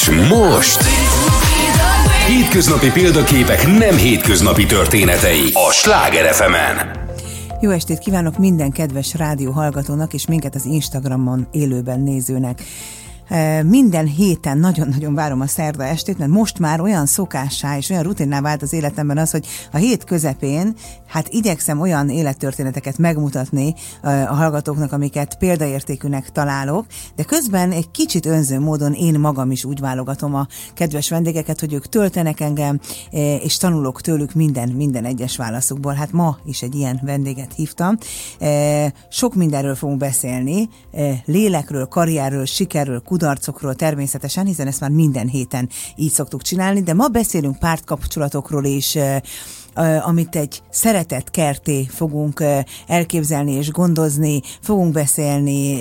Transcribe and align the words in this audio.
És 0.00 0.10
most... 0.28 0.80
Hétköznapi 2.26 2.90
példaképek 2.90 3.66
nem 3.66 3.96
hétköznapi 3.96 4.66
történetei 4.66 5.52
a 5.52 5.72
Sláger 5.72 6.34
fm. 6.34 6.52
Jó 7.60 7.70
estét 7.70 7.98
kívánok 7.98 8.38
minden 8.38 8.70
kedves 8.70 9.14
rádió 9.14 9.50
hallgatónak 9.50 10.12
és 10.12 10.26
minket 10.26 10.54
az 10.54 10.64
Instagramon 10.64 11.46
élőben 11.50 12.00
nézőnek. 12.00 12.62
Minden 13.64 14.06
héten 14.06 14.58
nagyon-nagyon 14.58 15.14
várom 15.14 15.40
a 15.40 15.46
szerda 15.46 15.84
estét, 15.84 16.18
mert 16.18 16.30
most 16.30 16.58
már 16.58 16.80
olyan 16.80 17.06
szokássá 17.06 17.76
és 17.76 17.90
olyan 17.90 18.02
rutinná 18.02 18.40
vált 18.40 18.62
az 18.62 18.72
életemben 18.72 19.18
az, 19.18 19.30
hogy 19.30 19.46
a 19.72 19.76
hét 19.76 20.04
közepén 20.04 20.74
hát 21.06 21.28
igyekszem 21.28 21.80
olyan 21.80 22.08
élettörténeteket 22.08 22.98
megmutatni 22.98 23.74
a 24.02 24.08
hallgatóknak, 24.08 24.92
amiket 24.92 25.38
példaértékűnek 25.38 26.30
találok, 26.30 26.86
de 27.16 27.22
közben 27.22 27.72
egy 27.72 27.90
kicsit 27.90 28.26
önző 28.26 28.60
módon 28.60 28.92
én 28.92 29.20
magam 29.20 29.50
is 29.50 29.64
úgy 29.64 29.80
válogatom 29.80 30.34
a 30.34 30.46
kedves 30.74 31.08
vendégeket, 31.08 31.60
hogy 31.60 31.72
ők 31.72 31.86
töltenek 31.86 32.40
engem, 32.40 32.80
és 33.42 33.56
tanulok 33.56 34.00
tőlük 34.00 34.34
minden, 34.34 34.68
minden 34.68 35.04
egyes 35.04 35.36
válaszukból. 35.36 35.92
Hát 35.92 36.12
ma 36.12 36.38
is 36.44 36.62
egy 36.62 36.74
ilyen 36.74 37.00
vendéget 37.04 37.52
hívtam. 37.54 37.96
Sok 39.08 39.34
mindenről 39.34 39.74
fogunk 39.74 39.98
beszélni, 39.98 40.68
lélekről, 41.24 41.86
karrierről, 41.86 42.44
sikerről, 42.44 43.02
kudarcokról 43.20 43.74
természetesen, 43.74 44.46
hiszen 44.46 44.66
ezt 44.66 44.80
már 44.80 44.90
minden 44.90 45.28
héten 45.28 45.68
így 45.96 46.10
szoktuk 46.10 46.42
csinálni, 46.42 46.82
de 46.82 46.94
ma 46.94 47.08
beszélünk 47.08 47.58
pártkapcsolatokról 47.58 48.64
is, 48.64 48.98
amit 50.02 50.36
egy 50.36 50.62
szeretett 50.70 51.30
kerté 51.30 51.86
fogunk 51.88 52.44
elképzelni 52.86 53.52
és 53.52 53.70
gondozni, 53.70 54.40
fogunk 54.60 54.92
beszélni 54.92 55.78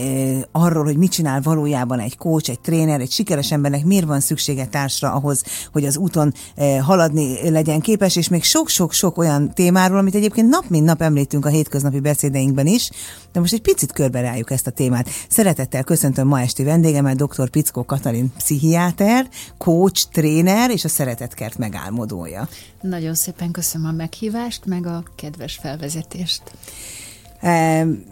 arról, 0.51 0.83
hogy 0.83 0.97
mit 0.97 1.11
csinál 1.11 1.41
valójában 1.41 1.99
egy 1.99 2.17
coach, 2.17 2.49
egy 2.49 2.59
tréner, 2.59 2.99
egy 3.01 3.11
sikeres 3.11 3.51
embernek 3.51 3.85
miért 3.85 4.05
van 4.05 4.19
szüksége 4.19 4.65
társra 4.65 5.11
ahhoz, 5.11 5.43
hogy 5.71 5.85
az 5.85 5.97
úton 5.97 6.33
haladni 6.81 7.49
legyen 7.49 7.79
képes, 7.79 8.15
és 8.15 8.27
még 8.27 8.43
sok-sok-sok 8.43 9.17
olyan 9.17 9.53
témáról, 9.53 9.97
amit 9.97 10.15
egyébként 10.15 10.49
nap 10.49 10.67
mint 10.67 10.85
nap 10.85 11.01
említünk 11.01 11.45
a 11.45 11.49
hétköznapi 11.49 11.99
beszédeinkben 11.99 12.67
is, 12.67 12.89
de 13.31 13.39
most 13.39 13.53
egy 13.53 13.61
picit 13.61 13.91
körbe 13.91 14.21
rájuk 14.21 14.51
ezt 14.51 14.67
a 14.67 14.71
témát. 14.71 15.09
Szeretettel 15.29 15.83
köszöntöm 15.83 16.27
ma 16.27 16.39
esti 16.41 16.63
vendégemet, 16.63 17.15
dr. 17.15 17.49
Pickó 17.49 17.83
Katalin 17.83 18.33
pszichiáter, 18.37 19.27
coach, 19.57 20.05
tréner 20.11 20.69
és 20.69 20.83
a 20.83 20.87
Szeretetkert 20.87 21.57
megálmodója. 21.57 22.47
Nagyon 22.81 23.13
szépen 23.13 23.51
köszönöm 23.51 23.78
a 23.85 23.91
meghívást, 23.91 24.65
meg 24.65 24.85
a 24.85 25.03
kedves 25.15 25.55
felvezetést. 25.55 26.51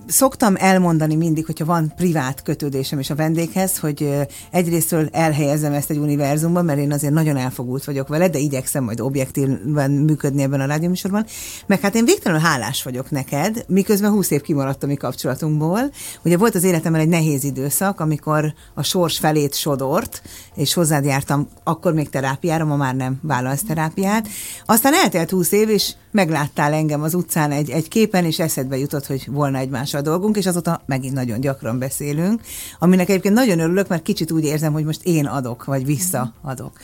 Szoktam 0.08 0.56
elmondani 0.58 1.16
mindig, 1.16 1.46
hogyha 1.46 1.66
van 1.66 1.94
privát 1.96 2.44
kötődésem 2.44 3.00
is 3.00 3.10
a 3.10 3.16
vendéghez, 3.16 3.78
hogy 3.78 4.28
egyrésztről 4.52 5.10
elhelyezem 5.12 5.74
ezt 5.74 5.90
egy 5.90 5.98
univerzumban, 5.98 6.66
mert 6.66 6.80
én 6.80 6.92
azért 6.92 7.14
nagyon 7.14 7.38
elfogult 7.38 7.84
vagyok 7.84 8.08
vele, 8.08 8.30
de 8.30 8.38
igyekszem 8.38 8.84
majd 8.84 9.00
objektíven 9.00 9.92
működni 9.92 10.42
ebben 10.42 10.62
a 10.62 10.66
rádióműsorban. 10.66 11.26
Meg 11.66 11.80
hát 11.80 11.96
én 11.96 12.06
végtelenül 12.06 12.46
hálás 12.46 12.84
vagyok 12.84 13.12
neked, 13.12 13.66
miközben 13.68 14.12
20 14.12 14.32
év 14.32 14.42
kimaradt 14.42 14.84
a 14.84 14.88
mi 14.88 14.96
kapcsolatunkból. 14.96 15.92
Ugye 16.24 16.38
volt 16.38 16.56
az 16.56 16.64
életemben 16.64 17.02
egy 17.02 17.10
nehéz 17.10 17.44
időszak, 17.44 18.00
amikor 18.00 18.54
a 18.74 18.84
sors 18.84 19.18
felét 19.18 19.56
sodort, 19.56 20.22
és 20.56 20.74
hozzád 20.74 21.06
jártam 21.06 21.48
akkor 21.64 21.94
még 21.94 22.10
terápiára, 22.10 22.66
ma 22.66 22.76
már 22.76 22.96
nem 22.96 23.20
vállalsz 23.22 23.64
terápiát. 23.64 24.28
Aztán 24.66 24.94
eltelt 24.94 25.30
20 25.30 25.52
év, 25.52 25.70
és 25.70 25.94
megláttál 26.18 26.74
engem 26.74 27.02
az 27.02 27.14
utcán 27.14 27.52
egy, 27.52 27.70
egy 27.70 27.88
képen, 27.88 28.26
és 28.26 28.40
eszedbe 28.40 28.78
jutott, 28.78 29.06
hogy 29.06 29.28
volna 29.32 29.58
egymással 29.58 30.02
dolgunk, 30.02 30.38
és 30.38 30.46
azóta 30.46 30.82
megint 30.86 31.14
nagyon 31.14 31.40
gyakran 31.40 31.80
beszélünk, 31.80 32.42
aminek 32.80 33.10
egyébként 33.10 33.34
nagyon 33.34 33.60
örülök, 33.60 33.88
mert 33.88 34.02
kicsit 34.02 34.32
úgy 34.32 34.44
érzem, 34.44 34.74
hogy 34.74 34.86
most 34.86 35.04
én 35.04 35.26
adok, 35.26 35.66
vagy 35.66 35.86
visszaadok. 35.86 36.82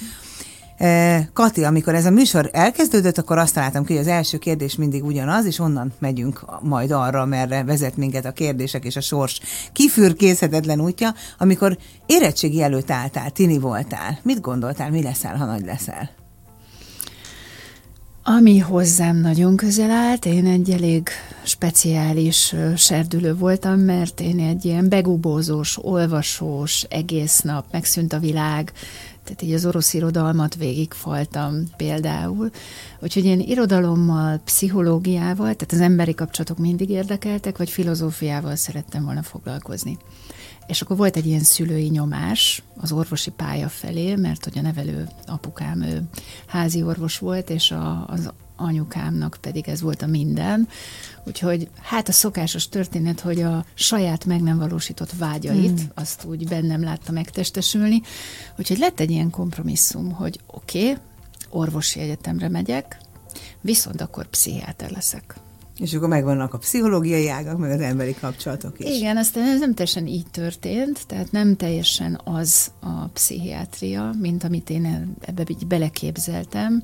E, 0.77 1.29
Kati, 1.33 1.63
amikor 1.63 1.95
ez 1.95 2.05
a 2.05 2.09
műsor 2.09 2.49
elkezdődött, 2.51 3.17
akkor 3.17 3.37
azt 3.37 3.53
találtam 3.53 3.85
ki, 3.85 3.93
hogy 3.93 4.01
az 4.01 4.07
első 4.07 4.37
kérdés 4.37 4.75
mindig 4.75 5.03
ugyanaz, 5.03 5.45
és 5.45 5.59
onnan 5.59 5.93
megyünk 5.99 6.45
majd 6.61 6.91
arra, 6.91 7.25
merre 7.25 7.63
vezet 7.63 7.97
minket 7.97 8.25
a 8.25 8.31
kérdések 8.31 8.85
és 8.85 8.95
a 8.95 9.01
sors 9.01 9.39
kifürkészhetetlen 9.71 10.81
útja, 10.81 11.13
amikor 11.37 11.77
érettségi 12.05 12.61
előtt 12.61 12.91
álltál, 12.91 13.31
tini 13.31 13.59
voltál. 13.59 14.19
Mit 14.23 14.41
gondoltál, 14.41 14.89
mi 14.89 15.01
leszel, 15.01 15.37
ha 15.37 15.45
nagy 15.45 15.65
leszel? 15.65 16.22
Ami 18.25 18.57
hozzám 18.57 19.17
nagyon 19.17 19.55
közel 19.55 19.89
állt, 19.91 20.25
én 20.25 20.45
egy 20.45 20.69
elég 20.69 21.09
speciális 21.43 22.55
serdülő 22.75 23.35
voltam, 23.35 23.79
mert 23.79 24.19
én 24.19 24.39
egy 24.39 24.65
ilyen 24.65 24.89
begubózós, 24.89 25.77
olvasós, 25.81 26.83
egész 26.83 27.39
nap, 27.39 27.65
megszűnt 27.71 28.13
a 28.13 28.19
világ, 28.19 28.71
tehát 29.23 29.41
így 29.41 29.53
az 29.53 29.65
orosz 29.65 29.93
irodalmat 29.93 30.55
végigfaltam 30.55 31.63
például. 31.77 32.49
Úgyhogy 32.99 33.25
én 33.25 33.39
irodalommal, 33.39 34.41
pszichológiával, 34.45 35.55
tehát 35.55 35.71
az 35.71 35.79
emberi 35.79 36.13
kapcsolatok 36.13 36.57
mindig 36.57 36.89
érdekeltek, 36.89 37.57
vagy 37.57 37.69
filozófiával 37.69 38.55
szerettem 38.55 39.03
volna 39.03 39.23
foglalkozni. 39.23 39.97
És 40.67 40.81
akkor 40.81 40.97
volt 40.97 41.15
egy 41.15 41.25
ilyen 41.25 41.43
szülői 41.43 41.87
nyomás 41.87 42.63
az 42.77 42.91
orvosi 42.91 43.31
pálya 43.31 43.69
felé, 43.69 44.15
mert 44.15 44.43
hogy 44.43 44.57
a 44.57 44.61
nevelő 44.61 45.07
apukám 45.27 45.81
ő 45.81 46.03
házi 46.47 46.83
orvos 46.83 47.17
volt, 47.17 47.49
és 47.49 47.71
a, 47.71 48.07
az 48.07 48.31
anyukámnak 48.55 49.37
pedig 49.41 49.67
ez 49.67 49.81
volt 49.81 50.01
a 50.01 50.07
minden. 50.07 50.67
Úgyhogy 51.23 51.69
hát 51.81 52.07
a 52.07 52.11
szokásos 52.11 52.69
történet, 52.69 53.19
hogy 53.19 53.41
a 53.41 53.65
saját 53.73 54.25
meg 54.25 54.41
nem 54.41 54.57
valósított 54.57 55.11
vágyait, 55.11 55.79
hmm. 55.79 55.91
azt 55.93 56.23
úgy 56.23 56.47
bennem 56.47 56.83
látta 56.83 57.11
megtestesülni. 57.11 58.01
Úgyhogy 58.57 58.77
lett 58.77 58.99
egy 58.99 59.11
ilyen 59.11 59.29
kompromisszum, 59.29 60.11
hogy 60.11 60.39
oké, 60.47 60.89
okay, 60.89 61.01
orvosi 61.49 61.99
egyetemre 61.99 62.49
megyek, 62.49 62.97
viszont 63.61 64.01
akkor 64.01 64.27
pszichiáter 64.27 64.91
leszek. 64.91 65.35
És 65.79 65.93
akkor 65.93 66.07
megvannak 66.07 66.53
a 66.53 66.57
pszichológiai 66.57 67.29
ágak, 67.29 67.57
meg 67.57 67.71
az 67.71 67.79
emberi 67.79 68.15
kapcsolatok 68.19 68.79
is. 68.79 68.97
Igen, 68.97 69.17
aztán 69.17 69.43
ez 69.43 69.59
nem 69.59 69.73
teljesen 69.73 70.07
így 70.07 70.27
történt, 70.31 71.07
tehát 71.07 71.31
nem 71.31 71.55
teljesen 71.55 72.21
az 72.23 72.71
a 72.79 73.05
pszichiátria, 73.05 74.11
mint 74.19 74.43
amit 74.43 74.69
én 74.69 75.15
ebbe 75.21 75.43
így 75.47 75.67
beleképzeltem, 75.67 76.83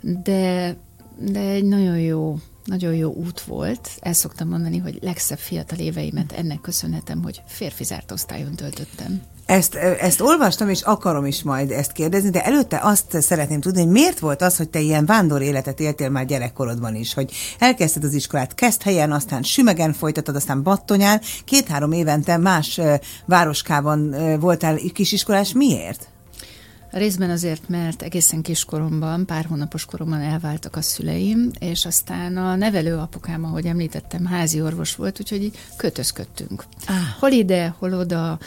de, 0.00 0.76
de 1.18 1.40
egy 1.40 1.64
nagyon 1.64 1.98
jó 1.98 2.38
nagyon 2.64 2.94
jó 2.94 3.12
út 3.12 3.40
volt. 3.40 3.90
El 4.00 4.12
szoktam 4.12 4.48
mondani, 4.48 4.78
hogy 4.78 4.98
legszebb 5.02 5.38
fiatal 5.38 5.78
éveimet 5.78 6.32
ennek 6.32 6.60
köszönhetem, 6.60 7.22
hogy 7.22 7.42
férfi 7.46 7.84
osztályon 8.12 8.54
töltöttem. 8.54 9.22
Ezt, 9.46 9.74
ezt 9.74 10.20
olvastam, 10.20 10.68
és 10.68 10.80
akarom 10.80 11.26
is 11.26 11.42
majd 11.42 11.70
ezt 11.70 11.92
kérdezni, 11.92 12.30
de 12.30 12.44
előtte 12.44 12.80
azt 12.82 13.20
szeretném 13.20 13.60
tudni, 13.60 13.80
hogy 13.80 13.90
miért 13.90 14.18
volt 14.18 14.42
az, 14.42 14.56
hogy 14.56 14.68
te 14.68 14.80
ilyen 14.80 15.06
vándor 15.06 15.42
életet 15.42 15.80
éltél 15.80 16.08
már 16.08 16.26
gyerekkorodban 16.26 16.94
is, 16.94 17.14
hogy 17.14 17.32
elkezdted 17.58 18.04
az 18.04 18.14
iskolát 18.14 18.54
helyen, 18.82 19.12
aztán 19.12 19.42
Sümegen 19.42 19.92
folytatod, 19.92 20.36
aztán 20.36 20.62
Battonyán, 20.62 21.20
két-három 21.44 21.92
évente 21.92 22.36
más 22.36 22.80
városkában 23.26 24.14
voltál 24.40 24.76
kisiskolás. 24.92 25.52
Miért? 25.52 26.08
Részben 26.90 27.30
azért, 27.30 27.68
mert 27.68 28.02
egészen 28.02 28.42
kiskoromban, 28.42 29.26
pár 29.26 29.44
hónapos 29.44 29.84
koromban 29.84 30.20
elváltak 30.20 30.76
a 30.76 30.82
szüleim, 30.82 31.50
és 31.58 31.86
aztán 31.86 32.36
a 32.36 32.54
nevelő 32.54 32.96
apukám, 32.96 33.44
ahogy 33.44 33.66
említettem, 33.66 34.24
házi 34.24 34.60
orvos 34.60 34.96
volt, 34.96 35.20
úgyhogy 35.20 35.42
így 35.42 35.58
kötözködtünk. 35.76 36.64
Ah. 36.86 36.94
Hol 37.18 37.30
ide, 37.30 37.74
hol 37.78 37.92
oda, 37.92 38.38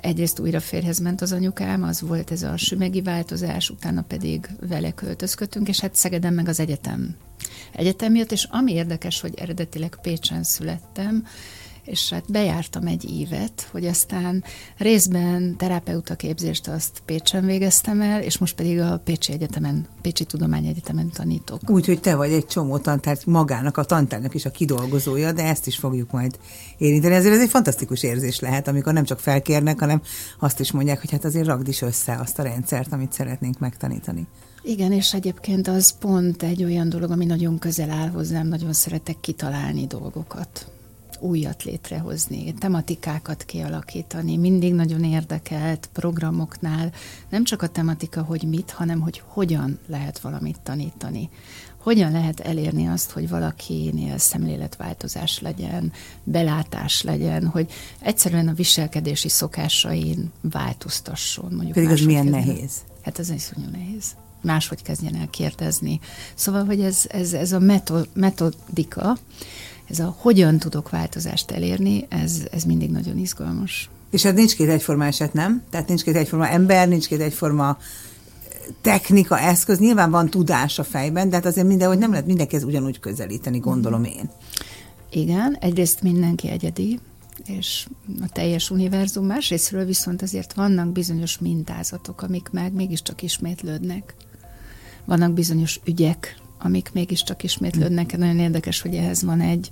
egyrészt 0.00 0.38
újra 0.38 0.60
férhez 0.60 0.98
ment 0.98 1.20
az 1.20 1.32
anyukám, 1.32 1.82
az 1.82 2.00
volt 2.00 2.30
ez 2.30 2.42
a 2.42 2.56
sümegi 2.56 3.02
változás, 3.02 3.70
utána 3.70 4.02
pedig 4.02 4.48
vele 4.68 4.90
költözködtünk, 4.90 5.68
és 5.68 5.80
hát 5.80 5.94
Szegeden 5.94 6.32
meg 6.32 6.48
az 6.48 6.60
egyetem. 6.60 7.16
Egyetem 7.72 8.14
jött, 8.14 8.32
és 8.32 8.44
ami 8.50 8.72
érdekes, 8.72 9.20
hogy 9.20 9.34
eredetileg 9.36 9.98
Pécsen 10.02 10.42
születtem, 10.42 11.26
és 11.88 12.10
hát 12.10 12.30
bejártam 12.30 12.86
egy 12.86 13.10
évet, 13.10 13.68
hogy 13.70 13.86
aztán 13.86 14.44
részben 14.76 15.56
terapeuta 15.56 16.14
képzést 16.14 16.68
azt 16.68 17.02
Pécsen 17.04 17.46
végeztem 17.46 18.00
el, 18.00 18.22
és 18.22 18.38
most 18.38 18.54
pedig 18.54 18.80
a 18.80 19.00
Pécsi 19.04 19.32
Egyetemen, 19.32 19.86
Pécsi 20.02 20.24
Tudományegyetemen 20.24 21.10
tanítok. 21.10 21.70
Úgyhogy 21.70 22.00
te 22.00 22.14
vagy 22.14 22.32
egy 22.32 22.46
csomó 22.46 22.78
tantár, 22.78 23.18
magának 23.26 23.76
a 23.76 23.84
tantárnak 23.84 24.34
is 24.34 24.44
a 24.44 24.50
kidolgozója, 24.50 25.32
de 25.32 25.42
ezt 25.42 25.66
is 25.66 25.76
fogjuk 25.76 26.10
majd 26.10 26.38
érinteni. 26.78 27.14
Ezért 27.14 27.34
ez 27.34 27.40
egy 27.40 27.50
fantasztikus 27.50 28.02
érzés 28.02 28.40
lehet, 28.40 28.68
amikor 28.68 28.92
nem 28.92 29.04
csak 29.04 29.20
felkérnek, 29.20 29.78
hanem 29.78 30.02
azt 30.38 30.60
is 30.60 30.72
mondják, 30.72 31.00
hogy 31.00 31.10
hát 31.10 31.24
azért 31.24 31.46
ragd 31.46 31.68
is 31.68 31.82
össze 31.82 32.16
azt 32.20 32.38
a 32.38 32.42
rendszert, 32.42 32.92
amit 32.92 33.12
szeretnénk 33.12 33.58
megtanítani. 33.58 34.26
Igen, 34.62 34.92
és 34.92 35.14
egyébként 35.14 35.68
az 35.68 35.98
pont 35.98 36.42
egy 36.42 36.64
olyan 36.64 36.88
dolog, 36.88 37.10
ami 37.10 37.24
nagyon 37.24 37.58
közel 37.58 37.90
áll 37.90 38.08
hozzám, 38.08 38.46
nagyon 38.46 38.72
szeretek 38.72 39.20
kitalálni 39.20 39.86
dolgokat 39.86 40.70
újat 41.20 41.62
létrehozni, 41.62 42.54
tematikákat 42.54 43.44
kialakítani. 43.44 44.36
Mindig 44.36 44.74
nagyon 44.74 45.04
érdekelt 45.04 45.88
programoknál 45.92 46.92
nem 47.28 47.44
csak 47.44 47.62
a 47.62 47.68
tematika, 47.68 48.22
hogy 48.22 48.42
mit, 48.42 48.70
hanem 48.70 49.00
hogy 49.00 49.22
hogyan 49.26 49.78
lehet 49.86 50.18
valamit 50.18 50.60
tanítani. 50.62 51.30
Hogyan 51.78 52.12
lehet 52.12 52.40
elérni 52.40 52.86
azt, 52.86 53.10
hogy 53.10 53.28
valakinél 53.28 54.18
szemléletváltozás 54.18 55.40
legyen, 55.40 55.92
belátás 56.24 57.02
legyen, 57.02 57.46
hogy 57.46 57.70
egyszerűen 58.00 58.48
a 58.48 58.52
viselkedési 58.52 59.28
szokásain 59.28 60.32
változtasson. 60.40 61.52
Mondjuk 61.52 61.72
Pedig 61.72 61.90
az 61.90 62.00
milyen 62.00 62.24
kezdjen. 62.24 62.46
nehéz. 62.46 62.72
Hát 63.02 63.18
ez 63.18 63.30
iszonyú 63.30 63.68
nehéz 63.70 64.16
máshogy 64.40 64.82
kezdjen 64.82 65.14
el 65.14 65.28
kérdezni. 65.30 66.00
Szóval, 66.34 66.64
hogy 66.64 66.80
ez, 66.80 67.04
ez, 67.08 67.32
ez 67.32 67.52
a 67.52 67.58
metodika, 68.14 69.16
ez 69.88 69.98
a 69.98 70.14
hogyan 70.18 70.58
tudok 70.58 70.90
változást 70.90 71.50
elérni, 71.50 72.06
ez, 72.08 72.42
ez 72.50 72.64
mindig 72.64 72.90
nagyon 72.90 73.18
izgalmas. 73.18 73.90
És 74.10 74.22
hát 74.22 74.34
nincs 74.34 74.56
két 74.56 74.68
egyforma 74.68 75.04
eset, 75.04 75.32
nem? 75.32 75.62
Tehát 75.70 75.88
nincs 75.88 76.02
két 76.02 76.16
egyforma 76.16 76.48
ember, 76.48 76.88
nincs 76.88 77.06
két 77.06 77.20
egyforma 77.20 77.68
eh, 77.68 78.58
technika, 78.80 79.38
eszköz, 79.38 79.78
nyilván 79.78 80.10
van 80.10 80.28
tudás 80.28 80.78
a 80.78 80.84
fejben, 80.84 81.28
de 81.28 81.36
hát 81.36 81.46
azért 81.46 81.66
mindenhogy 81.66 81.98
nem 81.98 82.10
lehet 82.10 82.26
mindenkihez 82.26 82.64
ugyanúgy 82.64 83.00
közelíteni, 83.00 83.58
gondolom 83.58 84.04
én. 84.04 84.30
Igen, 85.10 85.56
egyrészt 85.60 86.02
mindenki 86.02 86.48
egyedi, 86.48 86.98
és 87.46 87.86
a 88.20 88.28
teljes 88.32 88.70
univerzum, 88.70 89.26
másrésztről 89.26 89.84
viszont 89.84 90.22
azért 90.22 90.52
vannak 90.52 90.88
bizonyos 90.88 91.38
mintázatok, 91.38 92.22
amik 92.22 92.48
meg 92.50 92.72
mégiscsak 92.72 93.22
ismétlődnek. 93.22 94.14
Vannak 95.04 95.32
bizonyos 95.32 95.80
ügyek, 95.84 96.36
amik 96.58 96.90
mégiscsak 96.92 97.42
ismétlődnek. 97.42 98.16
Nagyon 98.16 98.38
érdekes, 98.38 98.80
hogy 98.80 98.94
ehhez 98.94 99.22
van 99.22 99.40
egy 99.40 99.68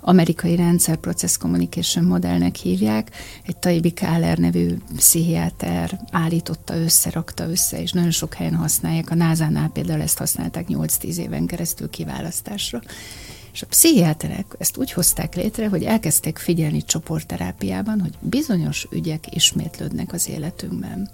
amerikai 0.00 0.56
rendszer 0.56 0.96
process 0.96 1.36
communication 1.36 2.04
modellnek 2.04 2.56
hívják. 2.56 3.10
Egy 3.46 3.56
Taibi 3.56 3.90
Káler 3.90 4.38
nevű 4.38 4.76
pszichiáter 4.96 6.00
állította 6.10 6.76
össze, 6.76 7.10
rakta 7.10 7.48
össze, 7.48 7.82
és 7.82 7.92
nagyon 7.92 8.10
sok 8.10 8.34
helyen 8.34 8.54
használják. 8.54 9.10
A 9.10 9.14
NASA-nál 9.14 9.68
például 9.68 10.00
ezt 10.00 10.18
használták 10.18 10.66
8-10 10.68 11.16
éven 11.16 11.46
keresztül 11.46 11.90
kiválasztásra. 11.90 12.80
És 13.52 13.62
a 13.62 13.66
pszichiáterek 13.66 14.54
ezt 14.58 14.76
úgy 14.76 14.92
hozták 14.92 15.34
létre, 15.34 15.68
hogy 15.68 15.82
elkezdték 15.84 16.38
figyelni 16.38 16.82
csoportterápiában, 16.82 18.00
hogy 18.00 18.12
bizonyos 18.20 18.86
ügyek 18.90 19.34
ismétlődnek 19.34 20.12
az 20.12 20.28
életünkben. 20.28 21.10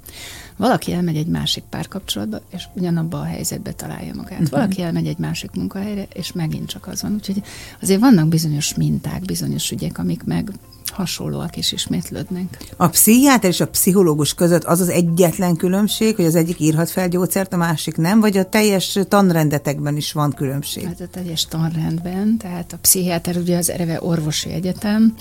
Valaki 0.56 0.92
elmegy 0.92 1.16
egy 1.16 1.26
másik 1.26 1.64
párkapcsolatba, 1.70 2.40
és 2.50 2.64
ugyanabban 2.74 3.20
a 3.20 3.24
helyzetbe 3.24 3.72
találja 3.72 4.14
magát. 4.14 4.40
Uh-huh. 4.40 4.50
Valaki 4.50 4.82
elmegy 4.82 5.06
egy 5.06 5.18
másik 5.18 5.50
munkahelyre, 5.50 6.06
és 6.12 6.32
megint 6.32 6.68
csak 6.68 6.86
az 6.86 7.02
van. 7.02 7.12
Úgyhogy 7.12 7.42
azért 7.82 8.00
vannak 8.00 8.28
bizonyos 8.28 8.74
minták, 8.74 9.24
bizonyos 9.24 9.70
ügyek, 9.70 9.98
amik 9.98 10.24
meg 10.24 10.52
hasonlóak 10.92 11.56
és 11.56 11.72
ismétlődnek. 11.72 12.58
A 12.76 12.88
pszichiáter 12.88 13.50
és 13.50 13.60
a 13.60 13.68
pszichológus 13.68 14.34
között 14.34 14.64
az 14.64 14.80
az 14.80 14.88
egyetlen 14.88 15.56
különbség, 15.56 16.16
hogy 16.16 16.24
az 16.24 16.34
egyik 16.34 16.60
írhat 16.60 16.90
fel 16.90 17.08
gyógyszert, 17.08 17.52
a 17.52 17.56
másik 17.56 17.96
nem, 17.96 18.20
vagy 18.20 18.36
a 18.36 18.48
teljes 18.48 18.98
tanrendetekben 19.08 19.96
is 19.96 20.12
van 20.12 20.32
különbség? 20.32 20.84
Hát 20.84 21.00
a 21.00 21.06
teljes 21.06 21.46
tanrendben, 21.46 22.36
tehát 22.38 22.72
a 22.72 22.78
pszichiáter 22.80 23.36
ugye 23.36 23.56
az 23.56 23.70
ereve 23.70 24.02
orvosi 24.02 24.50
egyetem, 24.50 25.14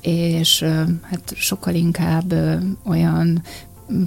és 0.00 0.64
hát 1.02 1.32
sokkal 1.34 1.74
inkább 1.74 2.34
olyan 2.84 3.42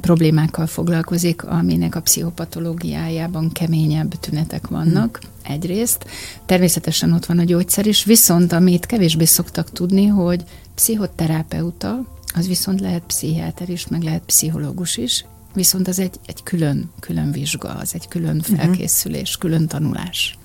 problémákkal 0.01 0.67
foglalkozik, 0.67 1.43
aminek 1.43 1.95
a 1.95 2.01
pszichopatológiájában 2.01 3.51
keményebb 3.51 4.19
tünetek 4.19 4.67
vannak, 4.67 5.19
hmm. 5.21 5.53
egyrészt. 5.53 6.05
Természetesen 6.45 7.11
ott 7.11 7.25
van 7.25 7.39
a 7.39 7.43
gyógyszer 7.43 7.85
is, 7.85 8.03
viszont 8.03 8.51
amit 8.51 8.85
kevésbé 8.85 9.25
szoktak 9.25 9.71
tudni, 9.71 10.05
hogy 10.05 10.43
pszichoterapeuta, 10.75 12.05
az 12.35 12.47
viszont 12.47 12.79
lehet 12.79 13.03
pszichiáter 13.07 13.69
is, 13.69 13.87
meg 13.87 14.01
lehet 14.01 14.23
pszichológus 14.25 14.97
is, 14.97 15.25
viszont 15.53 15.87
az 15.87 15.99
egy, 15.99 16.15
egy 16.25 16.43
külön, 16.43 16.91
külön 16.99 17.31
vizsga, 17.31 17.69
az 17.69 17.93
egy 17.93 18.07
külön 18.07 18.35
mhm. 18.35 18.55
felkészülés, 18.55 19.37
külön 19.37 19.67
tanulás. 19.67 20.37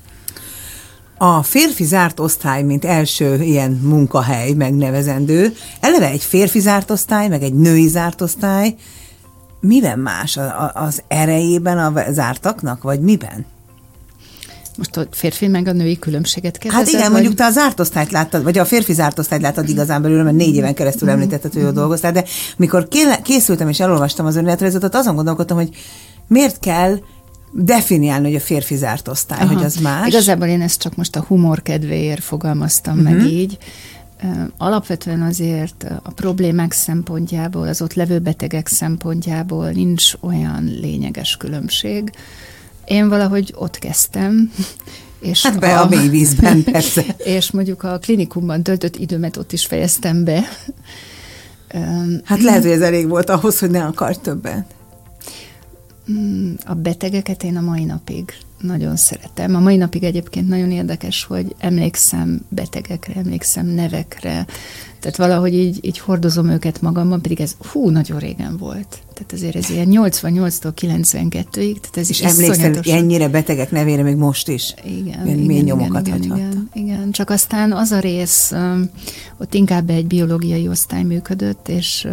A 1.20 1.43
férfi 1.43 1.85
zárt 1.85 2.20
osztály, 2.20 2.62
mint 2.62 2.85
első 2.85 3.43
ilyen 3.43 3.70
munkahely 3.70 4.52
megnevezendő, 4.52 5.55
eleve 5.81 6.08
egy 6.08 6.23
férfi 6.23 6.61
zárt 6.61 6.90
osztály, 6.90 7.29
meg 7.29 7.43
egy 7.43 7.55
női 7.55 7.88
zárt 7.88 8.20
osztály, 8.20 8.75
miben 9.61 9.99
más? 9.99 10.39
Az 10.73 11.03
erejében 11.09 11.79
a 11.79 12.13
zártaknak, 12.13 12.83
vagy 12.83 13.01
miben? 13.01 13.47
Most 14.79 14.97
a 14.97 15.07
férfi 15.11 15.47
meg 15.47 15.67
a 15.67 15.73
női 15.73 15.99
különbséget 15.99 16.59
kérdezed? 16.59 16.87
Hát 16.87 16.95
igen, 16.95 17.03
vagy... 17.03 17.13
mondjuk 17.13 17.35
te 17.35 17.45
a 17.45 17.51
zárt 17.51 17.81
osztályt 17.81 18.11
láttad, 18.11 18.43
vagy 18.43 18.59
a 18.59 18.65
férfi 18.65 18.93
zárt 18.93 19.19
osztályt 19.19 19.43
láttad 19.43 19.69
igazán 19.69 20.03
belül, 20.03 20.23
mert 20.23 20.37
négy 20.37 20.55
éven 20.55 20.75
keresztül 20.75 21.09
mhm. 21.09 21.17
említetted, 21.17 21.53
hogy 21.53 21.63
jó 21.63 21.71
dolgoztál, 21.71 22.13
de 22.13 22.25
mikor 22.57 22.89
készültem 23.23 23.69
és 23.69 23.81
elolvastam 23.81 24.27
az 24.27 24.37
önéletrajzot, 24.37 24.95
azon 24.95 25.15
gondolkodtam, 25.15 25.57
hogy 25.57 25.71
miért 26.27 26.59
kell 26.59 26.99
definiálni, 27.53 28.27
hogy 28.27 28.35
a 28.35 28.41
férfi 28.41 28.77
zárt 28.77 29.09
osztály, 29.09 29.41
Aha. 29.41 29.55
hogy 29.55 29.65
az 29.65 29.77
más. 29.77 30.09
Igazából 30.09 30.47
én 30.47 30.63
ezt 30.63 30.81
csak 30.81 30.97
most 30.97 31.17
a 31.17 31.25
humor 31.29 31.63
kedvéért 31.63 32.25
fogalmaztam 32.25 32.99
uh-huh. 32.99 33.13
meg 33.13 33.27
így. 33.27 33.59
Alapvetően 34.56 35.23
azért 35.23 35.87
a 36.03 36.11
problémák 36.11 36.73
szempontjából, 36.73 37.69
az 37.69 37.82
ott 37.82 37.94
levő 37.94 38.19
betegek 38.19 38.67
szempontjából 38.67 39.70
nincs 39.70 40.12
olyan 40.20 40.65
lényeges 40.65 41.37
különbség. 41.37 42.11
Én 42.85 43.09
valahogy 43.09 43.55
ott 43.56 43.79
kezdtem, 43.79 44.53
és 45.20 45.43
hát 45.43 45.61
be 45.61 45.79
a, 45.79 45.82
a 45.82 45.88
mély 45.88 46.09
vízben, 46.09 46.65
persze. 46.65 47.05
és 47.37 47.50
mondjuk 47.50 47.82
a 47.82 47.99
klinikumban 47.99 48.62
töltött 48.62 48.97
időmet 48.97 49.37
ott 49.37 49.53
is 49.53 49.67
fejeztem 49.67 50.25
be. 50.25 50.49
Hát 52.25 52.43
lehet, 52.43 52.62
hogy 52.62 52.71
ez 52.71 52.81
elég 52.81 53.09
volt 53.09 53.31
ahhoz, 53.31 53.59
hogy 53.59 53.71
ne 53.71 53.85
akart 53.85 54.21
többet. 54.21 54.75
Mm, 56.12 56.53
a 56.64 56.75
betegeket 56.75 57.43
én 57.43 57.56
a 57.56 57.61
mai 57.61 57.85
napig 57.85 58.32
nagyon 58.61 58.97
szeretem. 58.97 59.55
A 59.55 59.61
mai 59.61 59.77
napig 59.77 60.03
egyébként 60.03 60.49
nagyon 60.49 60.71
érdekes, 60.71 61.25
hogy 61.25 61.55
emlékszem 61.59 62.41
betegekre, 62.49 63.15
emlékszem 63.15 63.67
nevekre, 63.67 64.47
tehát 65.01 65.17
valahogy 65.17 65.55
így, 65.55 65.79
így 65.81 65.99
hordozom 65.99 66.49
őket 66.49 66.81
magamban, 66.81 67.23
pedig 67.23 67.41
ez 67.41 67.57
hú, 67.73 67.91
nagyon 67.91 68.19
régen 68.19 68.57
volt. 68.57 68.99
Tehát 69.15 69.33
azért 69.33 69.57
ez 69.57 69.71
ilyen 69.71 69.89
88-tól 69.91 70.73
92-ig, 70.81 71.51
tehát 71.53 71.97
ez 71.97 72.11
is 72.11 72.21
emlékszem, 72.21 72.75
hogy 72.75 72.89
ennyire 72.89 73.29
betegek 73.29 73.71
nevére 73.71 74.03
még 74.03 74.17
most 74.17 74.49
is. 74.49 74.75
Igen, 74.85 75.27
igen, 75.27 75.39
mély 75.39 75.61
nyomokat 75.61 76.07
igen, 76.07 76.23
igen, 76.23 76.37
igen, 76.37 76.69
igen, 76.73 77.11
csak 77.11 77.31
aztán 77.31 77.73
az 77.73 77.91
a 77.91 77.99
rész, 77.99 78.53
ott 79.39 79.55
inkább 79.55 79.91
egy 79.91 80.07
biológiai 80.07 80.69
osztály 80.69 81.03
működött, 81.03 81.69
és 81.69 82.09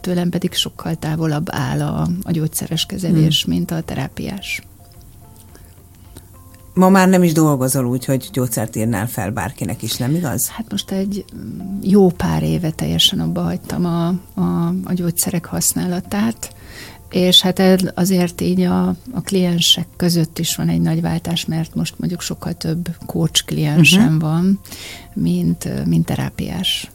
tőlem 0.00 0.28
pedig 0.28 0.54
sokkal 0.54 0.94
távolabb 0.94 1.46
áll 1.50 1.80
a, 1.80 2.08
a 2.22 2.30
gyógyszeres 2.30 2.86
kezelés, 2.86 3.44
hmm. 3.44 3.54
mint 3.54 3.70
a 3.70 3.80
terápiás. 3.80 4.62
Ma 6.78 6.88
már 6.88 7.08
nem 7.08 7.22
is 7.22 7.32
dolgozol 7.32 7.86
úgy, 7.86 8.04
hogy 8.04 8.28
gyógyszert 8.32 8.76
írnál 8.76 9.06
fel 9.06 9.30
bárkinek 9.30 9.82
is, 9.82 9.96
nem 9.96 10.14
igaz? 10.14 10.48
Hát 10.48 10.70
most 10.70 10.90
egy 10.90 11.24
jó 11.82 12.08
pár 12.08 12.42
éve 12.42 12.70
teljesen 12.70 13.20
abba 13.20 13.42
hagytam 13.42 13.84
a, 13.84 14.06
a, 14.40 14.74
a 14.84 14.92
gyógyszerek 14.92 15.44
használatát, 15.44 16.54
és 17.10 17.40
hát 17.40 17.62
azért 17.94 18.40
így 18.40 18.60
a, 18.60 18.88
a 18.88 19.20
kliensek 19.24 19.86
között 19.96 20.38
is 20.38 20.56
van 20.56 20.68
egy 20.68 20.80
nagy 20.80 21.00
váltás, 21.00 21.44
mert 21.44 21.74
most 21.74 21.94
mondjuk 21.98 22.20
sokkal 22.20 22.52
több 22.52 22.88
coach 23.06 23.44
kliensem 23.44 24.04
uh-huh. 24.04 24.20
van, 24.20 24.60
mint, 25.14 25.86
mint 25.86 26.06
terápiás. 26.06 26.90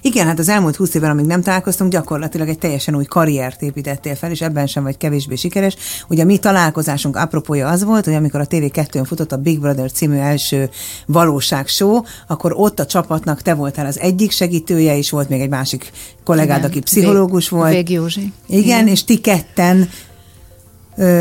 Igen, 0.00 0.26
hát 0.26 0.38
az 0.38 0.48
elmúlt 0.48 0.76
húsz 0.76 0.94
évben, 0.94 1.10
amíg 1.10 1.26
nem 1.26 1.42
találkoztunk, 1.42 1.90
gyakorlatilag 1.90 2.48
egy 2.48 2.58
teljesen 2.58 2.96
új 2.96 3.04
karriert 3.04 3.62
építettél 3.62 4.14
fel, 4.14 4.30
és 4.30 4.40
ebben 4.40 4.66
sem 4.66 4.82
vagy 4.82 4.96
kevésbé 4.96 5.34
sikeres. 5.34 5.76
Ugye 6.08 6.22
a 6.22 6.26
mi 6.26 6.38
találkozásunk 6.38 7.16
apropója 7.16 7.68
az 7.68 7.84
volt, 7.84 8.04
hogy 8.04 8.14
amikor 8.14 8.40
a 8.40 8.46
TV2-n 8.46 9.04
futott 9.06 9.32
a 9.32 9.36
Big 9.36 9.60
Brother 9.60 9.92
című 9.92 10.16
első 10.16 10.70
valóságshow, 11.06 12.02
akkor 12.26 12.52
ott 12.56 12.80
a 12.80 12.86
csapatnak 12.86 13.42
te 13.42 13.54
voltál 13.54 13.86
az 13.86 13.98
egyik 13.98 14.30
segítője, 14.30 14.96
és 14.96 15.10
volt 15.10 15.28
még 15.28 15.40
egy 15.40 15.48
másik 15.48 15.92
kollégád, 16.24 16.58
Igen, 16.58 16.70
aki 16.70 16.80
pszichológus 16.80 17.48
Vég, 17.48 17.58
volt. 17.58 17.72
Vég 17.72 17.90
Józsi. 17.90 18.32
Igen, 18.46 18.62
Igen, 18.62 18.88
és 18.88 19.04
ti 19.04 19.18
ketten 19.18 19.88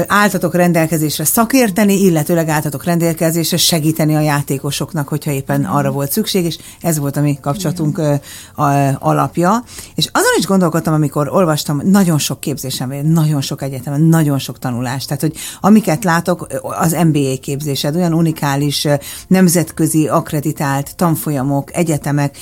álltatok 0.07 0.55
rendelkezésre 0.55 1.24
szakérteni, 1.24 2.01
illetőleg 2.01 2.48
álltatok 2.48 2.84
rendelkezésre 2.84 3.57
segíteni 3.57 4.15
a 4.15 4.19
játékosoknak, 4.19 5.07
hogyha 5.07 5.31
éppen 5.31 5.65
arra 5.65 5.91
volt 5.91 6.12
szükség, 6.12 6.46
és 6.46 6.57
ez 6.81 6.98
volt 6.98 7.17
a 7.17 7.22
mi 7.22 7.38
kapcsolatunk 7.41 8.01
alapja. 9.00 9.63
És 9.96 10.10
azon 10.12 10.34
is 10.38 10.46
gondolkodtam, 10.46 10.93
amikor 10.93 11.29
olvastam, 11.29 11.81
nagyon 11.84 12.17
sok 12.17 12.39
képzésem, 12.39 12.93
nagyon 13.03 13.41
sok 13.41 13.62
egyetemen, 13.62 14.01
nagyon 14.01 14.39
sok 14.39 14.60
tanulás. 14.60 15.05
Tehát, 15.05 15.22
hogy 15.22 15.36
amiket 15.62 16.03
látok, 16.03 16.48
az 16.62 16.91
MBA 16.91 17.36
képzésed, 17.41 17.96
olyan 17.96 18.13
unikális, 18.13 18.88
nemzetközi, 19.27 20.07
akreditált 20.07 20.96
tanfolyamok, 20.96 21.75
egyetemek, 21.75 22.38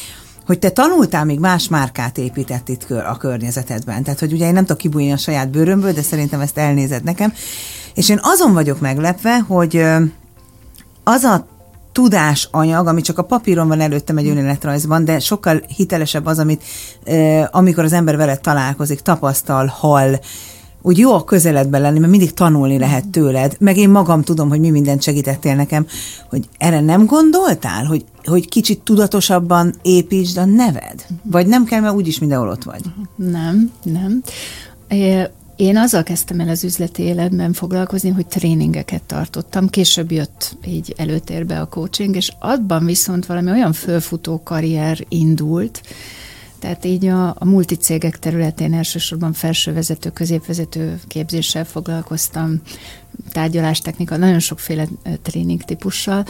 hogy 0.45 0.59
te 0.59 0.69
tanultál 0.69 1.25
még 1.25 1.39
más 1.39 1.67
márkát 1.67 2.17
épített 2.17 2.69
itt 2.69 2.91
a 2.91 3.17
környezetedben. 3.19 4.03
Tehát, 4.03 4.19
hogy 4.19 4.33
ugye 4.33 4.45
én 4.45 4.53
nem 4.53 4.65
tudok 4.65 4.77
kibújni 4.77 5.11
a 5.11 5.17
saját 5.17 5.49
bőrömből, 5.49 5.91
de 5.91 6.01
szerintem 6.01 6.39
ezt 6.39 6.57
elnézed 6.57 7.03
nekem. 7.03 7.33
És 7.93 8.09
én 8.09 8.19
azon 8.21 8.53
vagyok 8.53 8.79
meglepve, 8.79 9.39
hogy 9.39 9.83
az 11.03 11.23
a 11.23 11.47
tudásanyag, 11.91 12.87
ami 12.87 13.01
csak 13.01 13.17
a 13.17 13.23
papíron 13.23 13.67
van 13.67 13.81
előttem 13.81 14.17
egy 14.17 14.27
önéletrajzban, 14.27 15.05
de 15.05 15.19
sokkal 15.19 15.61
hitelesebb 15.75 16.25
az, 16.25 16.39
amit 16.39 16.63
amikor 17.51 17.83
az 17.83 17.93
ember 17.93 18.17
veled 18.17 18.41
találkozik, 18.41 18.99
tapasztal, 18.99 19.65
hall, 19.65 20.19
úgy 20.85 20.97
jó 20.97 21.13
a 21.13 21.23
közeledben 21.23 21.81
lenni, 21.81 21.99
mert 21.99 22.11
mindig 22.11 22.33
tanulni 22.33 22.77
lehet 22.77 23.07
tőled, 23.07 23.55
meg 23.59 23.77
én 23.77 23.89
magam 23.89 24.21
tudom, 24.21 24.49
hogy 24.49 24.59
mi 24.59 24.69
mindent 24.69 25.01
segítettél 25.01 25.55
nekem, 25.55 25.87
hogy 26.29 26.49
erre 26.57 26.81
nem 26.81 27.05
gondoltál, 27.05 27.85
hogy, 27.85 28.05
hogy 28.23 28.49
kicsit 28.49 28.81
tudatosabban 28.81 29.73
építsd 29.81 30.37
a 30.37 30.45
neved? 30.45 31.05
Vagy 31.23 31.47
nem 31.47 31.63
kell, 31.63 31.79
mert 31.79 31.93
úgyis 31.93 32.19
mindenhol 32.19 32.49
ott 32.49 32.63
vagy? 32.63 32.81
Nem, 33.15 33.71
nem. 33.83 34.21
Én 35.55 35.77
azzal 35.77 36.03
kezdtem 36.03 36.39
el 36.39 36.49
az 36.49 36.63
üzleti 36.63 37.03
életben 37.03 37.53
foglalkozni, 37.53 38.09
hogy 38.09 38.27
tréningeket 38.27 39.03
tartottam, 39.03 39.69
később 39.69 40.11
jött 40.11 40.57
így 40.67 40.93
előtérbe 40.97 41.59
a 41.59 41.65
coaching, 41.65 42.15
és 42.15 42.31
abban 42.39 42.85
viszont 42.85 43.25
valami 43.25 43.51
olyan 43.51 43.73
fölfutó 43.73 44.41
karrier 44.43 45.05
indult, 45.09 45.81
tehát 46.65 46.85
így 46.85 47.05
a, 47.05 47.27
a 47.27 47.45
multicégek 47.45 48.19
területén 48.19 48.73
elsősorban 48.73 49.33
felsővezető, 49.33 50.09
középvezető 50.09 50.99
képzéssel 51.07 51.65
foglalkoztam, 51.65 52.61
tárgyalástechnika, 53.29 54.17
nagyon 54.17 54.39
sokféle 54.39 54.87
tréning 55.21 55.61
típussal, 55.61 56.25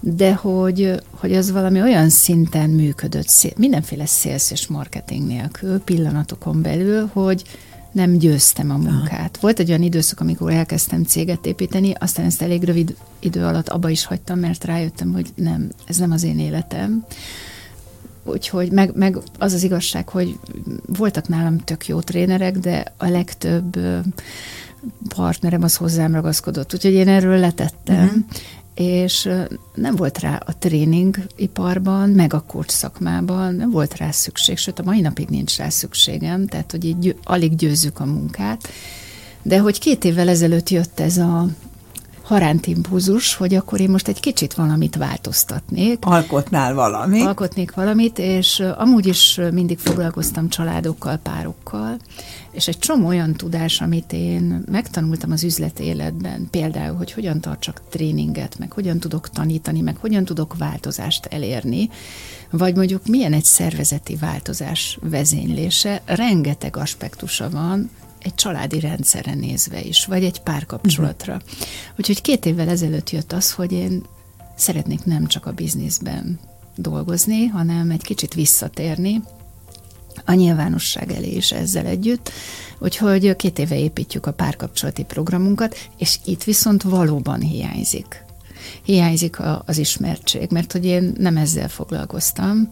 de 0.00 0.34
hogy, 0.34 1.00
hogy 1.10 1.34
az 1.34 1.50
valami 1.50 1.80
olyan 1.80 2.08
szinten 2.08 2.70
működött, 2.70 3.54
mindenféle 3.56 4.06
sales 4.06 4.50
és 4.50 4.66
marketing 4.66 5.26
nélkül, 5.26 5.80
pillanatokon 5.80 6.62
belül, 6.62 7.10
hogy 7.12 7.42
nem 7.92 8.18
győztem 8.18 8.70
a 8.70 8.76
munkát. 8.76 9.38
Volt 9.40 9.58
egy 9.58 9.68
olyan 9.68 9.82
időszak, 9.82 10.20
amikor 10.20 10.52
elkezdtem 10.52 11.04
céget 11.04 11.46
építeni, 11.46 11.92
aztán 11.98 12.26
ezt 12.26 12.42
elég 12.42 12.62
rövid 12.62 12.96
idő 13.18 13.44
alatt 13.44 13.68
abba 13.68 13.88
is 13.88 14.04
hagytam, 14.04 14.38
mert 14.38 14.64
rájöttem, 14.64 15.12
hogy 15.12 15.28
nem, 15.34 15.70
ez 15.86 15.96
nem 15.96 16.10
az 16.10 16.22
én 16.22 16.38
életem. 16.38 17.04
Úgyhogy 18.26 18.72
meg, 18.72 18.90
meg 18.94 19.18
az 19.38 19.52
az 19.52 19.62
igazság, 19.62 20.08
hogy 20.08 20.38
voltak 20.86 21.28
nálam 21.28 21.58
tök 21.58 21.86
jó 21.86 22.00
trénerek, 22.00 22.58
de 22.58 22.92
a 22.96 23.08
legtöbb 23.08 23.78
partnerem 25.08 25.62
az 25.62 25.76
hozzám 25.76 26.14
ragaszkodott. 26.14 26.74
Úgyhogy 26.74 26.92
én 26.92 27.08
erről 27.08 27.38
letettem, 27.38 28.04
uh-huh 28.04 28.24
és 28.76 29.28
nem 29.74 29.96
volt 29.96 30.18
rá 30.18 30.42
a 30.46 30.58
tréningiparban, 30.58 32.10
meg 32.10 32.34
a 32.34 32.44
coach 32.46 32.68
szakmában, 32.68 33.54
nem 33.54 33.70
volt 33.70 33.96
rá 33.96 34.10
szükség, 34.10 34.56
sőt 34.56 34.78
a 34.78 34.82
mai 34.82 35.00
napig 35.00 35.28
nincs 35.28 35.56
rá 35.56 35.68
szükségem, 35.68 36.46
tehát 36.46 36.70
hogy 36.70 36.84
így 36.84 37.16
alig 37.24 37.56
győzzük 37.56 38.00
a 38.00 38.04
munkát. 38.04 38.68
De 39.42 39.58
hogy 39.58 39.78
két 39.78 40.04
évvel 40.04 40.28
ezelőtt 40.28 40.68
jött 40.68 41.00
ez 41.00 41.18
a 41.18 41.48
haránt 42.26 42.66
impulzus, 42.66 43.34
hogy 43.34 43.54
akkor 43.54 43.80
én 43.80 43.90
most 43.90 44.08
egy 44.08 44.20
kicsit 44.20 44.54
valamit 44.54 44.96
változtatnék. 44.96 45.98
Alkotnál 46.00 46.74
valamit. 46.74 47.22
Alkotnék 47.22 47.74
valamit, 47.74 48.18
és 48.18 48.62
amúgy 48.76 49.06
is 49.06 49.40
mindig 49.52 49.78
foglalkoztam 49.78 50.48
családokkal, 50.48 51.16
párokkal, 51.16 51.96
és 52.50 52.68
egy 52.68 52.78
csomó 52.78 53.06
olyan 53.06 53.32
tudás, 53.32 53.80
amit 53.80 54.12
én 54.12 54.64
megtanultam 54.70 55.30
az 55.30 55.44
üzleti 55.44 55.84
életben, 55.84 56.48
például, 56.50 56.96
hogy 56.96 57.12
hogyan 57.12 57.40
tartsak 57.40 57.80
tréninget, 57.88 58.58
meg 58.58 58.72
hogyan 58.72 58.98
tudok 58.98 59.28
tanítani, 59.28 59.80
meg 59.80 59.96
hogyan 59.96 60.24
tudok 60.24 60.56
változást 60.58 61.26
elérni, 61.26 61.90
vagy 62.50 62.76
mondjuk 62.76 63.06
milyen 63.06 63.32
egy 63.32 63.44
szervezeti 63.44 64.16
változás 64.16 64.98
vezénylése, 65.02 66.02
rengeteg 66.04 66.76
aspektusa 66.76 67.50
van, 67.50 67.90
egy 68.26 68.34
családi 68.34 68.80
rendszerre 68.80 69.34
nézve 69.34 69.82
is, 69.82 70.04
vagy 70.04 70.24
egy 70.24 70.40
párkapcsolatra. 70.40 71.34
Uh-huh. 71.34 71.50
Úgyhogy 71.98 72.22
két 72.22 72.46
évvel 72.46 72.68
ezelőtt 72.68 73.10
jött 73.10 73.32
az, 73.32 73.52
hogy 73.52 73.72
én 73.72 74.02
szeretnék 74.56 75.04
nem 75.04 75.26
csak 75.26 75.46
a 75.46 75.52
bizniszben 75.52 76.40
dolgozni, 76.76 77.46
hanem 77.46 77.90
egy 77.90 78.02
kicsit 78.02 78.34
visszatérni 78.34 79.22
a 80.24 80.32
nyilvánosság 80.32 81.12
elé 81.12 81.30
is 81.30 81.52
ezzel 81.52 81.86
együtt. 81.86 82.30
Úgyhogy 82.78 83.36
két 83.36 83.58
éve 83.58 83.78
építjük 83.78 84.26
a 84.26 84.32
párkapcsolati 84.32 85.04
programunkat, 85.04 85.76
és 85.96 86.18
itt 86.24 86.44
viszont 86.44 86.82
valóban 86.82 87.40
hiányzik 87.40 88.24
hiányzik 88.82 89.38
a, 89.38 89.62
az 89.66 89.78
ismertség, 89.78 90.50
mert 90.50 90.72
hogy 90.72 90.84
én 90.84 91.12
nem 91.18 91.36
ezzel 91.36 91.68
foglalkoztam, 91.68 92.70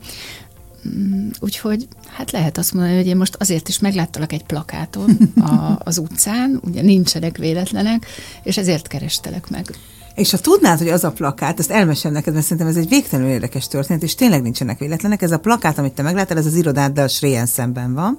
úgyhogy 1.41 1.89
hát 2.09 2.31
lehet 2.31 2.59
azt 2.59 2.73
mondani, 2.73 2.97
hogy 2.97 3.07
én 3.07 3.17
most 3.17 3.37
azért 3.39 3.69
is 3.69 3.79
megláttalak 3.79 4.33
egy 4.33 4.45
plakáton 4.45 5.17
a, 5.37 5.79
az 5.91 5.99
utcán, 5.99 6.61
ugye 6.65 6.83
nincsenek 6.83 7.37
véletlenek, 7.37 8.07
és 8.43 8.57
ezért 8.57 8.87
kerestelek 8.87 9.51
meg. 9.51 9.71
És 10.15 10.31
ha 10.31 10.39
tudnád, 10.39 10.79
hogy 10.79 10.89
az 10.89 11.05
a 11.05 11.13
plakát, 11.13 11.59
ezt 11.59 11.71
elmesem 11.71 12.13
neked, 12.13 12.33
mert 12.33 12.45
szerintem 12.45 12.67
ez 12.69 12.77
egy 12.77 12.89
végtelenül 12.89 13.33
érdekes 13.33 13.69
történet, 13.69 14.03
és 14.03 14.15
tényleg 14.15 14.43
nincsenek 14.43 14.79
véletlenek. 14.79 15.23
Ez 15.23 15.33
a 15.33 15.39
plakát, 15.39 15.79
amit 15.79 15.93
te 15.93 16.03
megláttál, 16.03 16.39
ez 16.39 16.47
az 16.47 16.55
irodáddal 16.55 17.09
Sréjen 17.09 17.47
szemben 17.47 17.95
van. 17.95 18.19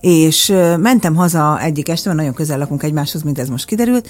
És 0.00 0.46
mentem 0.78 1.14
haza 1.14 1.60
egyik 1.60 1.88
este, 1.88 2.08
mert 2.08 2.20
nagyon 2.20 2.34
közel 2.34 2.58
lakunk 2.58 2.82
egymáshoz, 2.82 3.22
mint 3.22 3.38
ez 3.38 3.48
most 3.48 3.64
kiderült, 3.64 4.08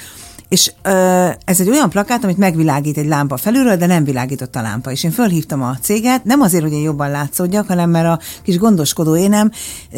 és 0.52 0.72
ö, 0.82 1.28
ez 1.44 1.60
egy 1.60 1.68
olyan 1.68 1.90
plakát, 1.90 2.24
amit 2.24 2.36
megvilágít 2.36 2.98
egy 2.98 3.06
lámpa 3.06 3.36
felülről, 3.36 3.76
de 3.76 3.86
nem 3.86 4.04
világított 4.04 4.56
a 4.56 4.62
lámpa. 4.62 4.90
És 4.90 5.04
én 5.04 5.10
fölhívtam 5.10 5.62
a 5.62 5.76
céget, 5.80 6.24
nem 6.24 6.40
azért, 6.40 6.62
hogy 6.62 6.72
én 6.72 6.82
jobban 6.82 7.10
látszódjak, 7.10 7.66
hanem 7.66 7.90
mert 7.90 8.06
a 8.06 8.18
kis 8.42 8.58
gondoskodó 8.58 9.16
énem 9.16 9.50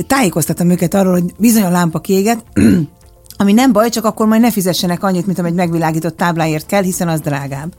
tájékoztattam 0.06 0.70
őket 0.70 0.94
arról, 0.94 1.12
hogy 1.12 1.34
bizony 1.38 1.62
a 1.62 1.70
lámpa 1.70 2.00
kiéget, 2.00 2.44
ami 3.36 3.52
nem 3.52 3.72
baj, 3.72 3.88
csak 3.88 4.04
akkor 4.04 4.26
majd 4.26 4.40
ne 4.40 4.50
fizessenek 4.50 5.02
annyit, 5.02 5.26
mint 5.26 5.38
egy 5.38 5.54
megvilágított 5.54 6.16
tábláért 6.16 6.66
kell, 6.66 6.82
hiszen 6.82 7.08
az 7.08 7.20
drágább. 7.20 7.72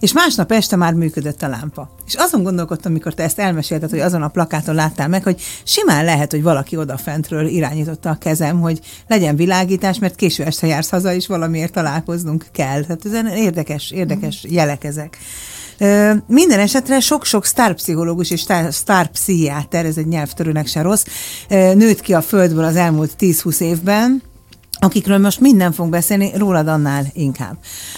És 0.00 0.12
másnap 0.12 0.52
este 0.52 0.76
már 0.76 0.92
működött 0.92 1.42
a 1.42 1.48
lámpa. 1.48 1.90
És 2.06 2.14
azon 2.14 2.42
gondolkodtam, 2.42 2.92
mikor 2.92 3.14
te 3.14 3.22
ezt 3.22 3.38
elmesélted, 3.38 3.90
hogy 3.90 3.98
azon 3.98 4.22
a 4.22 4.28
plakáton 4.28 4.74
láttál 4.74 5.08
meg, 5.08 5.22
hogy 5.22 5.40
simán 5.64 6.04
lehet, 6.04 6.30
hogy 6.30 6.42
valaki 6.42 6.76
odafentről 6.76 7.46
irányította 7.46 8.10
a 8.10 8.18
kezem, 8.18 8.60
hogy 8.60 8.80
legyen 9.06 9.36
világítás, 9.36 9.98
mert 9.98 10.14
késő 10.14 10.44
este 10.44 10.66
jársz 10.66 10.90
haza, 10.90 11.12
és 11.12 11.26
valamiért 11.26 11.72
találkoznunk 11.72 12.46
kell. 12.52 12.82
Tehát 12.82 13.04
ez 13.04 13.36
érdekes, 13.36 13.90
érdekes 13.90 14.46
mm. 14.46 14.52
jelek 14.52 14.84
ezek. 14.84 15.18
Minden 16.26 16.58
esetre 16.58 17.00
sok-sok 17.00 17.44
sztárpszichológus 17.44 18.30
és 18.30 18.46
sztárpszichiáter, 18.68 19.84
ez 19.84 19.96
egy 19.96 20.06
nyelvtörőnek 20.06 20.66
se 20.66 20.82
rossz, 20.82 21.04
nőtt 21.48 22.00
ki 22.00 22.14
a 22.14 22.20
földből 22.20 22.64
az 22.64 22.76
elmúlt 22.76 23.14
10-20 23.18 23.60
évben, 23.60 24.22
akikről 24.78 25.18
most 25.18 25.40
minden 25.40 25.72
fogunk 25.72 25.94
beszélni, 25.94 26.30
rólad 26.36 26.68
annál 26.68 27.04
inkább. 27.12 27.56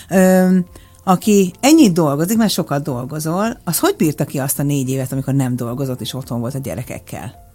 Ö, 0.08 0.58
aki 1.04 1.52
ennyit 1.60 1.92
dolgozik, 1.92 2.36
mert 2.36 2.52
sokat 2.52 2.82
dolgozol, 2.82 3.60
az 3.64 3.78
hogy 3.78 3.94
bírta 3.96 4.24
ki 4.24 4.38
azt 4.38 4.58
a 4.58 4.62
négy 4.62 4.88
évet, 4.88 5.12
amikor 5.12 5.34
nem 5.34 5.56
dolgozott, 5.56 6.00
és 6.00 6.14
otthon 6.14 6.40
volt 6.40 6.54
a 6.54 6.58
gyerekekkel? 6.58 7.48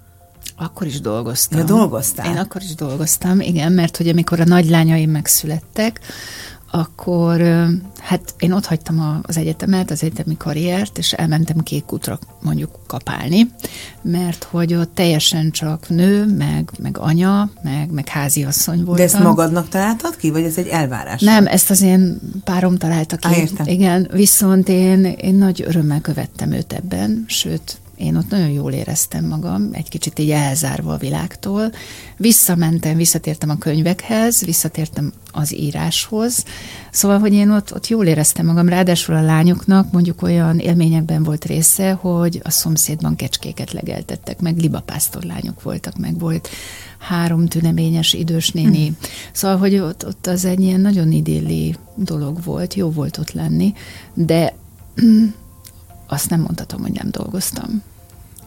Akkor 0.57 0.87
is 0.87 0.99
dolgoztam. 1.01 1.59
Ja, 1.59 1.65
dolgoztál? 1.65 2.25
Én 2.25 2.37
akkor 2.37 2.61
is 2.61 2.75
dolgoztam, 2.75 3.39
igen, 3.39 3.71
mert 3.71 3.97
hogy 3.97 4.07
amikor 4.07 4.39
a 4.39 4.43
nagylányaim 4.43 5.11
megszülettek, 5.11 5.99
akkor 6.71 7.41
hát 7.99 8.33
én 8.39 8.51
ott 8.51 8.65
hagytam 8.65 9.21
az 9.23 9.37
egyetemet, 9.37 9.91
az 9.91 10.03
egyetemi 10.03 10.37
karriert, 10.37 10.97
és 10.97 11.13
elmentem 11.13 11.57
kék 11.57 11.91
útra 11.91 12.19
mondjuk 12.41 12.79
kapálni, 12.87 13.51
mert 14.01 14.43
hogy 14.43 14.73
ott 14.73 14.93
teljesen 14.93 15.51
csak 15.51 15.89
nő, 15.89 16.35
meg, 16.37 16.69
meg 16.79 16.97
anya, 16.97 17.49
meg, 17.63 17.91
meg 17.91 18.07
háziasszony 18.07 18.77
voltam. 18.77 18.95
De 18.95 19.03
ezt 19.03 19.23
magadnak 19.23 19.69
találtad 19.69 20.15
ki, 20.15 20.31
vagy 20.31 20.43
ez 20.43 20.57
egy 20.57 20.67
elvárás? 20.67 21.21
Nem, 21.21 21.47
ezt 21.47 21.69
az 21.69 21.81
én 21.81 22.19
párom 22.43 22.77
találta 22.77 23.15
ki. 23.15 23.27
Á, 23.27 23.35
értem. 23.35 23.67
Igen, 23.67 24.09
viszont 24.11 24.69
én, 24.69 25.05
én 25.05 25.35
nagy 25.35 25.63
örömmel 25.67 26.01
követtem 26.01 26.51
őt 26.51 26.73
ebben, 26.73 27.25
sőt, 27.27 27.77
én 27.97 28.15
ott 28.15 28.29
nagyon 28.29 28.49
jól 28.49 28.71
éreztem 28.71 29.25
magam, 29.25 29.69
egy 29.71 29.89
kicsit 29.89 30.19
így 30.19 30.31
elzárva 30.31 30.93
a 30.93 30.97
világtól. 30.97 31.71
Visszamentem, 32.17 32.97
visszatértem 32.97 33.49
a 33.49 33.57
könyvekhez, 33.57 34.45
visszatértem 34.45 35.13
az 35.31 35.53
íráshoz. 35.53 36.43
Szóval, 36.91 37.19
hogy 37.19 37.33
én 37.33 37.49
ott, 37.49 37.73
ott 37.73 37.87
jól 37.87 38.05
éreztem 38.05 38.45
magam, 38.45 38.69
ráadásul 38.69 39.15
a 39.15 39.21
lányoknak 39.21 39.91
mondjuk 39.91 40.21
olyan 40.21 40.59
élményekben 40.59 41.23
volt 41.23 41.45
része, 41.45 41.91
hogy 41.91 42.39
a 42.43 42.49
szomszédban 42.49 43.15
kecskéket 43.15 43.71
legeltettek, 43.71 44.39
meg 44.39 44.57
libapásztor 44.57 45.23
lányok 45.23 45.61
voltak, 45.61 45.97
meg 45.97 46.19
volt 46.19 46.49
három 46.99 47.47
tüneményes 47.47 48.13
idős 48.13 48.51
néni. 48.51 48.85
Hmm. 48.85 48.97
Szóval, 49.31 49.57
hogy 49.57 49.77
ott, 49.77 50.05
ott 50.05 50.27
az 50.27 50.45
egy 50.45 50.59
ilyen 50.59 50.79
nagyon 50.79 51.11
idilli 51.11 51.75
dolog 51.95 52.43
volt, 52.43 52.73
jó 52.73 52.91
volt 52.91 53.17
ott 53.17 53.31
lenni, 53.31 53.73
de 54.13 54.53
azt 56.07 56.29
nem 56.29 56.39
mondhatom, 56.39 56.81
hogy 56.81 56.91
nem 56.91 57.07
dolgoztam. 57.11 57.83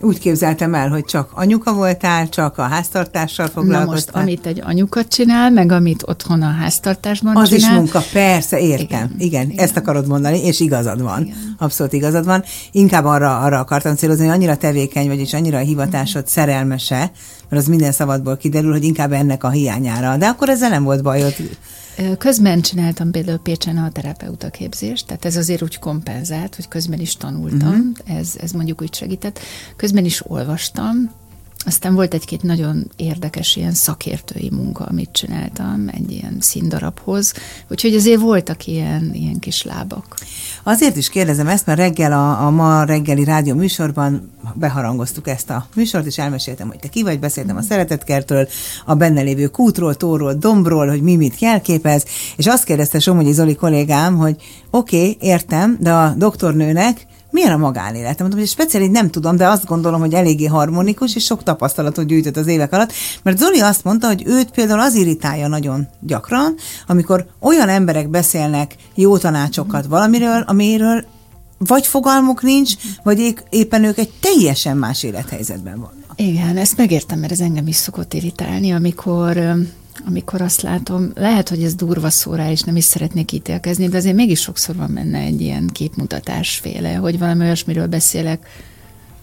Úgy 0.00 0.18
képzeltem 0.18 0.74
el, 0.74 0.88
hogy 0.88 1.04
csak 1.04 1.30
anyuka 1.34 1.72
voltál, 1.72 2.28
csak 2.28 2.58
a 2.58 2.62
háztartással 2.62 3.46
foglalkoztál. 3.46 4.22
Na 4.22 4.26
most, 4.26 4.42
amit 4.42 4.46
egy 4.46 4.62
anyuka 4.64 5.04
csinál, 5.04 5.50
meg 5.50 5.72
amit 5.72 6.02
otthon 6.06 6.42
a 6.42 6.50
háztartásban 6.50 7.36
Az 7.36 7.48
csinál. 7.48 7.70
is 7.70 7.76
munka, 7.76 8.02
persze, 8.12 8.58
értem. 8.58 8.86
Igen, 8.86 9.14
igen, 9.18 9.50
igen. 9.50 9.64
ezt 9.64 9.76
akarod 9.76 10.06
mondani, 10.06 10.44
és 10.44 10.60
igazad 10.60 11.02
van. 11.02 11.22
Igen. 11.22 11.54
Abszolút 11.58 11.92
igazad 11.92 12.24
van. 12.24 12.44
Inkább 12.70 13.04
arra, 13.04 13.38
arra 13.38 13.58
akartam 13.58 13.94
célozni, 13.94 14.26
hogy 14.26 14.34
annyira 14.34 14.56
tevékeny 14.56 15.08
vagy, 15.08 15.18
és 15.18 15.34
annyira 15.34 15.58
a 15.58 15.62
hivatásod 15.62 16.26
szerelmese, 16.26 17.10
mert 17.48 17.62
az 17.62 17.68
minden 17.68 17.92
szabadból 17.92 18.36
kiderül, 18.36 18.72
hogy 18.72 18.84
inkább 18.84 19.12
ennek 19.12 19.44
a 19.44 19.50
hiányára. 19.50 20.16
De 20.16 20.26
akkor 20.26 20.48
ezzel 20.48 20.70
nem 20.70 20.84
volt 20.84 21.02
bajod 21.02 21.34
Közben 22.18 22.60
csináltam 22.60 23.10
például 23.10 23.38
Pécsen 23.38 23.76
a 23.76 23.90
terapeuta 23.90 24.50
képzést, 24.50 25.06
tehát 25.06 25.24
ez 25.24 25.36
azért 25.36 25.62
úgy 25.62 25.78
kompenzált, 25.78 26.54
hogy 26.54 26.68
közben 26.68 27.00
is 27.00 27.16
tanultam, 27.16 27.68
uh-huh. 27.68 28.18
ez, 28.18 28.32
ez 28.40 28.50
mondjuk 28.50 28.82
úgy 28.82 28.94
segített. 28.94 29.38
Közben 29.76 30.04
is 30.04 30.30
olvastam, 30.30 31.10
aztán 31.64 31.94
volt 31.94 32.14
egy-két 32.14 32.42
nagyon 32.42 32.90
érdekes 32.96 33.56
ilyen 33.56 33.72
szakértői 33.72 34.50
munka, 34.50 34.84
amit 34.84 35.12
csináltam 35.12 35.88
egy 35.92 36.10
ilyen 36.10 36.36
színdarabhoz, 36.40 37.32
úgyhogy 37.70 37.94
azért 37.94 38.20
voltak 38.20 38.66
ilyen, 38.66 39.10
ilyen 39.14 39.38
kis 39.38 39.62
lábak. 39.62 40.16
Azért 40.62 40.96
is 40.96 41.08
kérdezem 41.08 41.46
ezt, 41.46 41.66
mert 41.66 41.78
reggel 41.78 42.12
a, 42.12 42.46
a 42.46 42.50
ma 42.50 42.84
reggeli 42.84 43.24
rádió 43.24 43.54
műsorban 43.54 44.30
beharangoztuk 44.54 45.28
ezt 45.28 45.50
a 45.50 45.66
műsort, 45.74 46.06
és 46.06 46.18
elmeséltem, 46.18 46.68
hogy 46.68 46.78
te 46.78 46.88
ki 46.88 47.02
vagy, 47.02 47.18
beszéltem 47.18 47.56
a 47.56 47.62
szeretetkertől, 47.62 48.48
a 48.84 48.94
benne 48.94 49.20
lévő 49.20 49.46
kútról, 49.46 49.94
tóról, 49.94 50.34
dombról, 50.34 50.88
hogy 50.88 51.02
mi 51.02 51.16
mit 51.16 51.40
jelképez, 51.40 52.04
és 52.36 52.46
azt 52.46 52.64
kérdezte 52.64 52.98
Somogyi 52.98 53.32
Zoli 53.32 53.54
kollégám, 53.54 54.16
hogy 54.16 54.36
oké, 54.70 54.96
okay, 54.96 55.16
értem, 55.20 55.76
de 55.80 55.92
a 55.92 56.14
doktornőnek 56.16 57.06
milyen 57.30 57.52
a 57.52 57.56
magánélet? 57.56 58.18
Mondom, 58.18 58.38
hogy 58.38 58.48
speciális 58.48 58.88
nem 58.90 59.10
tudom, 59.10 59.36
de 59.36 59.48
azt 59.48 59.66
gondolom, 59.66 60.00
hogy 60.00 60.14
eléggé 60.14 60.46
harmonikus, 60.46 61.16
és 61.16 61.24
sok 61.24 61.42
tapasztalatot 61.42 62.06
gyűjtött 62.06 62.36
az 62.36 62.46
évek 62.46 62.72
alatt, 62.72 62.92
mert 63.22 63.38
Zoli 63.38 63.60
azt 63.60 63.84
mondta, 63.84 64.06
hogy 64.06 64.22
őt 64.26 64.50
például 64.50 64.80
az 64.80 64.94
irritálja 64.94 65.48
nagyon 65.48 65.88
gyakran, 66.00 66.54
amikor 66.86 67.26
olyan 67.40 67.68
emberek 67.68 68.08
beszélnek 68.08 68.74
jó 68.94 69.18
tanácsokat 69.18 69.86
valamiről, 69.86 70.44
amiről 70.46 71.04
vagy 71.58 71.86
fogalmuk 71.86 72.42
nincs, 72.42 72.74
vagy 73.02 73.34
éppen 73.50 73.84
ők 73.84 73.98
egy 73.98 74.10
teljesen 74.20 74.76
más 74.76 75.02
élethelyzetben 75.02 75.78
vannak. 75.78 76.12
Igen, 76.16 76.56
ezt 76.56 76.76
megértem, 76.76 77.18
mert 77.18 77.32
ez 77.32 77.40
engem 77.40 77.66
is 77.66 77.76
szokott 77.76 78.14
irritálni, 78.14 78.72
amikor 78.72 79.56
amikor 80.06 80.40
azt 80.40 80.60
látom, 80.60 81.10
lehet, 81.14 81.48
hogy 81.48 81.62
ez 81.62 81.74
durva 81.74 82.10
szóra, 82.10 82.50
és 82.50 82.60
nem 82.60 82.76
is 82.76 82.84
szeretnék 82.84 83.32
ítélkezni, 83.32 83.88
de 83.88 83.96
azért 83.96 84.14
mégis 84.14 84.40
sokszor 84.40 84.76
van 84.76 84.94
benne 84.94 85.18
egy 85.18 85.40
ilyen 85.40 85.66
képmutatásféle, 85.66 86.94
hogy 86.94 87.18
valami 87.18 87.44
olyasmiről 87.44 87.86
beszélek, 87.86 88.46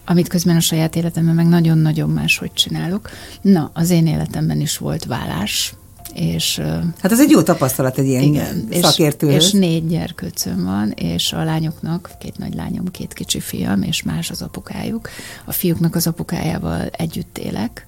amit 0.04 0.28
közben 0.28 0.56
a 0.56 0.60
saját 0.60 0.96
életemben 0.96 1.34
meg 1.34 1.46
nagyon-nagyon 1.46 2.10
máshogy 2.10 2.52
csinálok. 2.52 3.10
Na, 3.40 3.70
az 3.74 3.90
én 3.90 4.06
életemben 4.06 4.60
is 4.60 4.78
volt 4.78 5.04
vállás, 5.04 5.74
és... 6.16 6.60
Hát 7.00 7.12
ez 7.12 7.20
egy 7.20 7.30
jó 7.30 7.42
tapasztalat 7.42 7.98
egy 7.98 8.06
ilyen 8.06 8.22
igen, 8.22 8.68
szakértő. 8.72 9.30
És, 9.30 9.44
és 9.44 9.50
négy 9.50 9.86
gyerkőcöm 9.88 10.64
van, 10.64 10.90
és 10.90 11.32
a 11.32 11.44
lányoknak, 11.44 12.10
két 12.18 12.38
nagy 12.38 12.54
lányom, 12.54 12.90
két 12.90 13.12
kicsi 13.12 13.40
fiam, 13.40 13.82
és 13.82 14.02
más 14.02 14.30
az 14.30 14.42
apukájuk. 14.42 15.08
A 15.44 15.52
fiúknak 15.52 15.94
az 15.94 16.06
apukájával 16.06 16.86
együtt 16.90 17.38
élek, 17.38 17.86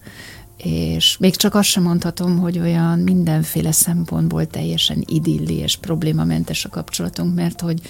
és 0.56 1.16
még 1.18 1.36
csak 1.36 1.54
azt 1.54 1.68
sem 1.68 1.82
mondhatom, 1.82 2.38
hogy 2.38 2.58
olyan 2.58 2.98
mindenféle 2.98 3.72
szempontból 3.72 4.46
teljesen 4.46 5.04
idilli 5.06 5.54
és 5.54 5.76
problémamentes 5.76 6.64
a 6.64 6.68
kapcsolatunk, 6.68 7.34
mert 7.34 7.60
hogy 7.60 7.80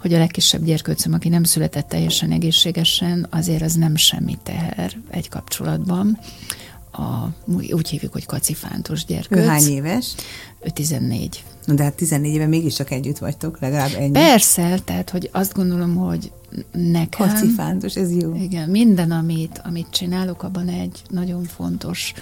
hogy 0.00 0.14
a 0.14 0.18
legkisebb 0.18 0.64
gyerkőcöm, 0.64 1.12
aki 1.12 1.28
nem 1.28 1.44
született 1.44 1.88
teljesen 1.88 2.30
egészségesen, 2.30 3.26
azért 3.30 3.62
az 3.62 3.74
nem 3.74 3.96
semmi 3.96 4.38
teher 4.42 4.92
egy 5.10 5.28
kapcsolatban. 5.28 6.18
A, 6.98 7.28
úgy 7.46 7.88
hívjuk, 7.88 8.12
hogy 8.12 8.26
kacifántos 8.26 9.04
gyerkőc. 9.04 9.38
Ő 9.38 9.46
hány 9.46 9.66
éves? 9.66 10.14
Ő 10.60 10.68
14. 10.68 11.44
Na 11.64 11.74
de 11.74 11.82
hát 11.82 11.94
14 11.94 12.34
éve 12.34 12.46
mégiscsak 12.46 12.90
együtt 12.90 13.18
vagytok, 13.18 13.60
legalább 13.60 13.90
ennyi. 13.98 14.10
Persze, 14.10 14.78
tehát 14.84 15.10
hogy 15.10 15.28
azt 15.32 15.54
gondolom, 15.54 15.96
hogy 15.96 16.32
nekem... 16.72 17.28
Kacifántos, 17.28 17.94
ez 17.94 18.16
jó. 18.16 18.34
Igen, 18.34 18.68
minden, 18.68 19.10
amit, 19.10 19.60
amit 19.64 19.90
csinálok, 19.90 20.42
abban 20.42 20.68
egy 20.68 21.02
nagyon 21.08 21.44
fontos 21.44 22.12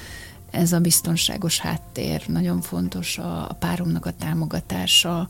ez 0.51 0.73
a 0.73 0.81
biztonságos 0.81 1.59
háttér, 1.59 2.23
nagyon 2.27 2.61
fontos 2.61 3.19
a, 3.19 3.49
a 3.49 3.57
páromnak 3.59 4.07
a 4.07 4.13
támogatása, 4.13 5.29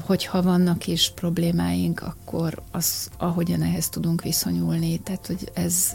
hogyha 0.00 0.42
vannak 0.42 0.86
is 0.86 1.12
problémáink, 1.14 2.00
akkor 2.00 2.62
az, 2.70 3.08
ahogyan 3.18 3.62
ehhez 3.62 3.88
tudunk 3.88 4.22
viszonyulni. 4.22 4.98
Tehát, 4.98 5.26
hogy 5.26 5.50
ez... 5.54 5.92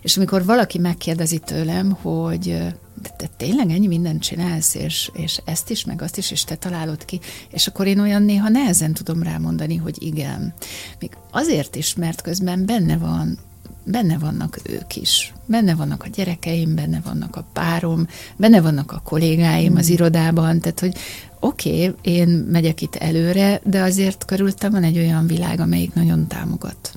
És 0.00 0.16
amikor 0.16 0.44
valaki 0.44 0.78
megkérdezi 0.78 1.38
tőlem, 1.38 1.90
hogy 1.90 2.56
de 3.02 3.10
te 3.16 3.26
tényleg 3.36 3.70
ennyi 3.70 3.86
mindent 3.86 4.22
csinálsz, 4.22 4.74
és, 4.74 5.10
és 5.12 5.40
ezt 5.44 5.70
is, 5.70 5.84
meg 5.84 6.02
azt 6.02 6.16
is, 6.18 6.30
és 6.30 6.44
te 6.44 6.54
találod 6.54 7.04
ki, 7.04 7.20
és 7.50 7.66
akkor 7.66 7.86
én 7.86 8.00
olyan 8.00 8.22
néha 8.22 8.48
nehezen 8.48 8.92
tudom 8.92 9.22
rámondani, 9.22 9.76
hogy 9.76 10.02
igen. 10.02 10.54
Még 11.00 11.16
azért 11.30 11.76
is, 11.76 11.94
mert 11.94 12.22
közben 12.22 12.66
benne 12.66 12.96
van 12.96 13.38
benne 13.84 14.18
vannak 14.18 14.58
ők 14.64 14.96
is. 14.96 15.32
Benne 15.46 15.74
vannak 15.74 16.04
a 16.04 16.08
gyerekeim, 16.08 16.74
benne 16.74 17.00
vannak 17.04 17.36
a 17.36 17.44
párom, 17.52 18.06
benne 18.36 18.60
vannak 18.60 18.92
a 18.92 19.02
kollégáim 19.04 19.76
az 19.76 19.90
mm. 19.90 19.92
irodában, 19.92 20.60
tehát 20.60 20.80
hogy 20.80 20.96
oké, 21.40 21.88
okay, 21.88 22.12
én 22.12 22.28
megyek 22.28 22.80
itt 22.80 22.94
előre, 22.94 23.60
de 23.64 23.82
azért 23.82 24.24
körültem 24.24 24.70
van 24.70 24.82
egy 24.82 24.98
olyan 24.98 25.26
világ, 25.26 25.60
amelyik 25.60 25.94
nagyon 25.94 26.26
támogat. 26.26 26.94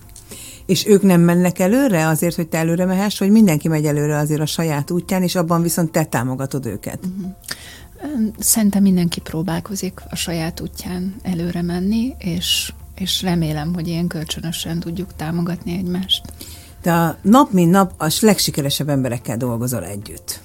És 0.66 0.88
ők 0.88 1.02
nem 1.02 1.22
mennek 1.22 1.60
előre 1.60 2.08
azért, 2.08 2.36
hogy 2.36 2.48
te 2.48 2.58
előre 2.58 2.86
mehess, 2.86 3.20
vagy 3.20 3.30
mindenki 3.30 3.68
megy 3.68 3.86
előre 3.86 4.18
azért 4.18 4.42
a 4.42 4.46
saját 4.46 4.92
útján, 4.92 5.24
és 5.24 5.36
abban 5.36 5.62
viszont 5.62 5.92
te 5.92 6.04
támogatod 6.04 6.66
őket? 6.66 7.00
Uh-huh. 7.06 7.34
Szerintem 8.40 8.82
mindenki 8.82 9.22
próbálkozik 9.22 10.02
a 10.10 10.16
saját 10.16 10.62
útján 10.62 11.16
előre 11.24 11.62
menni, 11.62 12.16
és, 12.18 12.74
és 12.96 13.22
remélem, 13.22 13.74
hogy 13.74 13.88
ilyen 13.88 14.08
kölcsönösen 14.08 14.80
tudjuk 14.80 15.16
támogatni 15.16 15.78
egymást. 15.78 16.22
Te 16.82 17.18
nap 17.22 17.52
mint 17.52 17.72
nap 17.72 17.94
a 17.98 18.18
legsikeresebb 18.22 18.90
emberekkel 18.90 19.38
dolgozol 19.38 19.86
együtt 19.86 20.40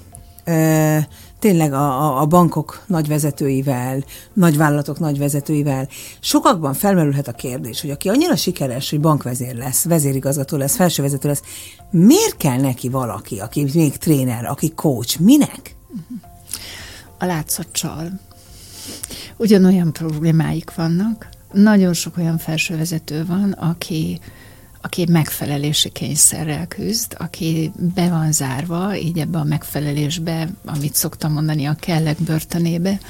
tényleg 1.41 1.73
a, 1.73 2.21
a 2.21 2.27
bankok 2.27 2.83
nagyvezetőivel, 2.87 4.05
nagyvállalatok 4.33 4.99
nagyvezetőivel. 4.99 5.89
Sokakban 6.21 6.75
felmerülhet 6.75 7.29
a 7.29 7.33
kérdés, 7.33 7.81
hogy 7.81 7.91
aki 7.91 8.09
annyira 8.09 8.37
sikeres, 8.37 8.91
hogy 8.91 9.01
bankvezér 9.01 9.57
lesz, 9.57 9.85
vezérigazgató 9.85 10.57
lesz, 10.57 10.77
felsővezető 10.77 11.29
lesz, 11.29 11.43
miért 11.91 12.37
kell 12.37 12.61
neki 12.61 12.89
valaki, 12.89 13.39
aki 13.39 13.67
még 13.75 13.97
tréner, 13.97 14.45
aki 14.45 14.73
coach, 14.75 15.21
minek? 15.21 15.77
A 17.19 17.25
látszatcsal. 17.25 18.21
Ugyanolyan 19.37 19.93
problémáik 19.93 20.75
vannak. 20.75 21.29
Nagyon 21.53 21.93
sok 21.93 22.17
olyan 22.17 22.39
felsővezető 22.39 23.25
van, 23.27 23.53
aki 23.53 24.21
aki 24.81 25.07
megfelelési 25.09 25.89
kényszerrel 25.89 26.67
küzd, 26.67 27.15
aki 27.19 27.73
be 27.95 28.09
van 28.09 28.33
zárva, 28.33 28.97
így 28.97 29.19
ebbe 29.19 29.39
a 29.39 29.45
megfelelésbe, 29.45 30.49
amit 30.65 30.95
szoktam 30.95 31.33
mondani, 31.33 31.65
a 31.65 31.77
kellek 31.81 32.17
börtönébe. 32.23 33.01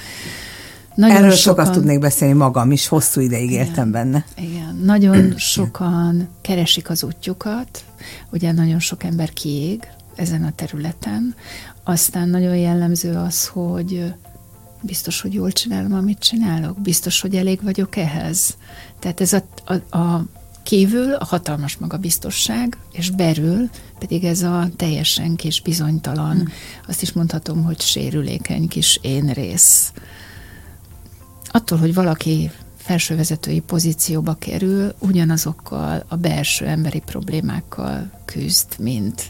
Nagyon 0.94 1.16
Erről 1.16 1.30
sokan, 1.30 1.64
sokat 1.64 1.74
tudnék 1.74 1.98
beszélni 1.98 2.34
magam 2.34 2.70
is, 2.70 2.88
hosszú 2.88 3.20
ideig 3.20 3.50
igen, 3.50 3.66
éltem 3.66 3.90
benne. 3.90 4.24
Igen, 4.36 4.80
nagyon 4.84 5.36
sokan 5.36 6.28
keresik 6.40 6.90
az 6.90 7.04
útjukat, 7.04 7.84
ugye 8.30 8.52
nagyon 8.52 8.78
sok 8.78 9.04
ember 9.04 9.32
kiég 9.32 9.86
ezen 10.14 10.44
a 10.44 10.52
területen, 10.54 11.34
aztán 11.84 12.28
nagyon 12.28 12.56
jellemző 12.56 13.14
az, 13.14 13.46
hogy 13.46 14.12
biztos, 14.80 15.20
hogy 15.20 15.34
jól 15.34 15.52
csinálom, 15.52 15.92
amit 15.92 16.18
csinálok, 16.18 16.80
biztos, 16.80 17.20
hogy 17.20 17.34
elég 17.34 17.62
vagyok 17.62 17.96
ehhez. 17.96 18.56
Tehát 18.98 19.20
ez 19.20 19.32
a, 19.32 19.42
a, 19.64 19.96
a 19.98 20.24
Kívül 20.62 21.12
a 21.12 21.24
hatalmas 21.24 21.76
magabiztosság, 21.76 22.76
és 22.92 23.10
belül 23.10 23.70
pedig 23.98 24.24
ez 24.24 24.42
a 24.42 24.68
teljesen 24.76 25.36
kis 25.36 25.60
bizonytalan, 25.60 26.36
hmm. 26.36 26.52
azt 26.88 27.02
is 27.02 27.12
mondhatom, 27.12 27.64
hogy 27.64 27.80
sérülékeny 27.80 28.68
kis 28.68 28.98
én 29.02 29.26
rész. 29.32 29.92
Attól, 31.50 31.78
hogy 31.78 31.94
valaki 31.94 32.50
felsővezetői 32.76 33.60
pozícióba 33.60 34.34
kerül, 34.34 34.94
ugyanazokkal 34.98 36.04
a 36.08 36.16
belső 36.16 36.66
emberi 36.66 37.02
problémákkal 37.06 38.10
küzd, 38.24 38.66
mint, 38.78 39.26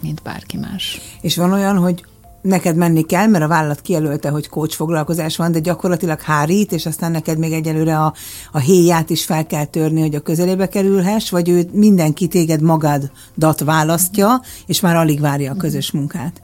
mint 0.00 0.22
bárki 0.22 0.56
más. 0.56 1.00
És 1.20 1.36
van 1.36 1.52
olyan, 1.52 1.78
hogy 1.78 2.04
neked 2.46 2.76
menni 2.76 3.02
kell, 3.02 3.26
mert 3.26 3.44
a 3.44 3.48
vállalat 3.48 3.80
kijelölte, 3.80 4.28
hogy 4.28 4.48
coach 4.48 4.74
foglalkozás 4.74 5.36
van, 5.36 5.52
de 5.52 5.58
gyakorlatilag 5.58 6.20
hárít, 6.20 6.72
és 6.72 6.86
aztán 6.86 7.10
neked 7.10 7.38
még 7.38 7.52
egyelőre 7.52 7.98
a, 7.98 8.14
a 8.52 8.58
héját 8.58 9.10
is 9.10 9.24
fel 9.24 9.46
kell 9.46 9.64
törni, 9.64 10.00
hogy 10.00 10.14
a 10.14 10.20
közelébe 10.20 10.68
kerülhess, 10.68 11.30
vagy 11.30 11.48
ő 11.48 11.68
mindenki 11.72 12.26
téged 12.26 12.60
magadat 12.60 13.60
választja, 13.64 14.40
és 14.66 14.80
már 14.80 14.96
alig 14.96 15.20
várja 15.20 15.52
a 15.52 15.56
közös 15.56 15.90
munkát? 15.90 16.42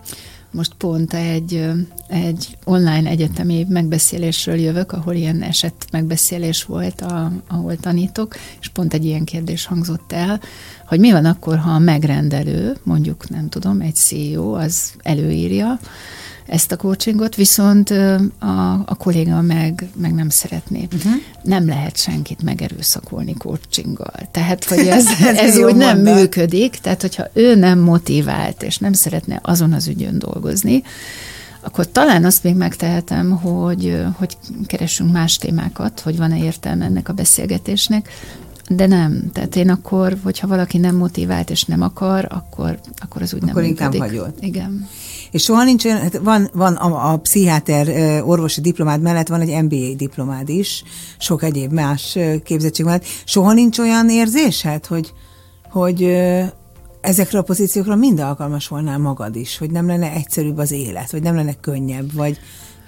Most 0.53 0.73
pont 0.75 1.15
egy, 1.15 1.65
egy 2.09 2.57
online 2.65 3.09
egyetemi 3.11 3.67
megbeszélésről 3.69 4.55
jövök, 4.57 4.93
ahol 4.93 5.15
ilyen 5.15 5.43
eset 5.43 5.87
megbeszélés 5.91 6.65
volt, 6.65 7.01
a, 7.01 7.33
ahol 7.49 7.77
tanítok, 7.77 8.35
és 8.61 8.69
pont 8.69 8.95
egy 8.95 9.05
ilyen 9.05 9.25
kérdés 9.25 9.65
hangzott 9.65 10.13
el, 10.13 10.41
hogy 10.87 11.01
mi 11.01 11.13
van 11.13 11.25
akkor, 11.25 11.59
ha 11.59 11.71
a 11.71 11.79
megrendelő, 11.79 12.77
mondjuk 12.83 13.29
nem 13.29 13.49
tudom, 13.49 13.81
egy 13.81 13.95
CEO, 13.95 14.53
az 14.53 14.93
előírja, 15.03 15.79
ezt 16.47 16.73
a 16.73 16.77
coachingot, 16.77 17.35
viszont 17.35 17.91
a, 18.39 18.73
a 18.85 18.95
kolléga 18.99 19.41
meg, 19.41 19.85
meg 19.97 20.15
nem 20.15 20.29
szeretné. 20.29 20.89
Uh-huh. 20.95 21.13
Nem 21.43 21.67
lehet 21.67 21.97
senkit 21.97 22.43
megerőszakolni 22.43 23.35
coachinggal. 23.35 24.29
Tehát, 24.31 24.65
hogy 24.65 24.79
ez, 24.79 25.07
ez, 25.21 25.37
ez 25.37 25.59
úgy 25.59 25.77
nem 25.77 25.99
működik, 25.99 26.77
tehát 26.77 27.01
hogyha 27.01 27.29
ő 27.33 27.55
nem 27.55 27.79
motivált, 27.79 28.63
és 28.63 28.79
nem 28.79 28.93
szeretne 28.93 29.39
azon 29.43 29.73
az 29.73 29.89
ügyön 29.89 30.19
dolgozni, 30.19 30.83
akkor 31.65 31.91
talán 31.91 32.25
azt 32.25 32.43
még 32.43 32.55
megtehetem, 32.55 33.31
hogy, 33.31 34.03
hogy 34.17 34.37
keresünk 34.67 35.13
más 35.13 35.37
témákat, 35.37 36.01
hogy 36.01 36.17
van-e 36.17 36.39
értelme 36.39 36.85
ennek 36.85 37.09
a 37.09 37.13
beszélgetésnek, 37.13 38.09
de 38.69 38.87
nem. 38.87 39.31
Tehát 39.33 39.57
én 39.57 39.71
akkor, 39.71 40.17
hogyha 40.23 40.47
valaki 40.47 40.79
nem 40.79 40.97
motivált 40.97 41.51
és 41.51 41.65
nem 41.65 41.83
akar, 41.83 42.27
akkor, 42.31 42.79
akkor 42.99 43.23
az 43.23 43.35
úgy 43.35 43.43
akkor 43.43 43.55
nem 43.55 43.65
inkább 43.65 43.93
működik. 43.93 44.19
hagyod. 44.19 44.35
Igen. 44.41 44.89
És 45.33 45.43
soha 45.43 45.65
nincs 45.65 45.85
olyan, 45.85 45.99
hát 46.01 46.19
van, 46.19 46.49
van 46.53 46.75
a, 46.75 47.13
a 47.13 47.17
pszichiáter 47.17 47.89
orvosi 48.25 48.61
diplomád 48.61 49.01
mellett 49.01 49.29
van 49.29 49.41
egy 49.41 49.63
MBA 49.63 49.95
diplomád 49.97 50.49
is, 50.49 50.83
sok 51.19 51.43
egyéb 51.43 51.73
más 51.73 52.19
képzettség 52.45 52.85
mellett. 52.85 53.05
Soha 53.25 53.53
nincs 53.53 53.79
olyan 53.79 54.11
érzésed, 54.11 54.87
hogy, 54.87 55.13
hogy 55.71 56.03
ezekre 57.01 57.39
a 57.39 57.43
pozíciókra 57.43 57.97
mind 57.97 58.21
alkalmas 58.21 58.69
volnál 58.69 58.99
magad 58.99 59.37
is, 59.37 59.59
hogy 59.59 59.71
nem 59.71 59.87
lenne 59.87 60.13
egyszerűbb 60.13 60.59
az 60.59 60.71
élet, 60.71 61.11
vagy 61.11 61.23
nem 61.23 61.35
lenne 61.35 61.55
könnyebb, 61.61 62.13
vagy 62.13 62.39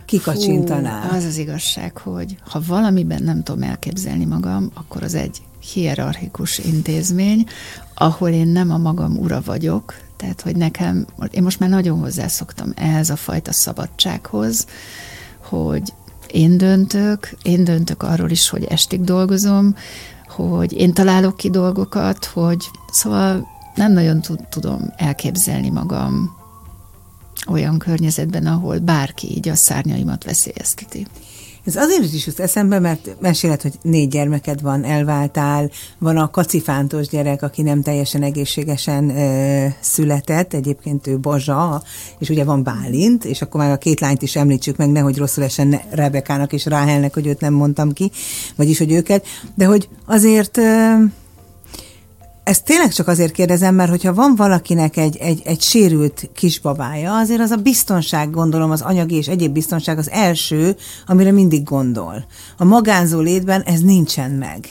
kikacsintanál. 0.05 1.09
Fú, 1.09 1.17
az 1.17 1.25
az 1.25 1.37
igazság, 1.37 1.97
hogy 1.97 2.37
ha 2.49 2.61
valamiben 2.67 3.23
nem 3.23 3.43
tudom 3.43 3.63
elképzelni 3.63 4.25
magam, 4.25 4.71
akkor 4.75 5.03
az 5.03 5.15
egy 5.15 5.43
hierarchikus 5.73 6.59
intézmény, 6.59 7.47
ahol 7.95 8.29
én 8.29 8.49
nem 8.49 8.71
a 8.71 8.79
magam 8.79 9.19
ura 9.19 9.43
vagyok, 9.45 9.95
tehát, 10.17 10.41
hogy 10.41 10.57
nekem, 10.57 11.07
én 11.31 11.43
most 11.43 11.61
már 11.61 11.69
nagyon 11.69 11.99
hozzászoktam 11.99 12.73
ehhez 12.77 13.11
a 13.11 13.17
fajta 13.17 13.53
szabadsághoz, 13.53 14.67
hogy 15.39 15.93
én 16.31 16.59
döntök, 16.59 17.37
én 17.43 17.65
döntök 17.65 18.03
arról 18.03 18.31
is, 18.31 18.49
hogy 18.49 18.65
estig 18.65 19.01
dolgozom, 19.01 19.77
hogy 20.29 20.73
én 20.73 20.93
találok 20.93 21.37
ki 21.37 21.51
dolgokat, 21.51 22.25
hogy 22.25 22.71
szóval 22.93 23.47
nem 23.75 23.93
nagyon 23.93 24.23
tudom 24.51 24.93
elképzelni 24.97 25.71
magam 25.71 26.37
olyan 27.47 27.79
környezetben, 27.79 28.47
ahol 28.47 28.79
bárki 28.79 29.37
így 29.37 29.49
a 29.49 29.55
szárnyaimat 29.55 30.25
veszélyezteti. 30.25 31.07
Ez 31.65 31.77
azért 31.77 32.13
is 32.13 32.27
jut 32.27 32.41
eszembe, 32.41 32.79
mert 32.79 33.17
meséled, 33.21 33.63
hogy 33.63 33.73
négy 33.83 34.09
gyermeked 34.09 34.61
van, 34.63 34.85
elváltál, 34.85 35.71
van 35.99 36.17
a 36.17 36.31
kacifántos 36.31 37.09
gyerek, 37.09 37.43
aki 37.43 37.63
nem 37.63 37.83
teljesen 37.83 38.23
egészségesen 38.23 39.11
ö, 39.11 39.67
született, 39.81 40.55
egyébként 40.55 41.07
ő 41.07 41.19
Bazsa, 41.19 41.83
és 42.19 42.29
ugye 42.29 42.45
van 42.45 42.63
Bálint, 42.63 43.25
és 43.25 43.43
akkor 43.43 43.61
már 43.61 43.71
a 43.71 43.77
két 43.77 44.01
lányt 44.01 44.23
is 44.23 44.37
említsük 44.37 44.77
meg, 44.77 44.91
nehogy 44.91 45.19
rosszul 45.19 45.45
essen 45.45 45.81
Rebekának 45.91 46.53
és 46.53 46.65
Ráhelnek, 46.67 47.15
hogy 47.15 47.27
őt 47.27 47.41
nem 47.41 47.53
mondtam 47.53 47.93
ki, 47.93 48.11
vagyis, 48.57 48.79
hogy 48.79 48.93
őket, 48.93 49.27
de 49.55 49.65
hogy 49.65 49.89
azért... 50.07 50.57
Ö, 50.57 50.95
ezt 52.45 52.65
tényleg 52.65 52.93
csak 52.93 53.09
azért 53.09 53.33
kérdezem, 53.33 53.75
mert 53.75 53.91
hogyha 53.91 54.15
van 54.15 54.35
valakinek 54.37 54.97
egy, 54.97 55.17
egy, 55.17 55.43
egy 55.45 55.61
sérült 55.61 56.31
kisbabája, 56.35 57.17
azért 57.17 57.41
az 57.41 57.51
a 57.51 57.57
biztonság, 57.57 58.31
gondolom, 58.31 58.71
az 58.71 58.81
anyagi 58.81 59.15
és 59.15 59.29
egyéb 59.29 59.53
biztonság 59.53 59.99
az 59.99 60.11
első, 60.11 60.77
amire 61.07 61.31
mindig 61.31 61.63
gondol. 61.63 62.25
A 62.57 62.65
magánzó 62.65 63.21
létben 63.21 63.63
ez 63.63 63.81
nincsen 63.81 64.31
meg. 64.31 64.69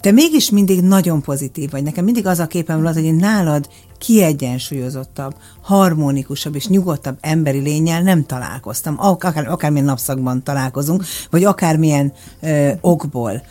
Te 0.00 0.10
mégis 0.10 0.50
mindig 0.50 0.80
nagyon 0.80 1.22
pozitív 1.22 1.70
vagy. 1.70 1.82
Nekem 1.82 2.04
mindig 2.04 2.26
az 2.26 2.38
a 2.38 2.46
képem 2.46 2.82
volt, 2.82 2.94
hogy 2.94 3.04
én 3.04 3.14
nálad 3.14 3.68
kiegyensúlyozottabb, 3.98 5.34
harmonikusabb 5.62 6.54
és 6.54 6.66
nyugodtabb 6.66 7.18
emberi 7.20 7.58
lényel 7.58 8.02
nem 8.02 8.24
találkoztam. 8.26 8.94
Akár, 8.98 9.48
akármilyen 9.48 9.86
napszakban 9.86 10.42
találkozunk, 10.42 11.04
vagy 11.30 11.44
akármilyen 11.44 12.12
ö, 12.40 12.70
okból. 12.80 13.42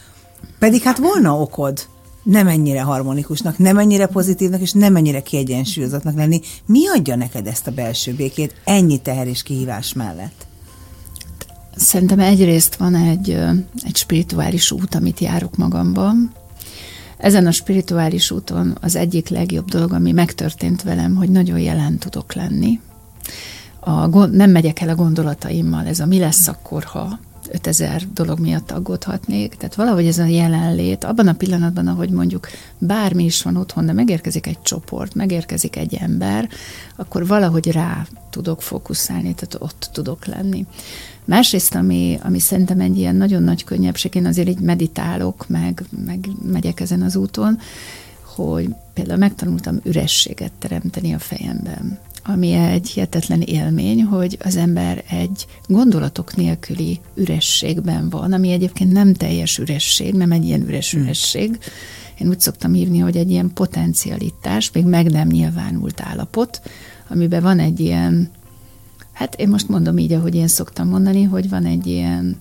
Pedig 0.60 0.82
hát 0.82 0.97
volna 0.97 1.41
okod, 1.41 1.88
nem 2.23 2.47
ennyire 2.47 2.82
harmonikusnak, 2.82 3.58
nem 3.58 3.77
ennyire 3.77 4.05
pozitívnak, 4.05 4.62
és 4.62 4.71
nem 4.71 4.95
ennyire 4.95 5.21
kiegyensúlyozottnak 5.21 6.15
lenni. 6.15 6.41
Mi 6.65 6.88
adja 6.88 7.15
neked 7.15 7.47
ezt 7.47 7.67
a 7.67 7.71
belső 7.71 8.13
békét 8.13 8.62
ennyi 8.63 9.01
teher 9.01 9.27
és 9.27 9.43
kihívás 9.43 9.93
mellett? 9.93 10.47
Szerintem 11.75 12.19
egyrészt 12.19 12.75
van 12.75 12.95
egy, 12.95 13.29
egy 13.84 13.95
spirituális 13.95 14.71
út, 14.71 14.95
amit 14.95 15.19
járok 15.19 15.55
magamban. 15.55 16.32
Ezen 17.17 17.45
a 17.47 17.51
spirituális 17.51 18.32
úton 18.32 18.77
az 18.82 18.95
egyik 18.95 19.29
legjobb 19.29 19.65
dolog, 19.65 19.93
ami 19.93 20.12
megtörtént 20.12 20.84
velem, 20.84 21.15
hogy 21.15 21.29
nagyon 21.29 21.60
jelen 21.60 21.97
tudok 21.97 22.34
lenni. 22.34 22.79
A, 23.79 24.25
nem 24.25 24.51
megyek 24.51 24.79
el 24.82 24.89
a 24.89 24.95
gondolataimmal, 24.95 25.86
ez 25.86 25.99
a 25.99 26.05
mi 26.05 26.19
lesz 26.19 26.47
akkor, 26.47 26.84
ha 26.84 27.19
5000 27.51 28.01
dolog 28.13 28.39
miatt 28.39 28.71
aggódhatnék. 28.71 29.55
Tehát 29.55 29.75
valahogy 29.75 30.05
ez 30.05 30.17
a 30.17 30.25
jelenlét, 30.25 31.03
abban 31.03 31.27
a 31.27 31.33
pillanatban, 31.33 31.88
ahogy 31.88 32.09
mondjuk 32.09 32.47
bármi 32.77 33.23
is 33.23 33.41
van 33.41 33.55
otthon, 33.55 33.85
de 33.85 33.93
megérkezik 33.93 34.47
egy 34.47 34.62
csoport, 34.62 35.15
megérkezik 35.15 35.75
egy 35.75 35.93
ember, 35.93 36.49
akkor 36.95 37.27
valahogy 37.27 37.71
rá 37.71 38.07
tudok 38.29 38.62
fókuszálni, 38.62 39.33
tehát 39.33 39.55
ott 39.59 39.89
tudok 39.93 40.25
lenni. 40.25 40.65
Másrészt, 41.25 41.75
ami, 41.75 42.19
ami 42.23 42.39
szerintem 42.39 42.79
egy 42.79 42.97
ilyen 42.97 43.15
nagyon 43.15 43.43
nagy 43.43 43.63
könnyebbség, 43.63 44.15
én 44.15 44.25
azért 44.25 44.47
így 44.47 44.59
meditálok, 44.59 45.47
meg, 45.47 45.83
meg 46.05 46.29
megyek 46.51 46.79
ezen 46.79 47.01
az 47.01 47.15
úton, 47.15 47.59
hogy 48.35 48.69
például 48.93 49.19
megtanultam 49.19 49.79
ürességet 49.83 50.51
teremteni 50.59 51.13
a 51.13 51.19
fejemben 51.19 51.99
ami 52.23 52.51
egy 52.51 52.89
hihetetlen 52.89 53.41
élmény, 53.41 54.03
hogy 54.03 54.38
az 54.43 54.55
ember 54.55 55.03
egy 55.10 55.45
gondolatok 55.67 56.36
nélküli 56.36 56.99
ürességben 57.15 58.10
van, 58.10 58.34
ami 58.34 58.51
egyébként 58.51 58.91
nem 58.91 59.13
teljes 59.13 59.58
üresség, 59.58 60.13
nem 60.13 60.32
egy 60.32 60.45
ilyen 60.45 60.62
üres 60.62 60.91
hmm. 60.91 61.01
üresség. 61.01 61.58
Én 62.19 62.27
úgy 62.27 62.39
szoktam 62.39 62.73
hívni, 62.73 62.97
hogy 62.97 63.17
egy 63.17 63.32
ilyen 63.32 63.53
potencialitás, 63.53 64.71
még 64.71 64.86
meg 64.86 65.12
nem 65.12 65.27
nyilvánult 65.27 66.01
állapot, 66.01 66.62
amiben 67.10 67.41
van 67.41 67.60
egy 67.60 67.79
ilyen, 67.79 68.32
hát 69.13 69.36
én 69.36 69.49
most 69.49 69.69
mondom 69.69 69.97
így, 69.97 70.13
ahogy 70.13 70.36
én 70.36 70.47
szoktam 70.47 70.88
mondani, 70.88 71.23
hogy 71.23 71.49
van 71.49 71.65
egy 71.65 71.88
ilyen 71.88 72.39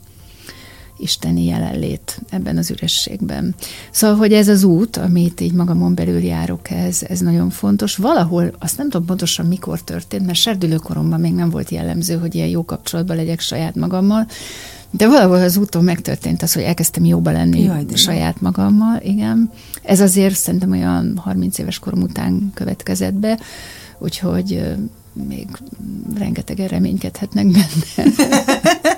isteni 0.99 1.45
jelenlét 1.45 2.21
ebben 2.31 2.57
az 2.57 2.71
ürességben. 2.71 3.55
Szóval, 3.91 4.17
hogy 4.17 4.33
ez 4.33 4.49
az 4.49 4.65
út, 4.65 4.97
amit 4.97 5.41
így 5.41 5.53
magamon 5.53 5.95
belül 5.95 6.19
járok, 6.19 6.71
ez, 6.71 7.03
ez 7.09 7.21
nagyon 7.21 7.51
fontos. 7.51 7.97
Valahol, 7.97 8.55
azt 8.59 8.77
nem 8.77 8.89
tudom 8.89 9.07
pontosan 9.07 9.47
mikor 9.47 9.83
történt, 9.83 10.27
mert 10.27 10.39
serdülőkoromban 10.39 11.21
még 11.21 11.33
nem 11.33 11.51
volt 11.51 11.71
jellemző, 11.71 12.17
hogy 12.17 12.35
ilyen 12.35 12.49
jó 12.49 12.65
kapcsolatban 12.65 13.17
legyek 13.17 13.41
saját 13.41 13.75
magammal, 13.75 14.27
de 14.91 15.09
valahol 15.09 15.41
az 15.41 15.57
úton 15.57 15.85
megtörtént 15.85 16.43
az, 16.43 16.53
hogy 16.53 16.63
elkezdtem 16.63 17.05
jóba 17.05 17.31
lenni 17.31 17.63
Jaj, 17.63 17.85
saját 17.95 18.41
magammal, 18.41 19.01
igen. 19.03 19.51
Ez 19.83 20.01
azért 20.01 20.35
szerintem 20.35 20.71
olyan 20.71 21.17
30 21.17 21.59
éves 21.59 21.79
korom 21.79 22.03
után 22.03 22.51
következett 22.55 23.15
be, 23.15 23.39
úgyhogy 23.99 24.63
még 25.29 25.47
rengetegen 26.19 26.69
reménykedhetnek 26.69 27.47
benne. 27.47 28.13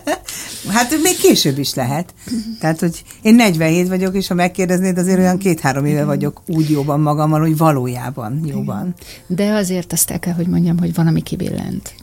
Hát 0.69 0.91
még 1.03 1.17
később 1.17 1.59
is 1.59 1.75
lehet. 1.75 2.15
Tehát, 2.61 2.81
hogy 2.81 3.05
én 3.23 3.35
47 3.35 3.89
vagyok, 3.89 4.15
és 4.15 4.27
ha 4.27 4.35
megkérdeznéd, 4.35 4.99
azért 4.99 5.19
olyan 5.19 5.39
két-három 5.39 5.85
éve 5.85 6.05
vagyok 6.05 6.43
úgy 6.47 6.71
jóban 6.71 7.01
magammal, 7.01 7.41
hogy 7.41 7.57
valójában 7.57 8.41
jóban. 8.45 8.95
De 9.27 9.53
azért 9.53 9.93
azt 9.93 10.11
el 10.11 10.19
kell, 10.19 10.35
hogy 10.35 10.47
mondjam, 10.47 10.79
hogy 10.79 10.95
van, 10.95 11.07
ami 11.07 11.23
kibillent. 11.23 11.95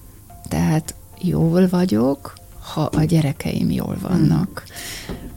Tehát 0.48 0.96
jól 1.22 1.68
vagyok, 1.70 2.34
ha 2.74 2.82
a 2.82 3.04
gyerekeim 3.04 3.72
jól 3.72 3.98
vannak. 4.02 4.64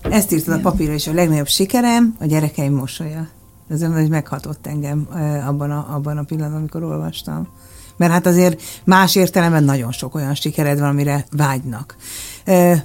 Ezt 0.03 0.33
írtad 0.33 0.55
a 0.59 0.61
papírra 0.61 0.93
is, 0.93 1.07
a 1.07 1.13
legnagyobb 1.13 1.49
sikerem 1.49 2.17
a 2.19 2.27
gyerekeim 2.27 2.75
mosolya. 2.75 3.29
Ez 3.69 3.83
hogy 3.83 4.09
meghatott 4.09 4.67
engem 4.67 5.09
abban 5.47 5.71
a, 5.71 5.95
abban 5.95 6.19
a 6.19 6.23
pillanatban, 6.23 6.59
amikor 6.59 6.83
olvastam. 6.83 7.49
Mert 8.01 8.13
hát 8.13 8.27
azért 8.27 8.63
más 8.85 9.15
értelemben 9.15 9.65
nagyon 9.65 9.93
sok 9.93 10.15
olyan 10.15 10.35
sikered 10.35 10.79
van, 10.79 10.89
amire 10.89 11.25
vágynak. 11.31 11.97